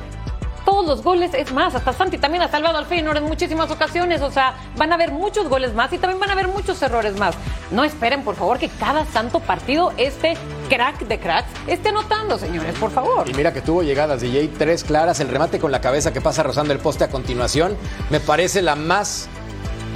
todos 0.66 0.86
los 0.86 1.03
goles, 1.03 1.32
es 1.34 1.51
más, 1.51 1.76
hasta 1.76 1.93
Santi 1.93 2.18
también 2.18 2.43
ha 2.43 2.47
salvado 2.47 2.78
al 2.78 2.86
Feyenoord 2.86 3.18
en 3.18 3.24
muchísimas 3.26 3.70
ocasiones, 3.72 4.22
o 4.22 4.32
sea, 4.32 4.55
van 4.78 4.91
a 4.91 4.95
haber 4.95 5.12
muchos 5.12 5.47
goles 5.49 5.74
más 5.74 5.91
y 5.93 5.97
también 5.97 6.20
van 6.20 6.30
a 6.30 6.34
haber 6.34 6.47
muchos 6.47 6.82
errores 6.82 7.18
más. 7.18 7.36
No 7.72 7.84
esperen, 7.84 8.24
por 8.24 8.36
favor, 8.36 8.59
que 8.59 8.70
cada 8.70 9.05
santo 9.05 9.39
partido 9.39 9.93
este 9.97 10.36
crack 10.70 10.99
de 10.99 11.20
cracks 11.20 11.49
esté 11.68 11.89
anotando, 11.89 12.38
señores, 12.38 12.76
por 12.78 12.91
favor. 12.91 13.30
Y 13.30 13.34
mira 13.34 13.53
que 13.53 13.62
tuvo 13.62 13.84
llegadas 13.84 14.22
DJ, 14.22 14.49
tres 14.57 14.84
claras, 14.84 15.20
el 15.20 15.30
remate 15.30 15.59
con 15.59 15.72
la 15.72 15.82
cabeza 15.82 16.14
que 16.14 16.22
pasa 16.22 16.43
rozando 16.43 16.74
el 16.74 16.80
poste 16.80 17.03
a 17.03 17.09
continuación, 17.09 17.76
me 18.09 18.20
parece 18.20 18.62
la 18.62 18.76
más 18.76 19.30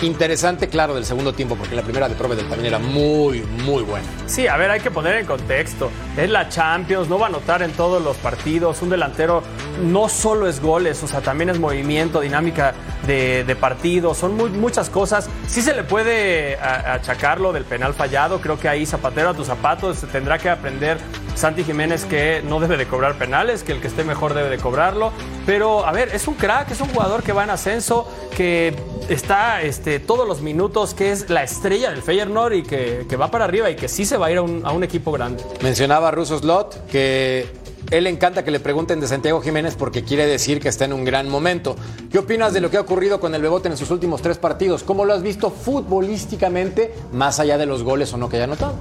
interesante, 0.01 0.67
claro, 0.67 0.93
del 0.95 1.05
segundo 1.05 1.33
tiempo, 1.33 1.55
porque 1.55 1.75
la 1.75 1.81
primera 1.81 2.07
de 2.09 2.15
Provedel 2.15 2.47
también 2.47 2.67
era 2.67 2.79
muy, 2.79 3.41
muy 3.41 3.83
buena. 3.83 4.05
Sí, 4.25 4.47
a 4.47 4.57
ver, 4.57 4.69
hay 4.71 4.79
que 4.79 4.91
poner 4.91 5.15
en 5.17 5.25
contexto. 5.25 5.89
Es 6.17 6.29
la 6.29 6.49
Champions, 6.49 7.07
no 7.09 7.17
va 7.19 7.27
a 7.27 7.29
anotar 7.29 7.61
en 7.61 7.71
todos 7.71 8.03
los 8.03 8.17
partidos. 8.17 8.81
Un 8.81 8.89
delantero 8.89 9.43
no 9.81 10.09
solo 10.09 10.47
es 10.47 10.61
goles, 10.61 11.01
o 11.03 11.07
sea, 11.07 11.21
también 11.21 11.49
es 11.49 11.59
movimiento, 11.59 12.19
dinámica 12.21 12.73
de, 13.07 13.43
de 13.43 13.55
partido. 13.55 14.13
Son 14.13 14.35
muchas 14.59 14.89
cosas. 14.89 15.29
Sí 15.47 15.61
se 15.61 15.73
le 15.75 15.83
puede 15.83 16.57
a- 16.57 16.93
achacarlo 16.93 17.53
del 17.53 17.63
penal 17.65 17.93
fallado. 17.93 18.41
Creo 18.41 18.59
que 18.59 18.67
ahí 18.69 18.85
zapatero 18.85 19.29
a 19.29 19.33
tus 19.33 19.47
zapatos 19.47 19.99
tendrá 20.11 20.37
que 20.37 20.49
aprender 20.49 20.97
Santi 21.35 21.63
Jiménez 21.63 22.05
que 22.05 22.41
no 22.47 22.59
debe 22.59 22.77
de 22.77 22.85
cobrar 22.87 23.15
penales, 23.15 23.63
que 23.63 23.73
el 23.73 23.81
que 23.81 23.87
esté 23.87 24.03
mejor 24.03 24.33
debe 24.33 24.49
de 24.49 24.57
cobrarlo. 24.57 25.11
Pero, 25.45 25.85
a 25.85 25.91
ver, 25.91 26.09
es 26.13 26.27
un 26.27 26.35
crack, 26.35 26.71
es 26.71 26.81
un 26.81 26.87
jugador 26.89 27.23
que 27.23 27.33
va 27.33 27.43
en 27.43 27.49
ascenso, 27.49 28.09
que 28.35 28.75
está 29.09 29.61
este, 29.85 29.99
todos 29.99 30.27
los 30.27 30.41
minutos, 30.41 30.95
que 30.95 31.11
es 31.11 31.29
la 31.29 31.43
estrella 31.43 31.91
del 31.91 32.01
Feyenoord 32.01 32.53
y 32.53 32.63
que, 32.63 33.05
que 33.07 33.15
va 33.17 33.29
para 33.29 33.45
arriba 33.45 33.69
y 33.69 33.75
que 33.75 33.87
sí 33.87 34.03
se 34.03 34.17
va 34.17 34.25
a 34.25 34.31
ir 34.31 34.37
a 34.39 34.41
un, 34.41 34.65
a 34.65 34.71
un 34.71 34.83
equipo 34.83 35.11
grande. 35.11 35.43
Mencionaba 35.61 36.09
Russo 36.09 36.39
Slot 36.39 36.87
que 36.87 37.45
él 37.91 38.07
encanta 38.07 38.43
que 38.43 38.49
le 38.49 38.59
pregunten 38.59 38.99
de 38.99 39.07
Santiago 39.07 39.41
Jiménez 39.41 39.75
porque 39.75 40.03
quiere 40.03 40.25
decir 40.25 40.59
que 40.59 40.69
está 40.69 40.85
en 40.85 40.93
un 40.93 41.05
gran 41.05 41.29
momento. 41.29 41.75
¿Qué 42.11 42.17
opinas 42.17 42.51
de 42.51 42.61
lo 42.61 42.71
que 42.71 42.77
ha 42.77 42.81
ocurrido 42.81 43.19
con 43.19 43.35
el 43.35 43.43
Bebote 43.43 43.67
en 43.67 43.77
sus 43.77 43.91
últimos 43.91 44.23
tres 44.23 44.39
partidos? 44.39 44.81
¿Cómo 44.81 45.05
lo 45.05 45.13
has 45.13 45.21
visto 45.21 45.51
futbolísticamente, 45.51 46.91
más 47.11 47.39
allá 47.39 47.59
de 47.59 47.67
los 47.67 47.83
goles 47.83 48.11
o 48.11 48.17
no 48.17 48.27
que 48.27 48.37
haya 48.37 48.45
anotado? 48.45 48.73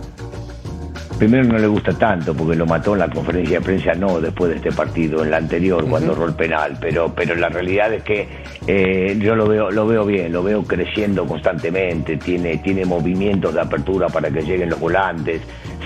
Primero 1.19 1.45
no 1.45 1.59
le 1.59 1.69
gusta 1.69 1.93
tanto 1.93 2.35
porque 2.35 2.57
lo 2.57 2.67
mató 2.67 2.95
en 2.95 2.99
la 2.99 3.09
conferencia 3.09 3.61
de 3.61 3.65
prensa, 3.65 3.95
no 3.95 4.21
después 4.21 4.51
de 4.51 4.57
este 4.57 4.73
partido, 4.73 5.23
en 5.23 5.31
la 5.31 5.37
anterior, 5.37 5.89
cuando 5.89 6.13
erró 6.13 6.27
el 6.27 6.35
penal, 6.35 6.77
pero, 6.81 7.15
pero 7.15 7.37
la 7.37 7.49
realidad 7.49 7.93
es 7.93 8.03
que 8.03 8.29
eh, 8.67 9.17
yo 9.21 9.37
lo 9.37 9.47
veo, 9.47 9.71
lo 9.71 9.87
veo 9.87 10.05
bien, 10.05 10.33
lo 10.33 10.43
veo 10.43 10.65
creciendo 10.65 11.25
constantemente, 11.25 12.17
tiene, 12.17 12.59
tiene 12.59 12.85
movimientos 12.85 13.55
de 13.55 13.61
apertura 13.61 14.09
para 14.09 14.29
que 14.29 14.43
lleguen 14.43 14.71
los 14.71 14.81
volantes, 14.81 15.41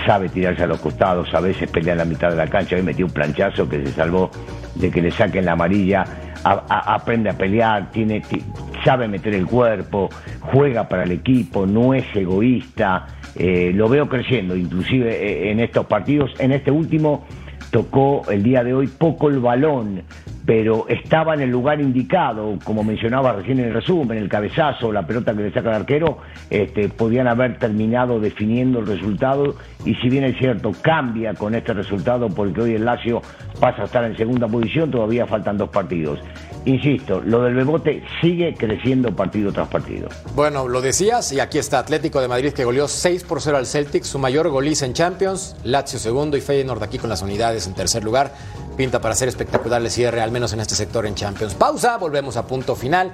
sabe 0.05 0.29
tirarse 0.29 0.63
a 0.63 0.67
los 0.67 0.79
costados, 0.79 1.31
a 1.33 1.39
veces 1.39 1.69
pelea 1.69 1.93
en 1.93 1.99
la 1.99 2.05
mitad 2.05 2.31
de 2.31 2.35
la 2.35 2.47
cancha, 2.47 2.75
hoy 2.75 2.81
metió 2.81 3.05
un 3.05 3.13
planchazo 3.13 3.69
que 3.69 3.85
se 3.85 3.91
salvó 3.91 4.31
de 4.75 4.89
que 4.89 5.01
le 5.01 5.11
saquen 5.11 5.45
la 5.45 5.51
amarilla, 5.51 6.05
aprende 6.43 7.29
a 7.29 7.33
pelear, 7.37 7.91
tiene, 7.91 8.21
ti- 8.21 8.43
sabe 8.83 9.07
meter 9.07 9.33
el 9.33 9.45
cuerpo, 9.45 10.09
juega 10.41 10.87
para 10.87 11.03
el 11.03 11.11
equipo, 11.11 11.65
no 11.65 11.93
es 11.93 12.05
egoísta, 12.15 13.07
eh, 13.35 13.71
lo 13.73 13.89
veo 13.89 14.07
creciendo, 14.09 14.55
inclusive 14.55 15.11
eh, 15.11 15.51
en 15.51 15.59
estos 15.59 15.85
partidos, 15.85 16.31
en 16.39 16.51
este 16.51 16.71
último 16.71 17.25
tocó 17.71 18.23
el 18.29 18.41
día 18.43 18.63
de 18.63 18.73
hoy 18.73 18.87
poco 18.87 19.29
el 19.29 19.39
balón, 19.39 20.01
pero 20.45 20.87
estaba 20.87 21.33
en 21.33 21.41
el 21.41 21.49
lugar 21.49 21.79
indicado, 21.79 22.57
como 22.63 22.83
mencionaba 22.83 23.33
recién 23.33 23.59
en 23.59 23.65
el 23.65 23.73
resumen, 23.73 24.17
el 24.17 24.29
cabezazo, 24.29 24.91
la 24.91 25.05
pelota 25.05 25.33
que 25.35 25.43
le 25.43 25.51
saca 25.51 25.69
el 25.69 25.75
arquero, 25.75 26.17
este, 26.49 26.89
podían 26.89 27.27
haber 27.27 27.57
terminado 27.57 28.19
definiendo 28.19 28.79
el 28.79 28.87
resultado 28.87 29.55
y 29.85 29.95
si 29.95 30.09
bien 30.09 30.23
es 30.23 30.37
cierto, 30.37 30.71
cambia 30.81 31.33
con 31.33 31.55
este 31.55 31.73
resultado 31.73 32.29
porque 32.29 32.61
hoy 32.61 32.75
el 32.75 32.85
Lazio 32.85 33.21
pasa 33.59 33.83
a 33.83 33.85
estar 33.85 34.03
en 34.03 34.17
segunda 34.17 34.47
posición, 34.47 34.91
todavía 34.91 35.25
faltan 35.27 35.57
dos 35.57 35.69
partidos. 35.69 36.19
Insisto, 36.65 37.21
lo 37.21 37.43
del 37.43 37.55
Bebote 37.55 38.03
sigue 38.21 38.53
creciendo 38.53 39.15
partido 39.15 39.51
tras 39.51 39.69
partido. 39.69 40.09
Bueno, 40.35 40.67
lo 40.67 40.81
decías, 40.81 41.31
y 41.31 41.39
aquí 41.39 41.57
está 41.57 41.79
Atlético 41.79 42.19
de 42.21 42.27
Madrid 42.27 42.51
que 42.51 42.65
goleó 42.65 42.87
6 42.87 43.23
por 43.23 43.41
0 43.41 43.57
al 43.57 43.65
Celtic, 43.65 44.03
su 44.03 44.19
mayor 44.19 44.49
goliza 44.49 44.85
en 44.85 44.93
Champions, 44.93 45.55
Lazio 45.63 45.99
segundo 45.99 46.37
y 46.37 46.41
Feyenoord 46.41 46.83
aquí 46.83 46.97
con 46.97 47.09
las 47.09 47.21
unidades 47.21 47.65
en 47.67 47.75
tercer 47.75 48.03
lugar. 48.03 48.33
Pinta 48.77 49.01
para 49.01 49.15
ser 49.15 49.27
espectacular 49.27 49.81
el 49.81 49.89
cierre, 49.89 50.21
menos 50.31 50.53
en 50.53 50.59
este 50.59 50.75
sector 50.75 51.05
en 51.05 51.15
Champions. 51.15 51.53
Pausa, 51.53 51.97
volvemos 51.97 52.37
a 52.37 52.45
punto 52.45 52.75
final. 52.75 53.11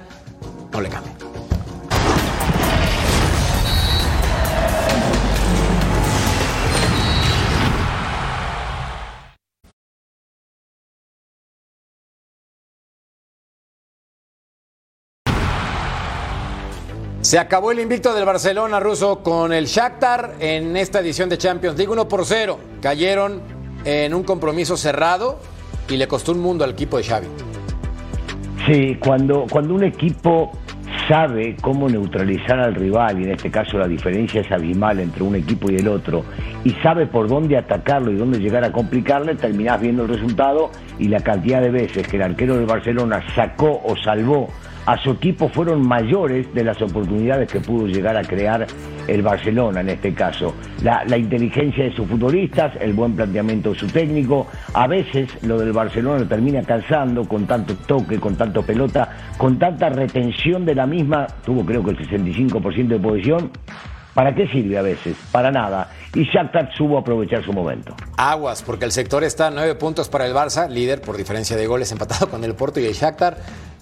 No 0.72 0.80
le 0.80 0.88
cambie. 0.88 1.12
Se 17.26 17.40
acabó 17.40 17.72
el 17.72 17.80
invicto 17.80 18.14
del 18.14 18.24
Barcelona 18.24 18.78
ruso 18.78 19.20
con 19.24 19.52
el 19.52 19.66
Shakhtar 19.66 20.36
en 20.38 20.76
esta 20.76 21.00
edición 21.00 21.28
de 21.28 21.36
Champions 21.36 21.76
League 21.76 21.90
1 21.92 22.06
por 22.06 22.24
0. 22.24 22.56
Cayeron 22.80 23.42
en 23.84 24.14
un 24.14 24.22
compromiso 24.22 24.76
cerrado 24.76 25.40
y 25.88 25.96
le 25.96 26.08
costó 26.08 26.32
un 26.32 26.40
mundo 26.40 26.64
al 26.64 26.70
equipo 26.70 26.96
de 26.96 27.04
Xavi. 27.04 27.26
Sí, 28.66 28.96
cuando, 28.98 29.46
cuando 29.50 29.74
un 29.74 29.84
equipo 29.84 30.50
sabe 31.08 31.56
cómo 31.60 31.88
neutralizar 31.88 32.58
al 32.58 32.74
rival, 32.74 33.20
y 33.20 33.24
en 33.24 33.30
este 33.32 33.50
caso 33.50 33.78
la 33.78 33.86
diferencia 33.86 34.40
es 34.40 34.50
abismal 34.50 34.98
entre 34.98 35.22
un 35.22 35.36
equipo 35.36 35.70
y 35.70 35.76
el 35.76 35.88
otro, 35.88 36.24
y 36.64 36.70
sabe 36.82 37.06
por 37.06 37.28
dónde 37.28 37.56
atacarlo 37.56 38.10
y 38.10 38.16
dónde 38.16 38.38
llegar 38.38 38.64
a 38.64 38.72
complicarle, 38.72 39.36
terminás 39.36 39.80
viendo 39.80 40.02
el 40.02 40.08
resultado 40.08 40.70
y 40.98 41.08
la 41.08 41.20
cantidad 41.20 41.60
de 41.60 41.70
veces 41.70 42.08
que 42.08 42.16
el 42.16 42.22
arquero 42.22 42.56
del 42.56 42.66
Barcelona 42.66 43.22
sacó 43.34 43.80
o 43.84 43.96
salvó 43.96 44.48
a 44.86 44.96
su 44.98 45.10
equipo 45.10 45.48
fueron 45.48 45.86
mayores 45.86 46.52
de 46.54 46.62
las 46.62 46.80
oportunidades 46.80 47.50
que 47.50 47.60
pudo 47.60 47.86
llegar 47.88 48.16
a 48.16 48.22
crear 48.22 48.66
el 49.08 49.22
Barcelona 49.22 49.80
en 49.80 49.90
este 49.90 50.14
caso. 50.14 50.54
La, 50.82 51.16
inteligencia 51.16 51.84
de 51.84 51.94
sus 51.94 52.06
futbolistas, 52.08 52.72
el 52.80 52.92
buen 52.92 53.16
planteamiento 53.16 53.72
de 53.72 53.78
su 53.78 53.88
técnico, 53.88 54.46
a 54.72 54.86
veces 54.86 55.28
lo 55.42 55.58
del 55.58 55.72
Barcelona 55.72 56.20
lo 56.20 56.28
termina 56.28 56.62
cansando 56.62 57.26
con 57.26 57.46
tanto 57.46 57.74
toque, 57.74 58.20
con 58.20 58.36
tanto 58.36 58.62
pelota, 58.62 59.10
con 59.36 59.58
tanta 59.58 59.88
retención 59.88 60.64
de 60.64 60.74
la 60.74 60.86
misma, 60.86 61.26
tuvo 61.44 61.64
creo 61.66 61.82
que 61.84 61.90
el 61.90 61.98
65% 61.98 62.86
de 62.86 62.98
posición. 62.98 63.50
¿Para 64.14 64.34
qué 64.34 64.48
sirve 64.48 64.78
a 64.78 64.82
veces? 64.82 65.14
Para 65.30 65.50
nada. 65.50 65.90
Y 66.14 66.24
Shakhtar 66.24 66.74
supo 66.74 66.96
aprovechar 66.96 67.44
su 67.44 67.52
momento. 67.52 67.94
Aguas, 68.16 68.62
porque 68.62 68.86
el 68.86 68.92
sector 68.92 69.22
está 69.24 69.48
a 69.48 69.50
nueve 69.50 69.74
puntos 69.74 70.08
para 70.08 70.26
el 70.26 70.32
Barça, 70.32 70.70
líder 70.70 71.02
por 71.02 71.18
diferencia 71.18 71.54
de 71.54 71.66
goles, 71.66 71.92
empatado 71.92 72.30
con 72.30 72.42
el 72.42 72.54
Porto 72.54 72.80
y 72.80 72.86
el 72.86 72.94
Shakhtar 72.94 73.36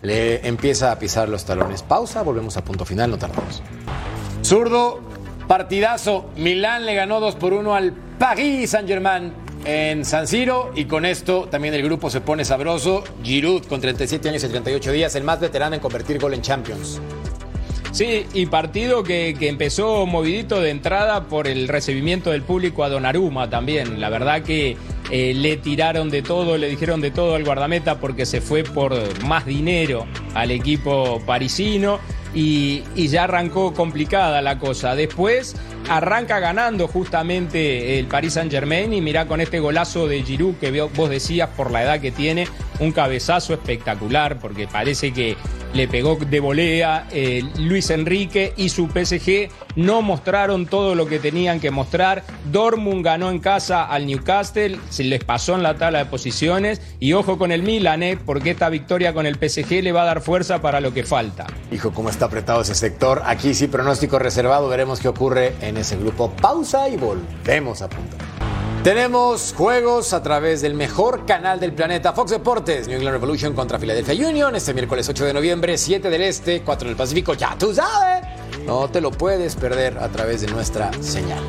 le 0.04 0.46
empieza 0.46 0.92
a 0.92 0.98
pisar 0.98 1.28
los 1.28 1.44
talones. 1.44 1.82
Pausa, 1.82 2.22
volvemos 2.22 2.56
a 2.56 2.64
punto 2.64 2.84
final, 2.84 3.10
no 3.10 3.18
tardamos. 3.18 3.62
Zurdo, 4.42 5.00
partidazo. 5.48 6.26
Milán 6.36 6.84
le 6.84 6.94
ganó 6.94 7.20
2 7.20 7.34
por 7.36 7.54
1 7.54 7.74
al 7.74 7.92
Paris 8.18 8.70
Saint-Germain 8.70 9.32
en 9.64 10.04
San 10.04 10.28
Siro 10.28 10.72
y 10.74 10.84
con 10.84 11.06
esto 11.06 11.48
también 11.50 11.72
el 11.72 11.82
grupo 11.82 12.10
se 12.10 12.20
pone 12.20 12.44
sabroso. 12.44 13.02
Giroud 13.22 13.64
con 13.64 13.80
37 13.80 14.28
años 14.28 14.44
y 14.44 14.48
38 14.48 14.92
días, 14.92 15.14
el 15.16 15.24
más 15.24 15.40
veterano 15.40 15.74
en 15.74 15.80
convertir 15.80 16.18
gol 16.20 16.34
en 16.34 16.42
Champions. 16.42 17.00
Sí, 17.90 18.26
y 18.34 18.46
partido 18.46 19.04
que, 19.04 19.36
que, 19.38 19.48
empezó 19.48 20.04
movidito 20.04 20.60
de 20.60 20.70
entrada 20.70 21.28
por 21.28 21.46
el 21.46 21.68
recibimiento 21.68 22.30
del 22.30 22.42
público 22.42 22.82
a 22.82 22.88
Donnarumma 22.88 23.48
también. 23.48 24.00
La 24.00 24.10
verdad 24.10 24.42
que 24.42 24.76
eh, 25.10 25.34
le 25.34 25.56
tiraron 25.56 26.10
de 26.10 26.22
todo, 26.22 26.56
le 26.56 26.68
dijeron 26.68 27.00
de 27.00 27.10
todo 27.10 27.34
al 27.34 27.44
guardameta 27.44 28.00
porque 28.00 28.26
se 28.26 28.40
fue 28.40 28.64
por 28.64 28.94
más 29.24 29.46
dinero 29.46 30.06
al 30.34 30.50
equipo 30.50 31.20
parisino. 31.26 31.98
Y, 32.36 32.82
y, 32.96 33.06
ya 33.06 33.24
arrancó 33.24 33.72
complicada 33.74 34.42
la 34.42 34.58
cosa. 34.58 34.96
Después 34.96 35.54
arranca 35.88 36.40
ganando 36.40 36.88
justamente 36.88 37.98
el 37.98 38.06
Paris 38.06 38.32
Saint 38.34 38.50
Germain 38.50 38.92
y 38.92 39.00
mirá 39.00 39.26
con 39.26 39.40
este 39.40 39.60
golazo 39.60 40.08
de 40.08 40.22
Giroud 40.22 40.56
que 40.56 40.80
vos 40.80 41.10
decías 41.10 41.50
por 41.50 41.70
la 41.70 41.84
edad 41.84 42.00
que 42.00 42.10
tiene, 42.10 42.48
un 42.80 42.92
cabezazo 42.92 43.54
espectacular 43.54 44.38
porque 44.40 44.66
parece 44.66 45.12
que 45.12 45.36
le 45.74 45.88
pegó 45.88 46.16
de 46.16 46.40
volea 46.40 47.06
eh, 47.10 47.42
Luis 47.58 47.90
Enrique 47.90 48.54
y 48.56 48.68
su 48.68 48.88
PSG 48.88 49.50
no 49.76 50.02
mostraron 50.02 50.66
todo 50.66 50.94
lo 50.94 51.06
que 51.06 51.18
tenían 51.18 51.60
que 51.60 51.70
mostrar. 51.70 52.22
Dortmund 52.50 53.04
ganó 53.04 53.30
en 53.30 53.40
casa 53.40 53.84
al 53.84 54.06
Newcastle, 54.06 54.78
se 54.88 55.04
les 55.04 55.24
pasó 55.24 55.54
en 55.54 55.62
la 55.62 55.74
tabla 55.74 55.98
de 55.98 56.04
posiciones 56.06 56.80
y 57.00 57.12
ojo 57.12 57.38
con 57.38 57.50
el 57.50 57.62
Milan, 57.62 58.02
eh, 58.02 58.16
porque 58.24 58.52
esta 58.52 58.68
victoria 58.68 59.12
con 59.12 59.26
el 59.26 59.34
PSG 59.34 59.82
le 59.82 59.92
va 59.92 60.02
a 60.02 60.06
dar 60.06 60.20
fuerza 60.20 60.62
para 60.62 60.80
lo 60.80 60.94
que 60.94 61.04
falta. 61.04 61.46
Hijo, 61.72 61.92
cómo 61.92 62.08
está 62.08 62.26
apretado 62.26 62.62
ese 62.62 62.74
sector. 62.74 63.22
Aquí 63.24 63.52
sí, 63.54 63.66
pronóstico 63.66 64.18
reservado. 64.18 64.68
Veremos 64.68 65.00
qué 65.00 65.08
ocurre 65.08 65.54
en 65.60 65.76
ese 65.76 65.96
grupo. 65.96 66.30
Pausa 66.30 66.88
y 66.88 66.96
volvemos 66.96 67.82
a 67.82 67.88
punto. 67.88 68.16
Tenemos 68.84 69.54
juegos 69.56 70.12
a 70.12 70.22
través 70.22 70.60
del 70.60 70.74
mejor 70.74 71.24
canal 71.24 71.58
del 71.58 71.72
planeta, 71.72 72.12
Fox 72.12 72.32
Deportes, 72.32 72.86
New 72.86 72.98
England 72.98 73.14
Revolution 73.14 73.54
contra 73.54 73.78
Philadelphia 73.78 74.28
Union, 74.28 74.54
este 74.54 74.74
miércoles 74.74 75.08
8 75.08 75.24
de 75.24 75.32
noviembre, 75.32 75.78
7 75.78 76.10
del 76.10 76.20
Este, 76.20 76.60
4 76.60 76.88
del 76.88 76.94
Pacífico, 76.94 77.32
ya 77.32 77.56
tú 77.58 77.74
sabes. 77.74 78.26
No 78.66 78.90
te 78.90 79.00
lo 79.00 79.10
puedes 79.10 79.56
perder 79.56 79.96
a 79.96 80.10
través 80.10 80.42
de 80.42 80.48
nuestra 80.48 80.92
señal. 81.00 81.42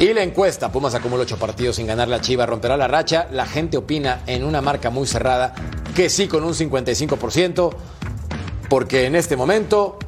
Y 0.00 0.12
la 0.12 0.24
encuesta, 0.24 0.72
Pumas 0.72 0.96
acumula 0.96 1.22
8 1.22 1.36
partidos 1.36 1.76
sin 1.76 1.86
ganar 1.86 2.08
la 2.08 2.20
Chiva, 2.20 2.46
romperá 2.46 2.76
la 2.76 2.88
racha. 2.88 3.28
La 3.30 3.46
gente 3.46 3.76
opina 3.76 4.22
en 4.26 4.42
una 4.42 4.60
marca 4.60 4.90
muy 4.90 5.06
cerrada 5.06 5.54
que 5.94 6.10
sí 6.10 6.26
con 6.26 6.42
un 6.42 6.52
55%, 6.52 7.70
porque 8.68 9.06
en 9.06 9.14
este 9.14 9.36
momento 9.36 10.00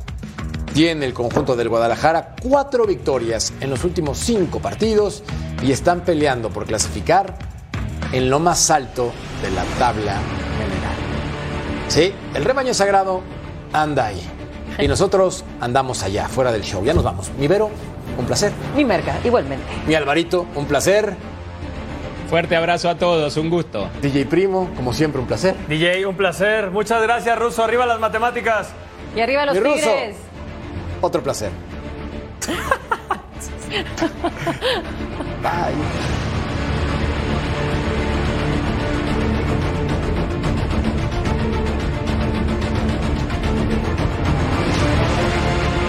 tiene 0.74 1.06
el 1.06 1.14
conjunto 1.14 1.56
del 1.56 1.68
Guadalajara 1.68 2.34
cuatro 2.42 2.86
victorias 2.86 3.52
en 3.60 3.70
los 3.70 3.84
últimos 3.84 4.18
cinco 4.18 4.60
partidos 4.60 5.22
y 5.62 5.72
están 5.72 6.00
peleando 6.02 6.50
por 6.50 6.66
clasificar 6.66 7.34
en 8.12 8.30
lo 8.30 8.38
más 8.38 8.70
alto 8.70 9.12
de 9.42 9.50
la 9.50 9.64
tabla 9.78 10.12
general. 10.58 10.96
Sí, 11.88 12.12
el 12.34 12.44
rebaño 12.44 12.74
sagrado 12.74 13.22
anda 13.72 14.06
ahí. 14.06 14.22
Y 14.78 14.86
nosotros 14.88 15.44
andamos 15.60 16.02
allá, 16.02 16.28
fuera 16.28 16.52
del 16.52 16.62
show. 16.62 16.84
Ya 16.84 16.94
nos 16.94 17.04
vamos. 17.04 17.30
Mi 17.38 17.48
Vero, 17.48 17.70
un 18.18 18.24
placer. 18.26 18.52
Mi 18.76 18.84
Merca, 18.84 19.16
igualmente. 19.24 19.64
Mi 19.86 19.94
Alvarito, 19.94 20.46
un 20.54 20.66
placer. 20.66 21.14
Fuerte 22.30 22.54
abrazo 22.56 22.90
a 22.90 22.96
todos, 22.96 23.36
un 23.38 23.48
gusto. 23.48 23.88
DJ 24.02 24.26
Primo, 24.26 24.68
como 24.76 24.92
siempre, 24.92 25.20
un 25.20 25.26
placer. 25.26 25.56
DJ, 25.66 26.04
un 26.06 26.14
placer. 26.14 26.70
Muchas 26.70 27.02
gracias, 27.02 27.38
Ruso. 27.38 27.64
Arriba 27.64 27.86
las 27.86 27.98
matemáticas. 27.98 28.68
Y 29.16 29.20
arriba 29.20 29.46
los 29.46 29.54
Mi 29.54 29.60
Ruso. 29.60 29.76
tigres. 29.76 30.16
Otro 31.00 31.22
placer. 31.22 31.50
Bye. 35.42 36.27